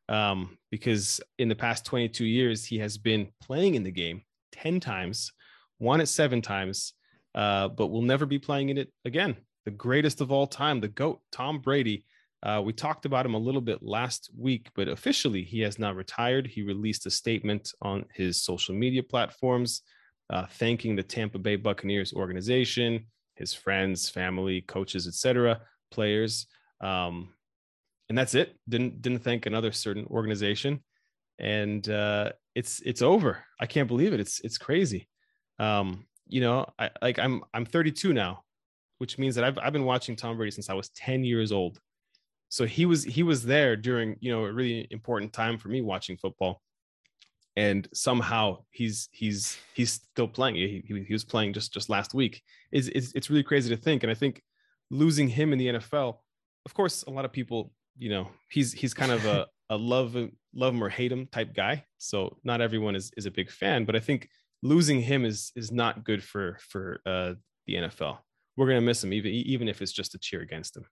um, 0.08 0.58
because 0.70 1.20
in 1.39 1.50
the 1.50 1.56
past 1.56 1.86
22 1.86 2.24
years 2.24 2.63
he 2.63 2.80
has 2.80 2.98
been 2.98 3.28
playing 3.41 3.76
in 3.76 3.84
the 3.84 3.91
game 3.91 4.22
10 4.54 4.80
times, 4.80 5.34
won 5.80 6.00
it 6.00 6.06
seven 6.06 6.41
times, 6.41 6.94
uh, 7.36 7.67
but 7.67 7.88
will 7.88 8.02
never 8.02 8.26
be 8.26 8.39
playing 8.39 8.70
in 8.70 8.78
it 8.78 8.94
again. 9.04 9.36
The 9.65 9.72
greatest 9.72 10.22
of 10.22 10.32
all 10.32 10.48
time, 10.48 10.80
the 10.80 10.88
goat, 10.88 11.20
Tom 11.32 11.60
Brady. 11.60 12.06
Uh, 12.44 12.62
we 12.63 12.74
talked 12.74 13.06
about 13.06 13.26
him 13.26 13.36
a 13.36 13.39
little 13.39 13.62
bit 13.62 13.84
last 13.84 14.32
week, 14.36 14.70
but 14.74 14.88
officially 14.88 15.44
he 15.44 15.60
has 15.60 15.78
now 15.78 15.91
retired. 15.91 16.48
He 16.48 16.63
released 16.63 17.06
a 17.06 17.12
statement 17.12 17.72
on 17.84 18.06
his 18.15 18.41
social 18.41 18.74
media 18.74 19.04
platforms, 19.04 19.84
uh, 20.32 20.48
thanking 20.48 20.96
the 20.96 21.04
Tampa 21.04 21.38
Bay 21.38 21.58
Buccaneers 21.58 22.13
organization 22.13 23.06
his 23.41 23.54
friends, 23.54 24.08
family, 24.08 24.62
coaches, 24.62 25.08
etc., 25.08 25.62
players, 25.89 26.48
um, 26.80 27.34
and 28.08 28.17
that's 28.17 28.36
it. 28.36 28.56
Didn't 28.70 29.02
didn't 29.02 29.24
thank 29.24 29.46
another 29.46 29.72
certain 29.72 30.06
organization, 30.10 30.82
and 31.39 31.88
uh, 31.89 32.32
it's 32.56 32.82
it's 32.82 33.02
over. 33.02 33.44
I 33.60 33.65
can't 33.65 33.88
believe 33.88 34.13
it. 34.13 34.20
It's 34.20 34.39
it's 34.41 34.58
crazy. 34.58 35.08
Um, 35.60 36.06
you 36.28 36.41
know, 36.41 36.65
I 36.80 36.91
like 37.02 37.20
I'm 37.20 37.44
I'm 37.54 37.65
32 37.65 38.13
now, 38.13 38.44
which 39.00 39.17
means 39.17 39.36
that 39.36 39.44
I've 39.44 39.58
I've 39.58 39.74
been 39.74 39.86
watching 39.86 40.15
Tom 40.15 40.38
Brady 40.38 40.52
since 40.52 40.70
I 40.70 40.74
was 40.74 40.89
10 40.89 41.24
years 41.24 41.52
old. 41.52 41.80
So 42.50 42.65
he 42.65 42.86
was 42.86 43.04
he 43.04 43.24
was 43.24 43.44
there 43.44 43.76
during 43.76 44.17
you 44.20 44.32
know 44.32 44.46
a 44.46 44.52
really 44.52 44.88
important 44.91 45.34
time 45.34 45.58
for 45.58 45.70
me 45.70 45.82
watching 45.82 46.17
football, 46.17 46.62
and 47.56 47.88
somehow 47.94 48.64
he's 48.72 49.10
he's 49.12 49.58
he's 49.74 49.94
still 49.94 50.28
playing. 50.28 50.56
He, 50.56 50.84
he, 50.88 51.04
he 51.04 51.14
was 51.14 51.26
playing 51.26 51.54
just 51.54 51.74
just 51.74 51.90
last 51.90 52.14
week. 52.14 52.42
Is 52.72 52.88
it's, 52.90 53.12
it's 53.14 53.30
really 53.30 53.44
crazy 53.44 53.76
to 53.76 53.82
think, 53.82 54.04
and 54.04 54.12
I 54.12 54.16
think 54.16 54.42
losing 54.90 55.28
him 55.28 55.54
in 55.54 55.60
the 55.60 55.68
NFL 55.68 56.16
of 56.66 56.74
course, 56.74 57.04
a 57.04 57.10
lot 57.10 57.26
of 57.26 57.32
people, 57.32 57.72
you 57.98 58.10
know, 58.10 58.28
he's 58.50 58.72
he's 58.72 58.94
kind 58.94 59.12
of 59.12 59.26
a 59.26 59.48
a 59.70 59.78
love 59.78 60.16
love 60.54 60.74
him 60.74 60.84
or 60.84 60.90
hate 60.90 61.12
him 61.12 61.28
type 61.28 61.54
guy. 61.56 61.86
So 61.98 62.38
not 62.44 62.62
everyone 62.62 62.96
is 62.96 63.12
is 63.18 63.26
a 63.26 63.32
big 63.32 63.50
fan, 63.50 63.86
but 63.86 63.96
I 63.96 64.00
think 64.00 64.28
losing 64.64 65.02
him 65.02 65.26
is 65.26 65.52
is 65.56 65.72
not 65.72 66.04
good 66.04 66.24
for 66.24 66.58
for 66.70 67.02
uh, 67.06 67.34
the 67.68 67.76
NFL. 67.76 68.20
We're 68.58 68.68
gonna 68.68 68.82
miss 68.82 69.04
him, 69.04 69.14
even 69.14 69.32
even 69.32 69.68
if 69.68 69.82
it's 69.82 69.94
just 69.94 70.16
a 70.16 70.20
cheer 70.20 70.42
against 70.42 70.78
him. 70.78 70.86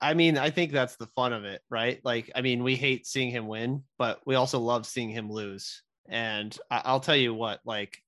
I 0.00 0.14
mean, 0.14 0.38
I 0.38 0.50
think 0.50 0.72
that's 0.72 0.96
the 0.96 1.06
fun 1.08 1.32
of 1.32 1.44
it, 1.44 1.60
right? 1.68 2.00
Like, 2.04 2.30
I 2.34 2.40
mean, 2.40 2.62
we 2.62 2.76
hate 2.76 3.06
seeing 3.06 3.30
him 3.30 3.46
win, 3.46 3.82
but 3.98 4.20
we 4.24 4.34
also 4.34 4.58
love 4.58 4.86
seeing 4.86 5.10
him 5.10 5.30
lose. 5.30 5.82
And 6.08 6.56
I- 6.70 6.92
will 6.92 7.00
tell 7.00 7.16
you 7.16 7.34
what, 7.34 7.60
like, 7.64 7.98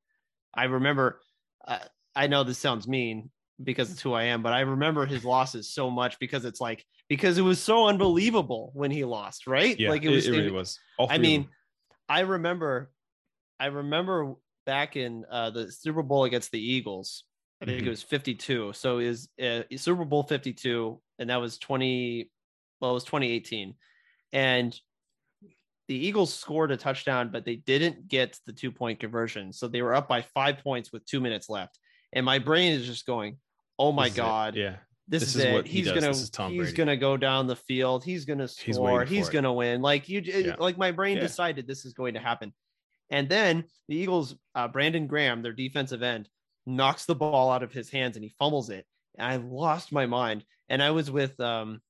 I 0.55 0.65
remember, 0.65 1.21
uh, 1.67 1.79
I 2.15 2.27
know 2.27 2.45
this 2.45 2.59
sounds 2.59 2.89
mean 2.89 3.31
because 3.63 3.93
it's 3.93 4.01
who 4.01 4.13
I 4.15 4.25
am, 4.25 4.43
but 4.43 4.53
I 4.53 4.61
remember 4.61 5.07
his 5.07 5.25
losses 5.25 5.73
so 5.73 5.91
much 5.91 6.19
because 6.19 6.45
it's 6.45 6.61
like, 6.61 6.85
because 7.09 7.37
it 7.37 7.43
was 7.43 7.61
so 7.61 7.89
unbelievable 7.89 8.71
when 8.75 8.91
he 8.91 9.05
lost, 9.05 9.47
right? 9.47 9.79
Yeah, 9.79 9.91
like 9.91 10.03
it 10.03 10.09
was, 10.09 10.27
it, 10.27 10.35
it 10.35 10.37
really 10.39 10.51
was. 10.51 10.79
I 10.99 11.19
mean, 11.19 11.49
I 12.09 12.21
remember, 12.21 12.91
I 13.61 13.67
remember 13.67 14.35
back 14.65 14.97
in 14.97 15.25
uh, 15.31 15.51
the 15.51 15.71
Super 15.71 16.03
Bowl 16.03 16.25
against 16.25 16.51
the 16.53 16.61
Eagles, 16.61 17.25
I 17.61 17.65
think 17.65 17.79
mm-hmm. 17.79 17.87
it 17.87 17.91
was 17.91 18.03
52. 18.03 18.73
So 18.73 18.99
is 18.99 19.29
uh, 19.41 19.63
Super 19.77 20.05
Bowl 20.05 20.25
52, 20.25 21.01
and 21.19 21.31
that 21.31 21.41
was 21.41 21.59
20. 21.59 22.31
Well, 22.81 22.91
it 22.91 22.95
was 22.95 23.05
2018, 23.05 23.75
and 24.33 24.79
the 25.89 26.07
Eagles 26.07 26.33
scored 26.33 26.71
a 26.71 26.77
touchdown, 26.77 27.31
but 27.33 27.45
they 27.45 27.57
didn't 27.57 28.09
get 28.09 28.39
the 28.47 28.53
two 28.53 28.73
point 28.73 29.01
conversion. 29.01 29.53
So 29.53 29.69
they 29.69 29.83
were 29.83 29.95
up 29.95 30.09
by 30.09 30.23
five 30.23 30.59
points 30.59 30.93
with 30.93 31.05
two 31.07 31.21
minutes 31.21 31.49
left, 31.49 31.79
and 32.13 32.25
my 32.25 32.39
brain 32.39 32.73
is 32.73 32.87
just 32.87 33.07
going, 33.07 33.39
"Oh 33.79 33.93
my 33.93 34.09
god, 34.09 34.57
it. 34.57 34.61
yeah." 34.61 34.77
This, 35.09 35.23
this 35.23 35.31
is, 35.31 35.37
is, 35.37 35.45
it. 35.45 35.67
He's 35.67 35.87
he 35.89 35.95
gonna 35.95 36.15
he's 36.15 36.31
Brady. 36.31 36.73
gonna 36.73 36.97
go 36.97 37.17
down 37.17 37.47
the 37.47 37.57
field. 37.57 38.05
He's 38.05 38.25
gonna 38.25 38.49
score. 38.49 39.05
He's, 39.05 39.19
he's 39.19 39.29
gonna 39.29 39.53
win. 39.53 39.83
Like 39.83 40.09
you, 40.09 40.21
yeah. 40.21 40.55
like 40.59 40.79
my 40.79 40.93
brain 40.93 41.17
yeah. 41.17 41.25
decided 41.25 41.67
this 41.67 41.85
is 41.85 41.93
going 41.93 42.15
to 42.15 42.21
happen. 42.21 42.55
And 43.11 43.29
then 43.29 43.65
the 43.89 43.97
Eagles, 43.97 44.35
uh, 44.55 44.69
Brandon 44.69 45.07
Graham, 45.07 45.43
their 45.43 45.53
defensive 45.53 46.03
end, 46.03 46.29
knocks 46.67 47.05
the 47.05 47.15
ball 47.15 47.51
out 47.51 47.63
of 47.63 47.73
his 47.73 47.91
hands 47.91 48.17
and 48.17 48.25
he 48.25 48.35
fumbles 48.39 48.71
it. 48.71 48.87
And 49.19 49.27
I 49.27 49.37
lost 49.37 49.93
my 49.93 50.07
mind. 50.07 50.45
And 50.73 50.83
I 50.83 50.91
was 50.91 51.11
with 51.11 51.39
um 51.39 51.81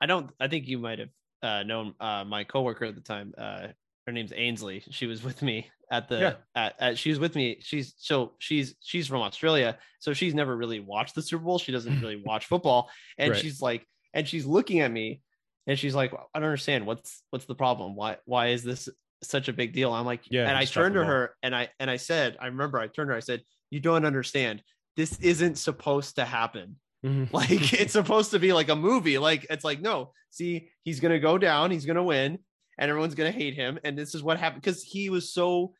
I 0.00 0.06
don't 0.06 0.30
I 0.40 0.48
think 0.48 0.66
you 0.66 0.78
might 0.78 1.00
have 1.00 1.10
uh 1.42 1.62
known 1.64 1.94
uh 2.00 2.24
my 2.24 2.44
coworker 2.44 2.86
at 2.86 2.94
the 2.94 3.02
time. 3.02 3.34
Uh 3.36 3.68
her 4.06 4.12
name's 4.12 4.32
Ainsley. 4.34 4.84
She 4.90 5.06
was 5.06 5.22
with 5.22 5.42
me 5.42 5.68
at 5.90 6.08
the 6.08 6.18
yeah. 6.18 6.34
at, 6.54 6.74
at 6.78 6.98
she 6.98 7.10
was 7.10 7.18
with 7.18 7.34
me. 7.34 7.58
She's 7.60 7.94
so 7.98 8.34
she's 8.38 8.76
she's 8.80 9.08
from 9.08 9.20
Australia. 9.20 9.76
So 9.98 10.12
she's 10.12 10.34
never 10.34 10.56
really 10.56 10.80
watched 10.80 11.16
the 11.16 11.22
Super 11.22 11.44
Bowl. 11.44 11.58
She 11.58 11.72
doesn't 11.72 12.00
really 12.00 12.22
watch 12.24 12.46
football. 12.46 12.88
And 13.18 13.32
right. 13.32 13.40
she's 13.40 13.60
like 13.60 13.84
and 14.14 14.26
she's 14.26 14.46
looking 14.46 14.80
at 14.80 14.90
me 14.90 15.20
and 15.66 15.78
she's 15.78 15.94
like, 15.94 16.12
I 16.12 16.38
don't 16.38 16.48
understand. 16.48 16.86
What's 16.86 17.22
what's 17.30 17.46
the 17.46 17.56
problem? 17.56 17.96
Why 17.96 18.18
why 18.24 18.48
is 18.48 18.62
this 18.62 18.88
such 19.22 19.48
a 19.48 19.52
big 19.52 19.72
deal? 19.72 19.92
I'm 19.92 20.06
like, 20.06 20.22
yeah. 20.30 20.48
And 20.48 20.56
I 20.56 20.64
turned 20.64 20.94
to 20.94 21.04
her 21.04 21.34
and 21.42 21.54
I 21.54 21.70
and 21.80 21.90
I 21.90 21.96
said, 21.96 22.36
I 22.40 22.46
remember 22.46 22.78
I 22.78 22.86
turned 22.86 23.08
to 23.08 23.12
her, 23.12 23.16
I 23.16 23.20
said, 23.20 23.42
you 23.70 23.80
don't 23.80 24.04
understand. 24.04 24.62
This 24.96 25.18
isn't 25.20 25.56
supposed 25.56 26.16
to 26.16 26.24
happen. 26.24 26.76
Mm-hmm. 27.04 27.24
Like 27.36 27.72
it's 27.80 27.92
supposed 27.92 28.30
to 28.32 28.38
be 28.38 28.52
like 28.52 28.68
a 28.68 28.76
movie. 28.76 29.18
Like 29.18 29.46
it's 29.50 29.64
like, 29.64 29.80
no, 29.80 30.12
see, 30.30 30.68
he's 30.82 31.00
gonna 31.00 31.20
go 31.20 31.38
down, 31.38 31.70
he's 31.70 31.86
gonna 31.86 32.02
win, 32.02 32.38
and 32.78 32.90
everyone's 32.90 33.14
gonna 33.14 33.30
hate 33.30 33.54
him. 33.54 33.78
And 33.84 33.96
this 33.96 34.14
is 34.14 34.22
what 34.22 34.38
happened 34.38 34.62
because 34.62 34.82
he 34.82 35.10
was 35.10 35.32
so 35.32 35.72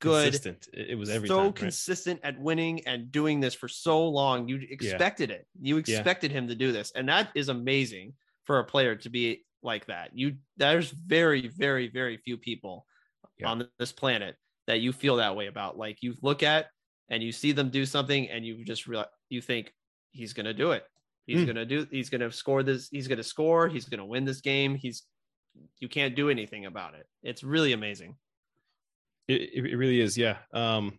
good. 0.00 0.24
Consistent. 0.24 0.68
It 0.72 0.98
was 0.98 1.10
every 1.10 1.28
so 1.28 1.44
time, 1.44 1.52
consistent 1.52 2.20
at 2.22 2.38
winning 2.38 2.86
and 2.86 3.10
doing 3.10 3.40
this 3.40 3.54
for 3.54 3.68
so 3.68 4.06
long. 4.08 4.48
You 4.48 4.60
expected 4.70 5.30
yeah. 5.30 5.36
it. 5.36 5.46
You 5.60 5.76
expected 5.78 6.30
yeah. 6.30 6.38
him 6.38 6.48
to 6.48 6.54
do 6.54 6.72
this, 6.72 6.92
and 6.94 7.08
that 7.08 7.30
is 7.34 7.48
amazing 7.48 8.14
for 8.44 8.58
a 8.58 8.64
player 8.64 8.96
to 8.96 9.10
be 9.10 9.44
like 9.62 9.86
that. 9.86 10.10
You 10.14 10.36
there's 10.56 10.90
very, 10.90 11.48
very, 11.48 11.88
very 11.88 12.16
few 12.18 12.36
people 12.36 12.86
yeah. 13.38 13.48
on 13.48 13.68
this 13.78 13.92
planet 13.92 14.36
that 14.66 14.80
you 14.80 14.92
feel 14.92 15.16
that 15.16 15.36
way 15.36 15.46
about. 15.46 15.78
Like 15.78 15.98
you 16.02 16.14
look 16.22 16.42
at 16.42 16.66
and 17.08 17.22
you 17.22 17.32
see 17.32 17.52
them 17.52 17.70
do 17.70 17.86
something 17.86 18.28
and 18.28 18.44
you 18.44 18.64
just 18.64 18.86
realize 18.86 19.08
you 19.28 19.40
think 19.40 19.72
he's 20.18 20.32
going 20.32 20.46
to 20.46 20.54
do 20.54 20.72
it. 20.72 20.84
He's 21.26 21.40
mm. 21.40 21.46
going 21.46 21.56
to 21.56 21.64
do 21.64 21.86
he's 21.90 22.10
going 22.10 22.20
to 22.20 22.32
score 22.32 22.62
this 22.62 22.88
he's 22.90 23.08
going 23.08 23.18
to 23.18 23.24
score, 23.24 23.68
he's 23.68 23.86
going 23.86 24.00
to 24.00 24.04
win 24.04 24.24
this 24.24 24.40
game. 24.40 24.74
He's 24.74 25.04
you 25.78 25.88
can't 25.88 26.14
do 26.14 26.28
anything 26.28 26.66
about 26.66 26.94
it. 26.94 27.06
It's 27.22 27.42
really 27.42 27.72
amazing. 27.72 28.16
It, 29.28 29.50
it 29.54 29.76
really 29.76 30.00
is, 30.00 30.18
yeah. 30.18 30.38
Um 30.52 30.98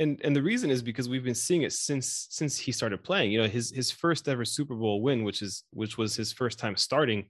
and 0.00 0.20
and 0.24 0.34
the 0.34 0.42
reason 0.42 0.70
is 0.70 0.82
because 0.82 1.08
we've 1.08 1.24
been 1.24 1.34
seeing 1.34 1.62
it 1.62 1.72
since 1.72 2.26
since 2.30 2.58
he 2.58 2.72
started 2.72 3.04
playing. 3.04 3.30
You 3.30 3.42
know, 3.42 3.48
his 3.48 3.70
his 3.70 3.90
first 3.90 4.28
ever 4.28 4.44
Super 4.44 4.74
Bowl 4.74 5.02
win, 5.02 5.22
which 5.22 5.42
is 5.42 5.64
which 5.70 5.96
was 5.98 6.16
his 6.16 6.32
first 6.32 6.58
time 6.58 6.76
starting, 6.76 7.26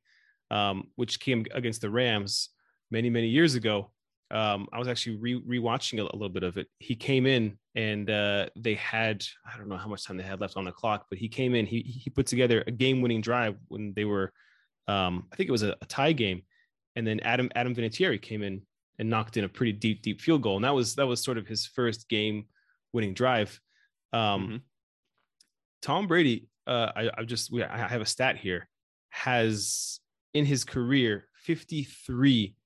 um, 0.50 0.84
which 0.96 1.20
came 1.20 1.44
against 1.52 1.82
the 1.82 1.90
Rams 1.90 2.50
many 2.90 3.10
many 3.10 3.28
years 3.28 3.54
ago 3.54 3.90
um, 4.34 4.66
I 4.72 4.80
was 4.80 4.88
actually 4.88 5.16
re 5.16 5.40
rewatching 5.40 6.00
a, 6.00 6.02
a, 6.02 6.16
little 6.16 6.28
bit 6.28 6.42
of 6.42 6.58
it. 6.58 6.66
He 6.80 6.96
came 6.96 7.24
in 7.24 7.56
and 7.76 8.10
uh, 8.10 8.48
they 8.56 8.74
had 8.74 9.24
I 9.46 9.56
don't 9.56 9.68
know 9.68 9.76
how 9.76 9.86
much 9.86 10.04
time 10.04 10.16
they 10.16 10.24
had 10.24 10.40
left 10.40 10.56
on 10.56 10.64
the 10.64 10.72
clock, 10.72 11.06
but 11.08 11.18
he 11.18 11.28
came 11.28 11.54
in. 11.54 11.66
He 11.66 11.82
he 11.82 12.10
put 12.10 12.26
together 12.26 12.64
a 12.66 12.72
game 12.72 13.00
winning 13.00 13.20
drive 13.20 13.56
when 13.68 13.92
they 13.94 14.04
were, 14.04 14.32
um, 14.88 15.28
I 15.32 15.36
think 15.36 15.48
it 15.48 15.52
was 15.52 15.62
a, 15.62 15.76
a, 15.80 15.86
tie 15.86 16.12
game, 16.12 16.42
and 16.96 17.06
then 17.06 17.20
Adam 17.20 17.48
Adam 17.54 17.76
Vinatieri 17.76 18.20
came 18.20 18.42
in 18.42 18.62
and 18.98 19.08
knocked 19.08 19.36
in 19.36 19.44
a 19.44 19.48
pretty 19.48 19.72
deep 19.72 20.02
deep 20.02 20.20
field 20.20 20.42
goal, 20.42 20.56
and 20.56 20.64
that 20.64 20.74
was 20.74 20.96
that 20.96 21.06
was 21.06 21.22
sort 21.22 21.38
of 21.38 21.46
his 21.46 21.64
first 21.66 22.08
game 22.08 22.46
winning 22.92 23.14
drive. 23.14 23.60
Um, 24.12 24.42
mm-hmm. 24.42 24.56
Tom 25.80 26.08
Brady, 26.08 26.48
uh, 26.66 26.90
I, 26.96 27.10
I 27.18 27.22
just 27.22 27.52
we, 27.52 27.62
I 27.62 27.86
have 27.86 28.00
a 28.00 28.06
stat 28.06 28.36
here, 28.36 28.68
has 29.10 30.00
in 30.32 30.44
his 30.44 30.64
career 30.64 31.28
53 31.44 32.56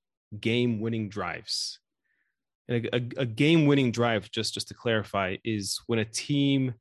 game 0.41 0.81
winning 0.81 1.09
drives. 1.09 1.79
And 2.69 2.87
a, 2.87 2.97
a, 2.97 3.23
a 3.23 3.27
game 3.27 3.67
winning 3.67 3.93
drive, 3.93 4.31
just, 4.31 4.55
just 4.55 4.69
to 4.69 4.75
clarify, 4.75 5.37
is 5.45 5.81
when 5.87 5.99
a 5.99 6.05
team 6.05 6.75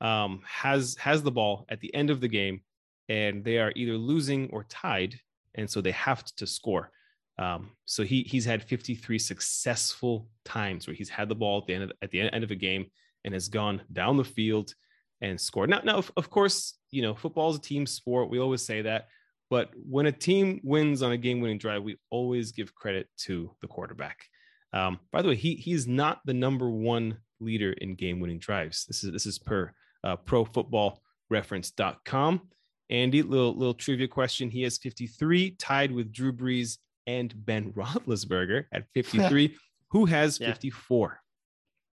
um, 0.00 0.40
has 0.46 0.96
has 0.98 1.22
the 1.22 1.30
ball 1.30 1.66
at 1.68 1.80
the 1.80 1.94
end 1.94 2.10
of 2.10 2.20
the 2.20 2.28
game 2.28 2.62
and 3.10 3.44
they 3.44 3.58
are 3.58 3.72
either 3.74 3.96
losing 3.96 4.48
or 4.50 4.64
tied, 4.64 5.18
and 5.56 5.68
so 5.68 5.80
they 5.80 5.90
have 5.90 6.24
to 6.36 6.46
score. 6.46 6.90
Um, 7.38 7.70
so 7.84 8.04
he 8.04 8.22
he's 8.22 8.44
had 8.44 8.62
53 8.62 9.18
successful 9.18 10.28
times 10.44 10.86
where 10.86 10.94
he's 10.94 11.08
had 11.08 11.28
the 11.28 11.34
ball 11.34 11.58
at 11.58 11.66
the 11.66 11.74
end 11.74 11.84
of, 11.84 11.92
at 12.02 12.10
the 12.10 12.20
end 12.20 12.44
of 12.44 12.50
a 12.50 12.54
game 12.54 12.86
and 13.24 13.34
has 13.34 13.48
gone 13.48 13.82
down 13.92 14.16
the 14.16 14.24
field 14.24 14.74
and 15.20 15.40
scored. 15.40 15.70
Now, 15.70 15.80
now 15.82 15.96
of, 15.96 16.12
of 16.16 16.30
course, 16.30 16.78
you 16.90 17.02
know 17.02 17.14
football 17.14 17.50
is 17.50 17.56
a 17.56 17.60
team 17.60 17.84
sport. 17.84 18.30
We 18.30 18.38
always 18.38 18.62
say 18.62 18.82
that, 18.82 19.08
but 19.50 19.70
when 19.74 20.06
a 20.06 20.12
team 20.12 20.60
wins 20.62 21.02
on 21.02 21.12
a 21.12 21.16
game 21.16 21.40
winning 21.40 21.58
drive, 21.58 21.82
we 21.82 21.96
always 22.10 22.52
give 22.52 22.72
credit 22.74 23.08
to 23.24 23.50
the 23.60 23.66
quarterback. 23.66 24.24
Um, 24.72 25.00
by 25.10 25.22
the 25.22 25.28
way, 25.28 25.34
he 25.34 25.56
he's 25.56 25.88
not 25.88 26.20
the 26.24 26.32
number 26.32 26.70
one 26.70 27.18
leader 27.40 27.72
in 27.72 27.96
game 27.96 28.20
winning 28.20 28.38
drives. 28.38 28.86
This 28.86 29.02
is 29.02 29.12
this 29.12 29.26
is 29.26 29.40
per 29.40 29.72
uh, 30.04 30.16
profootballreference.com. 30.16 32.42
Andy, 32.90 33.22
little 33.22 33.56
little 33.56 33.74
trivia 33.74 34.06
question. 34.06 34.48
He 34.50 34.62
has 34.62 34.78
53, 34.78 35.56
tied 35.58 35.90
with 35.92 36.12
Drew 36.12 36.32
Brees 36.32 36.78
and 37.06 37.34
Ben 37.44 37.72
Roethlisberger 37.76 38.66
at 38.72 38.84
53. 38.94 39.56
Who 39.90 40.06
has 40.06 40.38
54? 40.38 41.20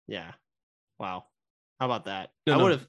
Yeah. 0.07 0.33
Wow. 0.99 1.25
How 1.79 1.87
about 1.87 2.05
that? 2.05 2.29
No, 2.45 2.59
I 2.59 2.63
would 2.63 2.73
have. 2.73 2.85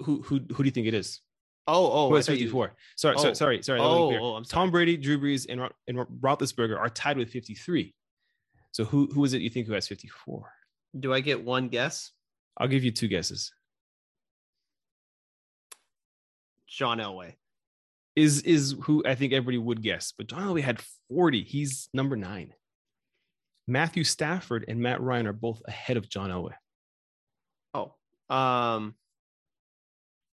Who 0.00 0.20
who 0.20 0.40
who 0.52 0.62
do 0.62 0.64
you 0.64 0.70
think 0.70 0.88
it 0.88 0.94
is? 0.94 1.22
Oh, 1.66 1.92
oh, 1.92 2.08
who 2.08 2.16
has 2.16 2.26
54? 2.26 2.66
You... 2.66 2.70
Sorry, 2.96 3.14
oh. 3.16 3.22
sorry, 3.22 3.34
sorry, 3.34 3.62
sorry. 3.62 3.80
Oh, 3.80 4.16
oh, 4.18 4.34
I'm 4.34 4.44
sorry. 4.44 4.62
Tom 4.64 4.70
Brady, 4.70 4.96
Drew 4.96 5.18
Brees, 5.18 5.46
and, 5.48 5.60
and 5.86 5.98
Roethlisberger 6.20 6.76
are 6.78 6.88
tied 6.88 7.16
with 7.16 7.30
53. 7.30 7.94
So 8.72 8.84
who 8.84 9.06
who 9.12 9.24
is 9.24 9.34
it 9.34 9.42
you 9.42 9.50
think 9.50 9.66
who 9.66 9.74
has 9.74 9.86
54? 9.86 10.50
Do 10.98 11.12
I 11.12 11.20
get 11.20 11.44
one 11.44 11.68
guess? 11.68 12.10
I'll 12.56 12.68
give 12.68 12.84
you 12.84 12.90
two 12.90 13.08
guesses. 13.08 13.52
John 16.68 16.98
Elway 16.98 17.34
is 18.16 18.42
is 18.42 18.74
who 18.82 19.02
I 19.06 19.14
think 19.14 19.32
everybody 19.32 19.58
would 19.58 19.82
guess, 19.82 20.12
but 20.16 20.26
John 20.26 20.42
Elway 20.42 20.62
had 20.62 20.80
40. 21.10 21.44
He's 21.44 21.88
number 21.92 22.16
nine. 22.16 22.54
Matthew 23.68 24.04
Stafford 24.04 24.64
and 24.66 24.80
Matt 24.80 25.00
Ryan 25.00 25.26
are 25.26 25.32
both 25.32 25.62
ahead 25.68 25.96
of 25.96 26.08
John 26.08 26.30
Elway. 26.30 26.54
Oh, 27.74 27.94
um, 28.34 28.94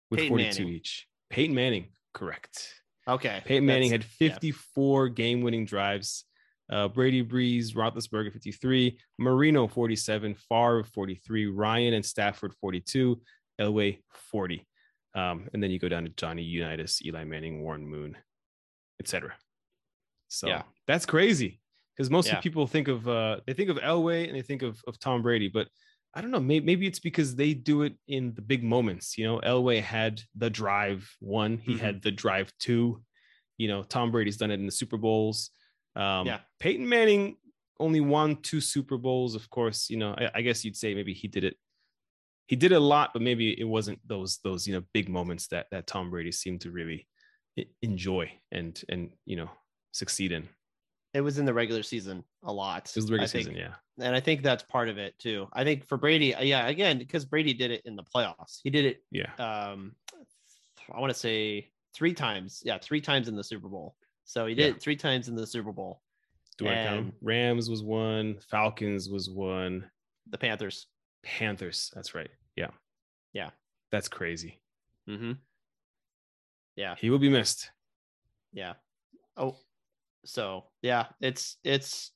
with 0.09 0.19
Peyton 0.19 0.38
42 0.38 0.63
Manning. 0.63 0.75
each. 0.75 1.07
Peyton 1.30 1.55
Manning, 1.55 1.88
correct. 2.13 2.73
Okay. 3.07 3.41
Peyton 3.45 3.65
Manning 3.65 3.91
had 3.91 4.03
54 4.03 5.07
yeah. 5.07 5.13
game 5.13 5.41
winning 5.41 5.65
drives. 5.65 6.25
Uh, 6.69 6.88
Brady 6.88 7.23
Brees, 7.23 7.73
Roethlisberger 7.73 8.32
53, 8.34 8.99
Marino 9.17 9.67
47, 9.67 10.36
Favre 10.36 10.84
43, 10.84 11.45
Ryan 11.47 11.93
and 11.93 12.05
Stafford 12.05 12.53
42, 12.59 13.21
Elway 13.59 13.99
40. 14.32 14.67
Um, 15.15 15.47
and 15.53 15.63
then 15.63 15.71
you 15.71 15.80
go 15.80 15.88
down 15.88 16.03
to 16.03 16.09
Johnny 16.09 16.43
Unitas, 16.43 17.01
Eli 17.05 17.23
Manning, 17.23 17.63
Warren 17.63 17.88
Moon, 17.88 18.17
etc. 18.99 19.34
So 20.28 20.47
yeah. 20.47 20.63
that's 20.88 21.05
crazy 21.05 21.61
because 21.95 22.09
most 22.09 22.28
yeah. 22.28 22.41
people 22.41 22.67
think 22.67 22.89
of 22.89 23.07
uh, 23.07 23.38
they 23.47 23.53
think 23.53 23.69
of 23.69 23.78
Elway 23.78 24.28
and 24.28 24.36
they 24.36 24.41
think 24.41 24.61
of, 24.61 24.82
of 24.88 24.99
Tom 24.99 25.21
Brady, 25.21 25.47
but 25.47 25.67
I 26.18 26.22
don't 26.22 26.32
know. 26.32 26.39
Maybe, 26.39 26.65
maybe 26.65 26.88
it's 26.88 26.99
because 26.99 27.36
they 27.36 27.53
do 27.53 27.84
it 27.84 27.93
in 28.07 28.34
the 28.34 28.41
big 28.41 28.63
moments. 28.63 29.20
You 29.20 29.26
know, 29.26 29.39
Elway 29.41 29.84
had 29.84 30.20
the 30.36 30.49
drive 30.49 31.07
one, 31.20 31.59
he 31.59 31.76
Mhm. 31.76 31.80
had 31.80 32.01
the 32.01 32.09
drive 32.09 32.51
two. 32.57 33.03
You 33.59 33.68
know, 33.68 33.84
Tom 33.84 34.11
Brady's 34.11 34.38
done 34.38 34.49
it 34.49 34.55
in 34.59 34.65
the 34.65 34.72
Super 34.72 34.97
Bowls. 34.97 35.51
Um, 35.95 36.26
Yeah. 36.26 36.39
Peyton 36.59 36.89
Manning 36.89 37.38
only 37.80 37.99
won 37.99 38.41
two 38.41 38.61
Super 38.61 38.97
Bowls. 38.97 39.36
Of 39.36 39.47
course, 39.51 39.91
you 39.91 39.97
know, 39.97 40.13
I, 40.18 40.32
I 40.39 40.41
guess 40.41 40.65
you'd 40.65 40.76
say 40.76 40.95
maybe 40.95 41.13
he 41.13 41.28
did 41.28 41.43
it. 41.43 41.55
He 42.47 42.55
did 42.55 42.72
a 42.72 42.80
lot, 42.80 43.13
but 43.13 43.22
maybe 43.22 43.59
it 43.59 43.65
wasn't 43.65 43.99
those 44.07 44.39
those 44.39 44.65
you 44.68 44.74
know 44.74 44.84
big 44.93 45.09
moments 45.09 45.47
that 45.49 45.68
that 45.70 45.86
Tom 45.86 46.09
Brady 46.09 46.32
seemed 46.32 46.61
to 46.61 46.72
really 46.72 47.07
enjoy 47.84 48.32
and 48.51 48.82
and 48.89 49.11
you 49.26 49.36
know 49.36 49.51
succeed 49.91 50.32
in. 50.32 50.49
It 51.18 51.22
was 51.22 51.39
in 51.39 51.45
the 51.45 51.53
regular 51.53 51.82
season 51.82 52.24
a 52.43 52.53
lot. 52.53 52.89
It 52.89 52.95
was 52.95 53.07
the 53.07 53.13
regular 53.13 53.28
season, 53.28 53.55
yeah. 53.55 53.74
and 53.99 54.15
I 54.15 54.20
think 54.20 54.43
that's 54.43 54.61
part 54.63 54.88
of 54.88 54.99
it 54.99 55.18
too. 55.18 55.47
I 55.51 55.63
think 55.63 55.88
for 55.88 55.97
Brady, 55.97 56.36
yeah, 56.41 56.68
again, 56.68 56.99
because 56.99 57.26
Brady 57.26 57.53
did 57.55 57.72
it 57.72 57.82
in 57.86 57.95
the 57.95 58.03
playoffs. 58.03 58.59
He 58.63 58.70
did 58.70 58.86
it 58.86 59.03
Yeah. 59.11 59.32
um 59.39 59.95
I 60.93 60.99
want 60.99 61.11
to 61.11 61.18
say 61.20 61.72
three 61.95 62.13
times. 62.13 62.61
Yeah, 62.63 62.78
three 62.78 63.01
times 63.01 63.28
in 63.28 63.36
the 63.36 63.43
Super 63.43 63.68
Bowl. 63.68 63.95
So 64.26 64.45
he 64.45 64.53
did 64.53 64.61
Yeah. 64.68 64.76
it 64.76 64.82
three 64.82 64.95
times 64.95 65.28
in 65.28 65.36
the 65.36 65.47
Super 65.47 65.72
Bowl. 65.72 66.01
Do 66.59 66.68
I 66.68 66.76
count? 66.76 66.99
And- 66.99 67.13
Rams 67.22 67.68
was 67.70 67.82
one, 67.84 68.38
Falcons 68.49 69.09
was 69.09 69.30
one, 69.30 69.89
The 70.30 70.38
Panthers. 70.38 70.86
Panthers. 71.24 71.91
That's 71.95 72.13
right. 72.13 72.30
Yeah. 72.55 72.70
Yeah. 73.34 73.49
That's 73.91 74.07
crazy. 74.07 74.59
Mm-hmm. 75.09 75.34
Yeah. 76.76 76.95
He 76.99 77.09
will 77.09 77.20
be 77.20 77.30
missed. 77.30 77.72
Yeah. 78.53 78.74
Oh, 79.36 79.57
so 80.26 80.65
yeah, 80.82 81.05
it's 81.22 81.57
it's 81.63 82.11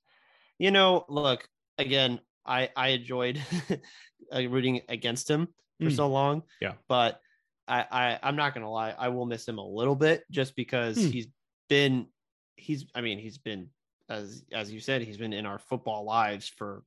you 0.60 0.72
know, 0.72 1.06
look 1.10 1.48
again. 1.78 2.20
I 2.46 2.70
I 2.76 2.90
enjoyed 2.90 3.42
uh, 4.34 4.48
rooting 4.50 4.82
against 4.90 5.30
him 5.30 5.48
for 5.80 5.88
Mm. 5.90 5.96
so 5.96 6.08
long. 6.08 6.44
Yeah. 6.62 6.74
but 6.88 7.20
I, 7.68 7.86
I 7.92 8.20
I'm 8.24 8.36
not 8.36 8.54
gonna 8.54 8.70
lie, 8.70 8.94
I 8.98 9.08
will 9.10 9.26
miss 9.26 9.48
him 9.48 9.58
a 9.60 9.66
little 9.66 9.96
bit 9.96 10.24
just 10.32 10.56
because 10.56 10.98
Mm. 10.98 11.12
he's 11.12 11.28
been 11.70 12.08
he's 12.56 12.86
I 12.96 13.02
mean 13.02 13.18
he's 13.20 13.38
been 13.38 13.70
as 14.10 14.44
as 14.52 14.72
you 14.72 14.80
said 14.80 15.02
he's 15.04 15.18
been 15.18 15.34
in 15.34 15.46
our 15.46 15.58
football 15.60 16.04
lives 16.06 16.48
for 16.48 16.84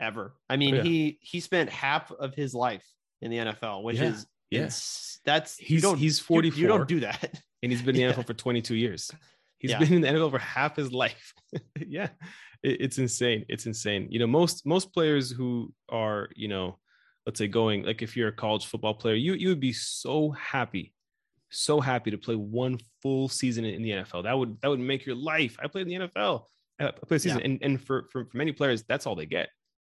ever. 0.00 0.34
I 0.50 0.56
mean 0.56 0.74
Oh, 0.74 0.76
yeah. 0.78 0.82
he 0.84 1.18
he 1.22 1.40
spent 1.40 1.70
half 1.70 2.10
of 2.12 2.34
his 2.34 2.54
life 2.54 2.86
in 3.22 3.30
the 3.30 3.38
NFL, 3.38 3.82
which 3.84 3.96
Yeah. 3.98 4.04
is 4.10 4.26
Yeah. 4.50 4.62
ins- 4.64 5.20
that's 5.24 5.60
you 5.60 5.66
He's 5.68 5.82
don't 5.82 5.98
he's 5.98 6.18
you- 6.18 6.24
44 6.24 6.60
You, 6.60 6.66
don't 6.68 6.88
do 6.88 7.00
that. 7.00 7.40
and 7.62 7.72
he's 7.72 7.80
been 7.82 7.94
in 7.96 8.02
the 8.02 8.06
Yeah. 8.08 8.12
NFL 8.12 8.26
for 8.26 8.34
22 8.34 8.74
years. 8.76 9.10
He's 9.64 9.70
Yeah. 9.70 9.78
been 9.78 9.94
in 9.94 10.00
the 10.02 10.08
NFL 10.08 10.30
for 10.30 10.38
half 10.38 10.76
his 10.76 10.92
life. 11.04 11.32
yeah. 11.86 12.08
It- 12.62 12.80
it's 12.84 12.98
insane. 12.98 13.46
It's 13.48 13.64
insane. 13.64 14.08
You 14.10 14.18
know, 14.18 14.26
most 14.26 14.66
most 14.66 14.92
players 14.92 15.30
who 15.30 15.72
are, 15.88 16.28
you 16.36 16.48
know, 16.48 16.78
let's 17.24 17.38
say 17.38 17.48
going 17.48 17.84
like 17.84 18.02
if 18.02 18.14
you're 18.16 18.28
a 18.28 18.32
college 18.44 18.66
football 18.66 18.92
player, 18.94 19.14
you 19.14 19.32
you 19.32 19.48
would 19.48 19.60
be 19.60 19.72
so 19.72 20.30
happy, 20.32 20.92
so 21.50 21.80
happy 21.80 22.10
to 22.10 22.18
play 22.18 22.34
one 22.36 22.78
full 23.02 23.28
season 23.30 23.64
in 23.64 23.82
the 23.82 23.90
NFL. 23.92 24.24
That 24.24 24.36
would 24.38 24.60
that 24.60 24.68
would 24.68 24.80
make 24.80 25.06
your 25.06 25.16
life. 25.16 25.56
I 25.62 25.66
played 25.68 25.86
in 25.88 25.98
the 26.00 26.08
NFL. 26.08 26.44
I 26.80 26.90
played 26.90 27.16
a 27.16 27.20
season, 27.20 27.38
Yeah. 27.38 27.44
and 27.46 27.58
and 27.62 27.80
for, 27.86 28.06
for 28.10 28.26
for 28.26 28.36
many 28.36 28.52
players, 28.52 28.82
that's 28.84 29.06
all 29.06 29.14
they 29.16 29.26
get. 29.26 29.48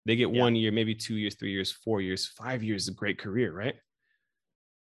They 0.06 0.16
get 0.18 0.34
Yeah. 0.34 0.42
one 0.42 0.56
year, 0.56 0.72
maybe 0.72 0.96
two 0.96 1.16
years, 1.16 1.36
three 1.36 1.52
years, 1.52 1.72
four 1.72 2.02
years, 2.02 2.26
five 2.28 2.64
years, 2.64 2.88
a 2.88 2.94
great 2.94 3.18
career, 3.20 3.54
right? 3.54 3.76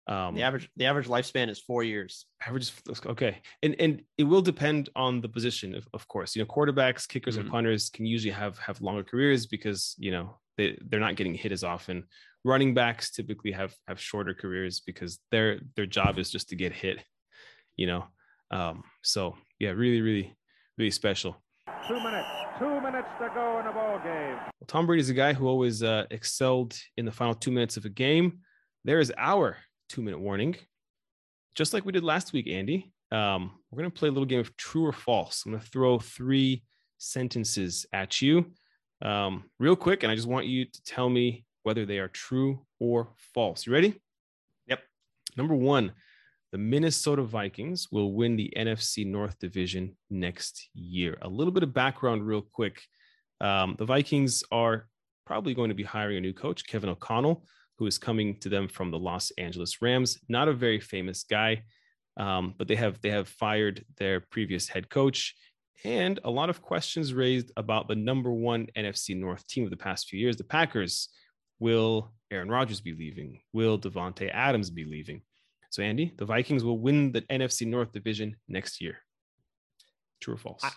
Um, 0.07 0.35
the 0.35 0.43
average 0.43 0.69
the 0.77 0.87
average 0.87 1.07
lifespan 1.07 1.49
is 1.49 1.61
four 1.61 1.83
years. 1.85 2.27
average 2.47 2.73
okay 3.07 3.39
and 3.63 3.77
and 3.79 4.03
it 4.19 4.25
will 4.25 4.43
depend 4.43 4.89
on 4.97 5.21
the 5.21 5.29
position 5.29 5.75
of, 5.75 5.87
of 5.95 6.09
course 6.09 6.35
you 6.35 6.43
know 6.43 6.47
quarterbacks 6.55 7.07
kickers 7.07 7.37
and 7.37 7.47
Mhm. 7.47 7.51
punters 7.53 7.91
can 7.91 8.07
usually 8.07 8.33
have 8.33 8.59
have 8.59 8.81
longer 8.81 9.05
careers 9.05 9.47
because 9.47 9.95
you 9.99 10.11
know 10.11 10.39
they, 10.57 10.77
they're 10.89 11.01
not 11.07 11.17
getting 11.17 11.35
hit 11.35 11.53
as 11.53 11.63
often 11.63 12.05
running 12.45 12.73
backs 12.75 13.11
typically 13.11 13.53
have 13.53 13.73
have 13.89 14.01
shorter 14.01 14.35
careers 14.35 14.81
because 14.81 15.19
their 15.31 15.61
their 15.77 15.87
job 15.87 16.19
is 16.19 16.31
just 16.31 16.49
to 16.49 16.57
get 16.57 16.73
hit 16.73 16.99
you 17.77 17.87
know 17.87 18.03
um 18.51 18.83
so 19.03 19.37
yeah 19.59 19.71
really 19.71 20.01
really 20.01 20.35
really 20.79 20.91
special 20.91 21.33
Two 21.87 22.01
minutes. 22.09 22.29
Two 22.59 22.81
minutes 22.81 23.09
to 23.21 23.31
go 23.35 23.59
in 23.61 23.65
the 23.67 23.73
ball 23.73 23.99
game. 23.99 24.37
well, 24.37 24.67
Tom 24.67 24.87
Brady 24.87 25.01
is 25.01 25.11
a 25.11 25.15
guy 25.15 25.33
who 25.33 25.47
always 25.49 25.83
uh, 25.83 26.05
excelled 26.11 26.73
in 26.99 27.05
the 27.05 27.13
final 27.13 27.35
two 27.35 27.51
minutes 27.51 27.77
of 27.79 27.85
a 27.85 27.89
game. 27.89 28.41
There 28.85 29.01
is 29.01 29.11
our 29.17 29.57
two 29.91 30.03
minute 30.03 30.21
warning, 30.21 30.57
just 31.57 31.75
like 31.75 31.85
we 31.85 31.93
did 31.93 32.05
last 32.05 32.33
week, 32.33 32.47
Andy. 32.49 32.93
Um, 33.11 33.59
we're 33.71 33.81
going 33.81 33.91
to 33.91 33.99
play 33.99 34.09
a 34.09 34.13
little 34.13 34.25
game 34.25 34.39
of 34.39 34.57
true 34.57 34.87
or 34.87 34.93
false. 34.93 35.43
I'm 35.45 35.53
going 35.53 35.63
to 35.63 35.69
throw 35.69 35.99
three 35.99 36.63
sentences 36.99 37.85
at 37.93 38.23
you 38.23 38.53
um, 39.03 39.45
real 39.59 39.75
quick, 39.75 40.05
and 40.05 40.13
I 40.13 40.15
just 40.15 40.29
want 40.29 40.47
you 40.47 40.65
to 40.65 40.83
tell 40.85 41.09
me 41.09 41.45
whether 41.65 41.85
they 41.85 41.99
are 41.99 42.09
true 42.09 42.65
or 42.79 43.09
false. 43.35 43.67
You 43.67 43.73
ready? 43.73 44.01
Yep. 44.69 44.81
Number 45.37 45.57
one, 45.57 45.93
the 46.53 46.59
Minnesota 46.59 47.23
Vikings 47.23 47.89
will 47.91 48.13
win 48.13 48.37
the 48.37 48.53
NFC 48.57 49.05
North 49.05 49.39
Division 49.41 49.97
next 50.09 50.69
year. 50.73 51.19
A 51.23 51.29
little 51.29 51.53
bit 51.53 51.65
of 51.65 51.75
background, 51.75 52.25
real 52.25 52.43
quick. 52.43 52.81
Um, 53.41 53.75
the 53.77 53.85
Vikings 53.85 54.45
are 54.53 54.87
probably 55.27 55.55
going 55.55 55.71
to 55.71 55.75
be 55.75 55.83
hiring 55.83 56.19
a 56.19 56.21
new 56.21 56.33
coach, 56.33 56.65
Kevin 56.67 56.91
O'Connell, 56.91 57.45
who 57.81 57.87
is 57.87 57.99
coming 57.99 58.37
to 58.39 58.51
them 58.51 58.69
from 58.69 58.91
the 58.91 58.99
Los 58.99 59.33
Angeles 59.39 59.81
Rams. 59.81 60.19
Not 60.29 60.49
a 60.49 60.53
very 60.53 60.79
famous 60.79 61.25
guy, 61.25 61.63
um, 62.19 62.55
but 62.59 62.69
they 62.69 62.77
have 62.77 63.01
they 63.01 63.09
have 63.09 63.27
fired 63.27 63.87
their 63.97 64.21
previous 64.21 64.69
head 64.69 64.91
coach, 64.91 65.35
and 65.83 66.21
a 66.23 66.31
lot 66.31 66.51
of 66.51 66.61
questions 66.61 67.15
raised 67.15 67.51
about 67.57 67.89
the 67.89 67.97
number 67.97 68.31
one 68.31 68.67
NFC 68.77 69.17
North 69.17 69.47
team 69.49 69.65
of 69.65 69.71
the 69.71 69.79
past 69.79 70.09
few 70.09 70.21
years, 70.21 70.37
the 70.37 70.45
Packers. 70.45 71.09
Will 71.59 72.13
Aaron 72.31 72.51
Rodgers 72.51 72.81
be 72.81 72.95
leaving? 72.95 73.41
Will 73.53 73.79
Davante 73.79 74.31
Adams 74.33 74.71
be 74.71 74.85
leaving? 74.85 75.23
So, 75.71 75.83
Andy, 75.83 76.13
the 76.17 76.25
Vikings 76.25 76.65
will 76.65 76.79
win 76.79 77.13
the 77.13 77.23
NFC 77.23 77.67
North 77.67 77.93
division 77.93 78.37
next 78.49 78.81
year. 78.81 78.99
True 80.21 80.35
or 80.35 80.39
false? 80.39 80.65
I- 80.65 80.73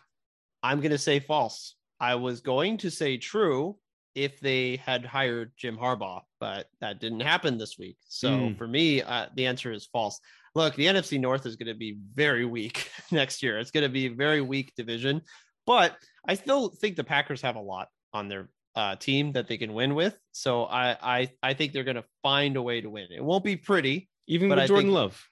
I'm 0.61 0.79
going 0.79 0.91
to 0.91 0.97
say 0.97 1.19
false. 1.19 1.75
I 1.99 2.15
was 2.15 2.41
going 2.41 2.77
to 2.79 2.89
say 2.89 3.17
true 3.17 3.77
if 4.15 4.39
they 4.39 4.75
had 4.77 5.05
hired 5.05 5.51
Jim 5.57 5.77
Harbaugh, 5.77 6.21
but 6.39 6.67
that 6.81 6.99
didn't 6.99 7.21
happen 7.21 7.57
this 7.57 7.77
week. 7.79 7.97
So 8.07 8.29
Mm. 8.29 8.57
for 8.57 8.67
me, 8.67 9.01
uh, 9.01 9.27
the 9.35 9.45
answer 9.47 9.71
is 9.71 9.85
false. 9.87 10.19
Look, 10.55 10.75
the 10.75 10.85
NFC 10.85 11.17
North 11.19 11.45
is 11.47 11.55
going 11.55 11.67
to 11.67 11.73
be 11.73 11.97
very 12.13 12.45
weak 12.45 12.91
next 13.11 13.41
year. 13.41 13.57
It's 13.59 13.71
going 13.71 13.83
to 13.83 13.89
be 13.89 14.05
a 14.05 14.11
very 14.13 14.41
weak 14.41 14.73
division, 14.75 15.21
but 15.65 15.97
I 16.27 16.35
still 16.35 16.69
think 16.69 16.95
the 16.95 17.03
Packers 17.03 17.41
have 17.41 17.55
a 17.55 17.61
lot 17.61 17.87
on 18.13 18.27
their 18.27 18.49
uh, 18.75 18.95
team 18.95 19.31
that 19.33 19.47
they 19.47 19.57
can 19.57 19.73
win 19.73 19.93
with. 19.95 20.17
So 20.31 20.65
I 20.65 20.97
I 21.21 21.29
I 21.43 21.53
think 21.53 21.73
they're 21.73 21.83
going 21.83 21.95
to 21.95 22.05
find 22.23 22.55
a 22.55 22.61
way 22.61 22.81
to 22.81 22.89
win. 22.89 23.07
It 23.11 23.23
won't 23.23 23.43
be 23.43 23.55
pretty. 23.55 24.09
Even 24.27 24.49
with 24.49 24.57
I 24.59 24.67
Jordan 24.67 24.85
think- 24.87 24.95
Love. 24.95 25.29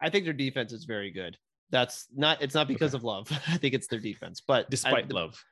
I 0.00 0.10
think 0.10 0.24
their 0.24 0.32
defense 0.34 0.72
is 0.72 0.84
very 0.84 1.10
good. 1.10 1.36
That's 1.70 2.06
not. 2.14 2.42
It's 2.42 2.54
not 2.54 2.68
because 2.68 2.94
Okay. 2.94 2.98
of 3.00 3.04
love. 3.04 3.28
I 3.48 3.56
think 3.58 3.74
it's 3.74 3.86
their 3.88 3.98
defense. 4.00 4.42
But 4.46 4.66
I- 4.66 4.68
Despite 4.70 5.08
the- 5.08 5.14
love. 5.14 5.42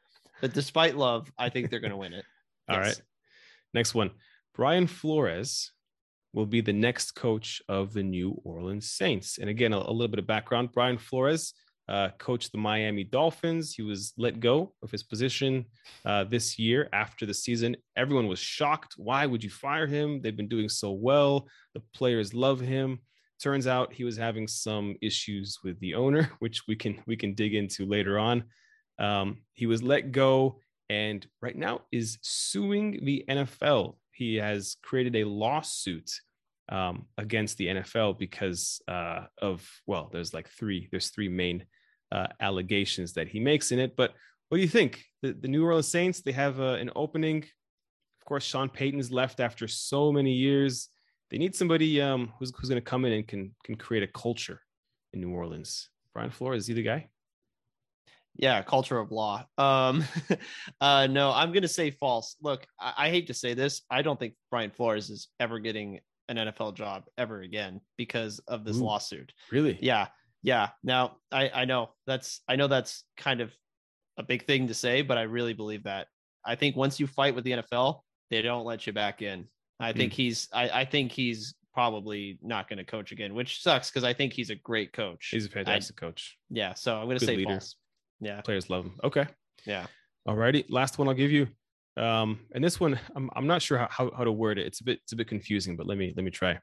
But 0.40 0.52
despite 0.52 0.96
love, 0.96 1.30
I 1.38 1.48
think 1.48 1.70
they're 1.70 1.80
going 1.80 1.90
to 1.90 1.96
win 1.96 2.12
it. 2.12 2.24
All 2.68 2.78
right. 2.78 2.86
Yes. 2.88 3.02
Next 3.72 3.94
one. 3.94 4.10
Brian 4.54 4.86
Flores 4.86 5.72
will 6.32 6.46
be 6.46 6.60
the 6.60 6.72
next 6.72 7.12
coach 7.12 7.62
of 7.68 7.92
the 7.92 8.02
New 8.02 8.40
Orleans 8.44 8.90
Saints. 8.90 9.38
And 9.38 9.48
again, 9.48 9.72
a, 9.72 9.78
a 9.78 9.92
little 9.92 10.08
bit 10.08 10.18
of 10.18 10.26
background. 10.26 10.70
Brian 10.72 10.98
Flores 10.98 11.54
uh, 11.88 12.08
coached 12.18 12.52
the 12.52 12.58
Miami 12.58 13.04
Dolphins. 13.04 13.74
He 13.74 13.82
was 13.82 14.12
let 14.16 14.40
go 14.40 14.74
of 14.82 14.90
his 14.90 15.02
position 15.02 15.66
uh, 16.04 16.24
this 16.24 16.58
year 16.58 16.88
after 16.92 17.26
the 17.26 17.34
season. 17.34 17.76
Everyone 17.96 18.26
was 18.26 18.38
shocked. 18.38 18.94
Why 18.96 19.26
would 19.26 19.44
you 19.44 19.50
fire 19.50 19.86
him? 19.86 20.20
They've 20.20 20.36
been 20.36 20.48
doing 20.48 20.68
so 20.68 20.92
well. 20.92 21.46
The 21.74 21.82
players 21.94 22.34
love 22.34 22.60
him. 22.60 23.00
Turns 23.40 23.66
out 23.66 23.92
he 23.92 24.04
was 24.04 24.16
having 24.16 24.48
some 24.48 24.96
issues 25.02 25.58
with 25.62 25.78
the 25.80 25.94
owner, 25.94 26.30
which 26.38 26.62
we 26.66 26.76
can 26.76 27.02
we 27.06 27.16
can 27.16 27.34
dig 27.34 27.54
into 27.54 27.86
later 27.86 28.18
on. 28.18 28.44
Um, 28.98 29.38
he 29.54 29.66
was 29.66 29.82
let 29.82 30.12
go 30.12 30.60
and 30.88 31.26
right 31.40 31.56
now 31.56 31.82
is 31.90 32.18
suing 32.22 33.04
the 33.04 33.24
NFL. 33.28 33.96
He 34.12 34.36
has 34.36 34.76
created 34.82 35.16
a 35.16 35.24
lawsuit 35.24 36.10
um, 36.68 37.06
against 37.18 37.58
the 37.58 37.66
NFL 37.66 38.18
because 38.18 38.80
uh, 38.88 39.24
of 39.40 39.68
well, 39.86 40.08
there's 40.12 40.34
like 40.34 40.48
three. 40.48 40.88
There's 40.90 41.10
three 41.10 41.28
main 41.28 41.64
uh, 42.12 42.28
allegations 42.40 43.14
that 43.14 43.28
he 43.28 43.40
makes 43.40 43.72
in 43.72 43.78
it. 43.78 43.96
But 43.96 44.14
what 44.48 44.58
do 44.58 44.62
you 44.62 44.68
think? 44.68 45.04
The, 45.22 45.32
the 45.32 45.48
New 45.48 45.64
Orleans 45.64 45.88
Saints 45.88 46.22
they 46.22 46.32
have 46.32 46.60
uh, 46.60 46.74
an 46.74 46.90
opening. 46.94 47.38
Of 47.42 48.24
course, 48.26 48.44
Sean 48.44 48.68
Payton's 48.68 49.10
left 49.10 49.40
after 49.40 49.68
so 49.68 50.12
many 50.12 50.32
years. 50.32 50.88
They 51.30 51.38
need 51.38 51.54
somebody 51.54 52.00
um, 52.00 52.32
who's 52.38 52.52
who's 52.56 52.68
going 52.68 52.80
to 52.80 52.90
come 52.90 53.04
in 53.04 53.12
and 53.12 53.26
can 53.26 53.54
can 53.64 53.74
create 53.76 54.02
a 54.02 54.08
culture 54.08 54.60
in 55.12 55.20
New 55.20 55.30
Orleans. 55.30 55.88
Brian 56.12 56.30
Flores 56.30 56.62
is 56.62 56.66
he 56.68 56.74
the 56.74 56.82
guy? 56.82 57.08
Yeah, 58.36 58.62
culture 58.62 58.98
of 58.98 59.12
law. 59.12 59.46
Um, 59.58 60.04
uh, 60.80 61.06
no, 61.06 61.30
I'm 61.30 61.52
going 61.52 61.62
to 61.62 61.68
say 61.68 61.90
false. 61.90 62.36
Look, 62.42 62.66
I, 62.80 62.92
I 62.96 63.10
hate 63.10 63.28
to 63.28 63.34
say 63.34 63.54
this. 63.54 63.82
I 63.90 64.02
don't 64.02 64.18
think 64.18 64.34
Brian 64.50 64.70
Flores 64.70 65.10
is 65.10 65.28
ever 65.38 65.58
getting 65.58 66.00
an 66.28 66.36
NFL 66.36 66.74
job 66.74 67.04
ever 67.18 67.42
again 67.42 67.80
because 67.96 68.40
of 68.40 68.64
this 68.64 68.78
Ooh. 68.78 68.84
lawsuit. 68.84 69.32
Really? 69.52 69.78
Yeah, 69.80 70.08
yeah. 70.42 70.70
Now 70.82 71.16
I 71.30 71.50
I 71.50 71.64
know 71.64 71.90
that's 72.06 72.40
I 72.48 72.56
know 72.56 72.66
that's 72.66 73.04
kind 73.16 73.40
of 73.40 73.52
a 74.16 74.22
big 74.22 74.46
thing 74.46 74.68
to 74.68 74.74
say, 74.74 75.02
but 75.02 75.18
I 75.18 75.22
really 75.22 75.54
believe 75.54 75.84
that. 75.84 76.08
I 76.44 76.54
think 76.56 76.76
once 76.76 77.00
you 77.00 77.06
fight 77.06 77.34
with 77.34 77.44
the 77.44 77.52
NFL, 77.52 78.00
they 78.30 78.42
don't 78.42 78.64
let 78.64 78.86
you 78.86 78.92
back 78.92 79.22
in. 79.22 79.48
I 79.80 79.92
think 79.92 80.12
he's 80.12 80.48
I, 80.52 80.68
I 80.70 80.84
think 80.84 81.12
he's 81.12 81.54
probably 81.72 82.38
not 82.42 82.68
going 82.68 82.78
to 82.78 82.84
coach 82.84 83.12
again, 83.12 83.34
which 83.34 83.60
sucks 83.60 83.90
because 83.90 84.04
I 84.04 84.12
think 84.12 84.32
he's 84.32 84.50
a 84.50 84.54
great 84.54 84.92
coach. 84.92 85.28
He's 85.30 85.46
a 85.46 85.50
fantastic 85.50 85.96
coach. 85.96 86.36
yeah, 86.50 86.74
so 86.74 86.96
I'm 86.96 87.06
going 87.06 87.18
to 87.18 87.24
say 87.24 87.36
leader. 87.36 87.50
false. 87.50 87.76
Yeah, 88.24 88.40
Players 88.40 88.70
love 88.70 88.84
him. 88.84 88.94
Okay. 89.04 89.26
yeah. 89.66 89.86
Alrighty. 90.26 90.64
Last 90.70 90.98
one 90.98 91.06
I'll 91.08 91.14
give 91.14 91.30
you. 91.30 91.46
Um, 91.96 92.40
and 92.54 92.64
this 92.64 92.80
one 92.80 92.98
I'm 93.14 93.30
I'm 93.36 93.46
not 93.46 93.62
sure 93.62 93.78
how, 93.78 93.88
how, 93.90 94.10
how 94.16 94.24
to 94.24 94.32
word 94.32 94.58
it. 94.58 94.66
It's 94.66 94.80
a 94.80 94.84
bit 94.84 94.98
it's 95.04 95.12
a 95.12 95.16
bit 95.16 95.28
confusing, 95.28 95.76
but 95.76 95.86
let 95.86 95.98
me 95.98 96.12
let 96.16 96.24
me 96.24 96.30
try. 96.30 96.58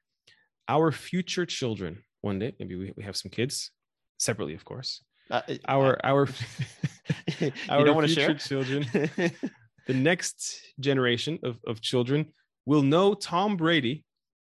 Our 0.68 0.92
future 0.92 1.46
children, 1.46 2.04
one 2.22 2.40
day, 2.40 2.54
maybe 2.60 2.76
we, 2.76 2.94
we 2.98 3.04
have 3.04 3.16
some 3.16 3.30
kids 3.32 3.72
separately, 4.18 4.56
of 4.56 4.66
course. 4.66 5.04
Uh, 5.30 5.42
Our 5.68 5.98
our 6.04 6.28
you 7.40 7.52
our 7.70 7.86
don't 7.86 7.96
want 7.96 8.08
to 8.08 8.14
future 8.14 8.38
share? 8.40 8.64
children, 8.64 8.86
the 9.88 9.94
next 9.94 10.60
generation 10.80 11.40
of, 11.44 11.60
of 11.68 11.82
children 11.82 12.34
will 12.66 12.82
know 12.84 13.14
Tom 13.14 13.58
Brady 13.58 14.04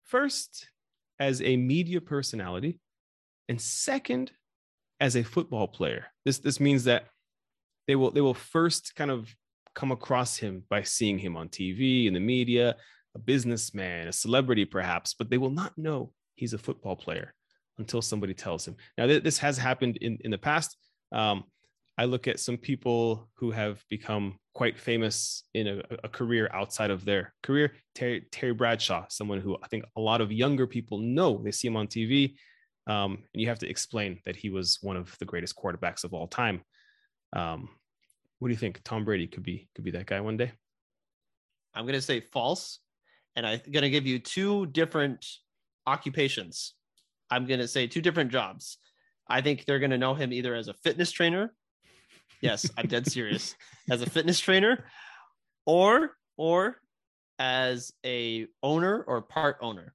first 0.05 0.69
as 1.19 1.43
a 1.43 1.57
media 1.57 2.01
personality 2.01 2.79
and 3.49 3.61
second 3.61 4.31
as 5.01 5.17
a 5.17 5.23
football 5.23 5.69
player. 5.69 6.07
This 6.25 6.39
this 6.39 6.61
means 6.61 6.85
that 6.85 7.07
they 7.87 7.97
will 7.97 8.11
they 8.11 8.21
will 8.21 8.35
first 8.35 8.95
kind 8.95 9.11
of 9.11 9.35
come 9.75 9.93
across 9.93 10.37
him 10.37 10.65
by 10.69 10.83
seeing 10.83 11.19
him 11.19 11.37
on 11.37 11.49
TV 11.49 12.07
in 12.07 12.15
the 12.15 12.21
media, 12.21 12.77
a 13.15 13.19
businessman, 13.19 14.09
a 14.09 14.13
celebrity 14.13 14.65
perhaps, 14.65 15.15
but 15.15 15.31
they 15.31 15.39
will 15.39 15.51
not 15.51 15.77
know 15.79 16.13
he's 16.35 16.53
a 16.53 16.59
football 16.59 16.97
player 16.97 17.35
until 17.79 18.03
somebody 18.03 18.35
tells 18.35 18.67
him. 18.67 18.77
Now 18.97 19.07
th- 19.07 19.23
this 19.23 19.39
has 19.39 19.57
happened 19.57 19.99
in 19.99 20.19
in 20.25 20.31
the 20.31 20.39
past. 20.39 20.77
Um, 21.13 21.45
I 21.97 22.05
look 22.05 22.29
at 22.29 22.39
some 22.39 22.57
people 22.57 23.29
who 23.35 23.51
have 23.51 23.83
become 23.91 24.39
quite 24.55 24.79
famous 24.79 25.43
in 25.55 25.67
a, 25.67 25.83
a 26.05 26.09
career 26.09 26.49
outside 26.55 26.93
of 26.93 27.05
their 27.05 27.35
career. 27.43 27.73
Terry, 27.95 28.25
Terry 28.31 28.53
Bradshaw, 28.53 29.07
someone 29.09 29.41
who 29.41 29.57
I 29.63 29.67
think 29.69 29.85
a 29.97 30.01
lot 30.01 30.21
of 30.21 30.31
younger 30.31 30.67
people 30.67 30.99
know. 30.99 31.41
They 31.43 31.51
see 31.51 31.67
him 31.67 31.77
on 31.77 31.89
TV, 31.89 32.35
um, 32.89 33.19
and 33.33 33.41
you 33.41 33.49
have 33.49 33.59
to 33.61 33.69
explain 33.69 34.19
that 34.25 34.35
he 34.35 34.49
was 34.51 34.79
one 34.81 34.97
of 34.97 35.15
the 35.19 35.25
greatest 35.25 35.55
quarterbacks 35.57 36.05
of 36.05 36.15
all 36.15 36.27
time. 36.27 36.63
Um, 37.35 37.69
what 38.39 38.49
do 38.49 38.53
you 38.53 38.59
think? 38.59 38.81
Tom 38.83 39.05
Brady 39.05 39.27
could 39.27 39.43
be 39.43 39.69
could 39.75 39.85
be 39.85 39.91
that 39.93 40.07
guy 40.07 40.21
one 40.21 40.37
day. 40.37 40.53
I'm 41.75 41.85
going 41.85 41.95
to 41.95 42.03
say 42.03 42.21
false, 42.21 42.81
and 43.37 43.47
I'm 43.47 43.61
going 43.71 43.83
to 43.83 43.91
give 43.91 44.07
you 44.07 44.19
two 44.19 44.67
different 44.67 45.27
occupations. 45.87 46.75
I'm 47.31 47.47
going 47.47 47.61
to 47.61 47.69
say 47.69 47.87
two 47.87 48.01
different 48.01 48.33
jobs. 48.33 48.79
I 49.29 49.43
think 49.43 49.67
they're 49.67 49.79
going 49.79 49.91
to 49.91 49.99
know 49.99 50.15
him 50.15 50.33
either 50.33 50.55
as 50.55 50.69
a 50.69 50.75
fitness 50.75 51.13
trainer. 51.13 51.53
Yes, 52.41 52.71
I'm 52.79 52.87
dead 52.87 53.07
serious. 53.11 53.55
As 53.91 54.01
a 54.01 54.07
fitness 54.07 54.41
trainer, 54.41 54.85
or 55.67 56.17
or 56.39 56.81
as 57.39 57.93
a 58.05 58.47
owner 58.63 59.03
or 59.03 59.21
part 59.23 59.59
owner 59.61 59.95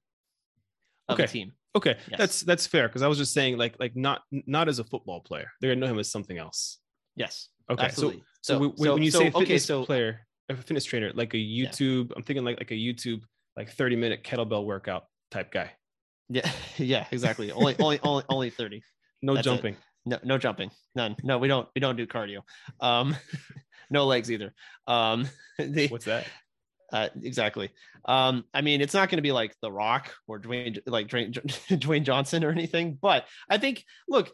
of 1.08 1.18
a 1.18 1.22
Okay. 1.22 1.32
team. 1.32 1.52
Okay, 1.76 1.96
Yes. 2.08 2.18
that's 2.18 2.40
that's 2.42 2.66
fair 2.66 2.86
because 2.88 3.02
I 3.02 3.08
was 3.08 3.18
just 3.18 3.32
saying 3.32 3.58
like 3.58 3.74
like 3.80 3.96
not 3.96 4.22
not 4.30 4.68
as 4.68 4.78
a 4.78 4.84
football 4.84 5.20
player. 5.20 5.50
They're 5.60 5.70
gonna 5.74 5.84
know 5.86 5.92
him 5.92 5.98
as 5.98 6.10
something 6.10 6.38
else. 6.38 6.78
Yes. 7.16 7.48
Okay, 7.70 7.84
absolutely. 7.84 8.22
so, 8.42 8.54
So, 8.54 8.58
when, 8.60 8.76
so- 8.76 8.94
when 8.94 9.02
you 9.02 9.10
so- 9.10 9.18
say 9.20 9.28
okay, 9.28 9.38
fitness 9.40 9.64
so 9.66 9.84
player, 9.84 10.20
a 10.48 10.56
fitness 10.56 10.84
trainer, 10.84 11.10
like 11.14 11.34
a 11.34 11.38
YouTube, 11.38 12.12
I'm 12.16 12.22
thinking 12.22 12.44
like 12.44 12.58
like 12.60 12.70
a 12.70 12.74
YouTube 12.74 13.22
like 13.56 13.70
30 13.70 13.96
minute 13.96 14.22
kettlebell 14.24 14.64
workout 14.64 15.04
type 15.30 15.50
guy. 15.52 15.72
yeah, 16.28 16.50
yeah, 16.76 17.06
exactly. 17.10 17.50
Only, 17.52 17.74
only, 17.80 17.98
only, 18.02 18.24
only 18.28 18.50
thirty. 18.50 18.82
No 19.22 19.34
That's 19.34 19.46
it. 19.46 19.50
jumping. 19.50 19.76
No, 20.06 20.18
no 20.22 20.38
jumping. 20.38 20.70
None. 20.94 21.16
No, 21.22 21.38
we 21.38 21.48
don't. 21.48 21.66
We 21.74 21.80
don't 21.80 21.96
do 21.96 22.06
cardio. 22.06 22.42
Um, 22.80 23.16
no 23.90 24.04
legs 24.06 24.30
either. 24.30 24.52
Um, 24.86 25.26
What's 25.88 26.04
that? 26.04 26.26
Uh, 26.92 27.08
exactly. 27.22 27.70
Um, 28.04 28.44
I 28.52 28.60
mean, 28.60 28.80
it's 28.80 28.94
not 28.94 29.08
going 29.08 29.18
to 29.18 29.22
be 29.22 29.32
like 29.32 29.54
The 29.62 29.72
Rock 29.72 30.12
or 30.26 30.38
Dwayne, 30.40 30.78
like 30.86 31.08
Dwayne, 31.08 31.32
Dwayne 31.80 32.02
Johnson 32.04 32.44
or 32.44 32.50
anything. 32.50 32.98
But 33.00 33.26
I 33.48 33.58
think, 33.58 33.84
look, 34.08 34.30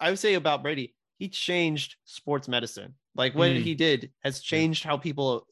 I 0.00 0.10
would 0.10 0.18
say 0.18 0.34
about 0.34 0.62
Brady, 0.62 0.94
he 1.18 1.28
changed 1.28 1.96
sports 2.04 2.48
medicine. 2.48 2.94
Like 3.14 3.34
what 3.34 3.50
Mm. 3.50 3.60
he 3.62 3.74
did 3.74 4.12
has 4.22 4.40
changed 4.40 4.84
how 4.84 4.96
people 4.96 5.46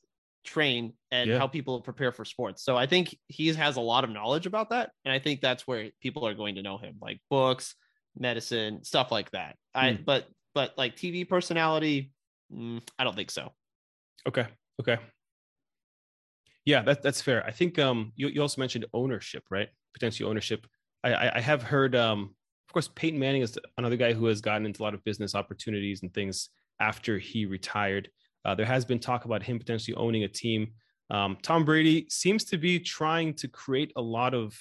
train 0.45 0.93
and 1.11 1.31
Yeah. 1.31 1.39
how 1.39 1.47
people 1.49 1.81
prepare 1.81 2.13
for 2.13 2.25
sports. 2.25 2.63
So 2.63 2.77
I 2.77 2.87
think 2.87 3.17
he 3.29 3.53
has 3.55 3.77
a 3.77 3.81
lot 3.81 4.05
of 4.05 4.11
knowledge 4.11 4.47
about 4.47 4.71
that, 4.71 4.91
and 5.05 5.13
I 5.13 5.19
think 5.19 5.41
that's 5.41 5.67
where 5.67 5.91
people 6.01 6.27
are 6.27 6.35
going 6.35 6.55
to 6.57 6.63
know 6.63 6.79
him, 6.79 6.97
like 7.01 7.21
books, 7.31 7.75
medicine, 8.17 8.85
stuff 8.85 9.11
like 9.11 9.31
that. 9.33 9.57
I 9.75 9.93
Mm. 9.93 10.05
but 10.05 10.29
but 10.55 10.79
like 10.79 10.97
TV 10.97 11.29
personality, 11.29 12.13
mm, 12.53 12.81
I 12.99 13.05
don't 13.05 13.15
think 13.17 13.31
so. 13.31 13.53
Okay. 14.27 14.47
Okay. 14.81 14.99
Yeah, 16.67 16.83
that, 16.83 17.03
that's 17.03 17.23
fair. 17.23 17.45
I 17.47 17.53
think 17.53 17.79
um, 17.79 18.13
you, 18.17 18.29
you 18.29 18.43
also 18.43 18.61
mentioned 18.61 18.85
ownership, 18.93 19.45
right? 19.51 19.69
Potentially 19.95 20.29
ownership. 20.29 20.67
I, 21.05 21.15
I, 21.15 21.37
I 21.37 21.41
have 21.41 21.63
heard, 21.63 21.95
um, 21.95 22.35
of 22.69 22.73
course, 22.73 22.89
Peyton 22.95 23.19
Manning 23.19 23.43
is 23.43 23.59
another 23.79 23.97
guy 23.97 24.13
who 24.13 24.27
has 24.27 24.41
gotten 24.41 24.67
into 24.67 24.83
a 24.83 24.85
lot 24.85 24.93
of 24.93 25.03
business 25.05 25.35
opportunities 25.35 26.03
and 26.03 26.13
things 26.13 26.51
after 26.81 27.19
he 27.19 27.47
retired. 27.47 28.11
Uh, 28.45 28.55
there 28.55 28.67
has 28.67 28.85
been 28.85 28.99
talk 28.99 29.25
about 29.25 29.43
him 29.43 29.59
potentially 29.59 29.95
owning 29.97 30.25
a 30.25 30.29
team. 30.29 30.73
Um, 31.09 31.39
Tom 31.41 31.65
Brady 31.65 32.07
seems 32.11 32.45
to 32.47 32.59
be 32.59 32.81
trying 32.81 33.33
to 33.35 33.49
create 33.49 33.93
a 33.97 34.03
lot 34.03 34.35
of 34.35 34.59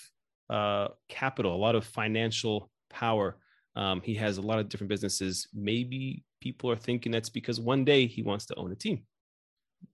uh, 0.50 0.90
capital, 1.10 1.56
a 1.56 1.58
lot 1.58 1.74
of 1.76 1.84
financial 1.86 2.70
power. 2.90 3.38
Um, 3.76 4.00
he 4.02 4.14
has 4.16 4.38
a 4.38 4.42
lot 4.42 4.60
of 4.60 4.70
different 4.70 4.90
businesses. 4.90 5.48
Maybe 5.54 6.24
people 6.40 6.70
are 6.70 6.76
thinking 6.76 7.12
that's 7.12 7.30
because 7.30 7.60
one 7.60 7.84
day 7.84 8.06
he 8.06 8.22
wants 8.22 8.46
to 8.46 8.56
own 8.56 8.72
a 8.72 8.76
team. 8.76 9.04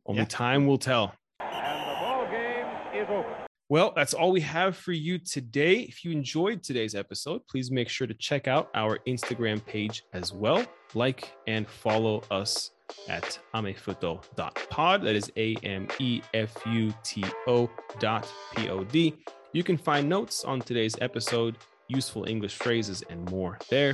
Only 0.05 0.22
Yeah. 0.24 0.26
time 0.28 0.68
will 0.68 0.78
tell. 0.78 1.16
And 1.39 1.89
the 1.89 1.95
ball 2.01 2.26
game 2.30 2.68
is 3.02 3.10
over. 3.10 3.47
Well, 3.70 3.93
that's 3.95 4.14
all 4.14 4.32
we 4.32 4.41
have 4.41 4.76
for 4.76 4.91
you 4.91 5.18
today. 5.18 5.76
If 5.80 6.04
you 6.04 6.12
enjoyed 6.12 6.62
today's 6.62 6.93
episode, 6.93 7.47
please 7.47 7.72
make 7.72 7.88
sure 7.88 8.06
to 8.06 8.14
check 8.14 8.47
out 8.47 8.70
our 8.76 8.99
Instagram 9.08 9.66
page 9.66 10.04
as 10.14 10.34
well. 10.34 10.66
Like 10.93 11.34
and 11.47 11.68
follow 11.68 12.22
us 12.30 12.72
at 13.08 13.39
amefuto.pod. 13.56 15.02
That 15.04 15.16
is 15.16 15.32
A 15.38 15.56
M 15.64 15.88
E 15.99 16.22
F 16.34 16.54
U 16.68 16.93
T 17.04 17.24
O 17.47 17.70
dot 17.99 18.30
P 18.56 18.68
O 18.70 18.84
D. 18.84 19.16
You 19.54 19.64
can 19.64 19.78
find 19.78 20.10
notes 20.10 20.43
on 20.43 20.60
today's 20.60 20.95
episode, 20.99 21.58
useful 21.88 22.26
English 22.28 22.56
phrases, 22.56 23.04
and 23.10 23.24
more 23.32 23.58
there. 23.70 23.93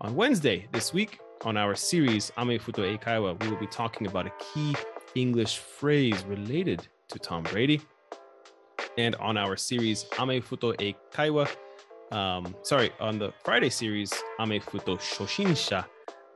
On 0.00 0.14
Wednesday 0.14 0.68
this 0.72 0.92
week, 0.92 1.18
on 1.44 1.56
our 1.56 1.74
series 1.74 2.30
Amefuto 2.38 2.96
Eikaiwa, 2.96 3.42
we 3.42 3.50
will 3.50 3.58
be 3.58 3.66
talking 3.66 4.06
about 4.06 4.26
a 4.26 4.32
key 4.38 4.76
English 5.16 5.58
phrase 5.58 6.24
related 6.24 6.86
to 7.08 7.18
Tom 7.18 7.42
Brady 7.42 7.80
and 8.98 9.14
on 9.16 9.38
our 9.38 9.56
series 9.56 10.04
Ame 10.18 10.42
Futo 10.42 10.78
e 10.82 10.94
Kaiwa. 11.12 11.48
Um, 12.10 12.54
sorry, 12.62 12.90
on 13.00 13.18
the 13.18 13.32
Friday 13.44 13.70
series 13.70 14.12
Amefuto 14.40 14.98
Shoshinsha, 14.98 15.84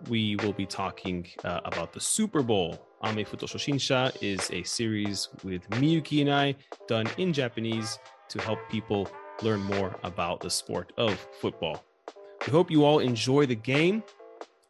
we 0.09 0.37
will 0.37 0.53
be 0.53 0.65
talking 0.65 1.27
uh, 1.45 1.61
about 1.65 1.93
the 1.93 2.01
Super 2.01 2.43
Bowl. 2.43 2.87
Amefuto 3.03 3.47
Shoshinsha 3.49 4.17
is 4.23 4.49
a 4.53 4.63
series 4.63 5.29
with 5.43 5.69
Miyuki 5.71 6.21
and 6.21 6.33
I 6.33 6.55
done 6.87 7.09
in 7.19 7.33
Japanese 7.33 7.99
to 8.29 8.41
help 8.41 8.61
people 8.71 9.11
learn 9.43 9.61
more 9.61 9.99
about 10.05 10.41
the 10.41 10.51
sport 10.51 10.93
of 10.97 11.19
football. 11.41 11.85
We 12.47 12.53
hope 12.53 12.71
you 12.71 12.85
all 12.85 13.01
enjoy 13.01 13.47
the 13.47 13.57
game 13.57 14.05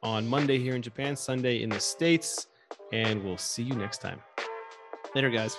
on 0.03 0.26
Monday 0.26 0.59
here 0.59 0.74
in 0.74 0.82
Japan, 0.82 1.14
Sunday 1.14 1.62
in 1.62 1.68
the 1.68 1.80
States, 1.80 2.47
and 2.90 3.22
we'll 3.22 3.36
see 3.36 3.62
you 3.62 3.74
next 3.74 3.99
time. 3.99 4.20
Later, 5.14 5.28
guys. 5.28 5.57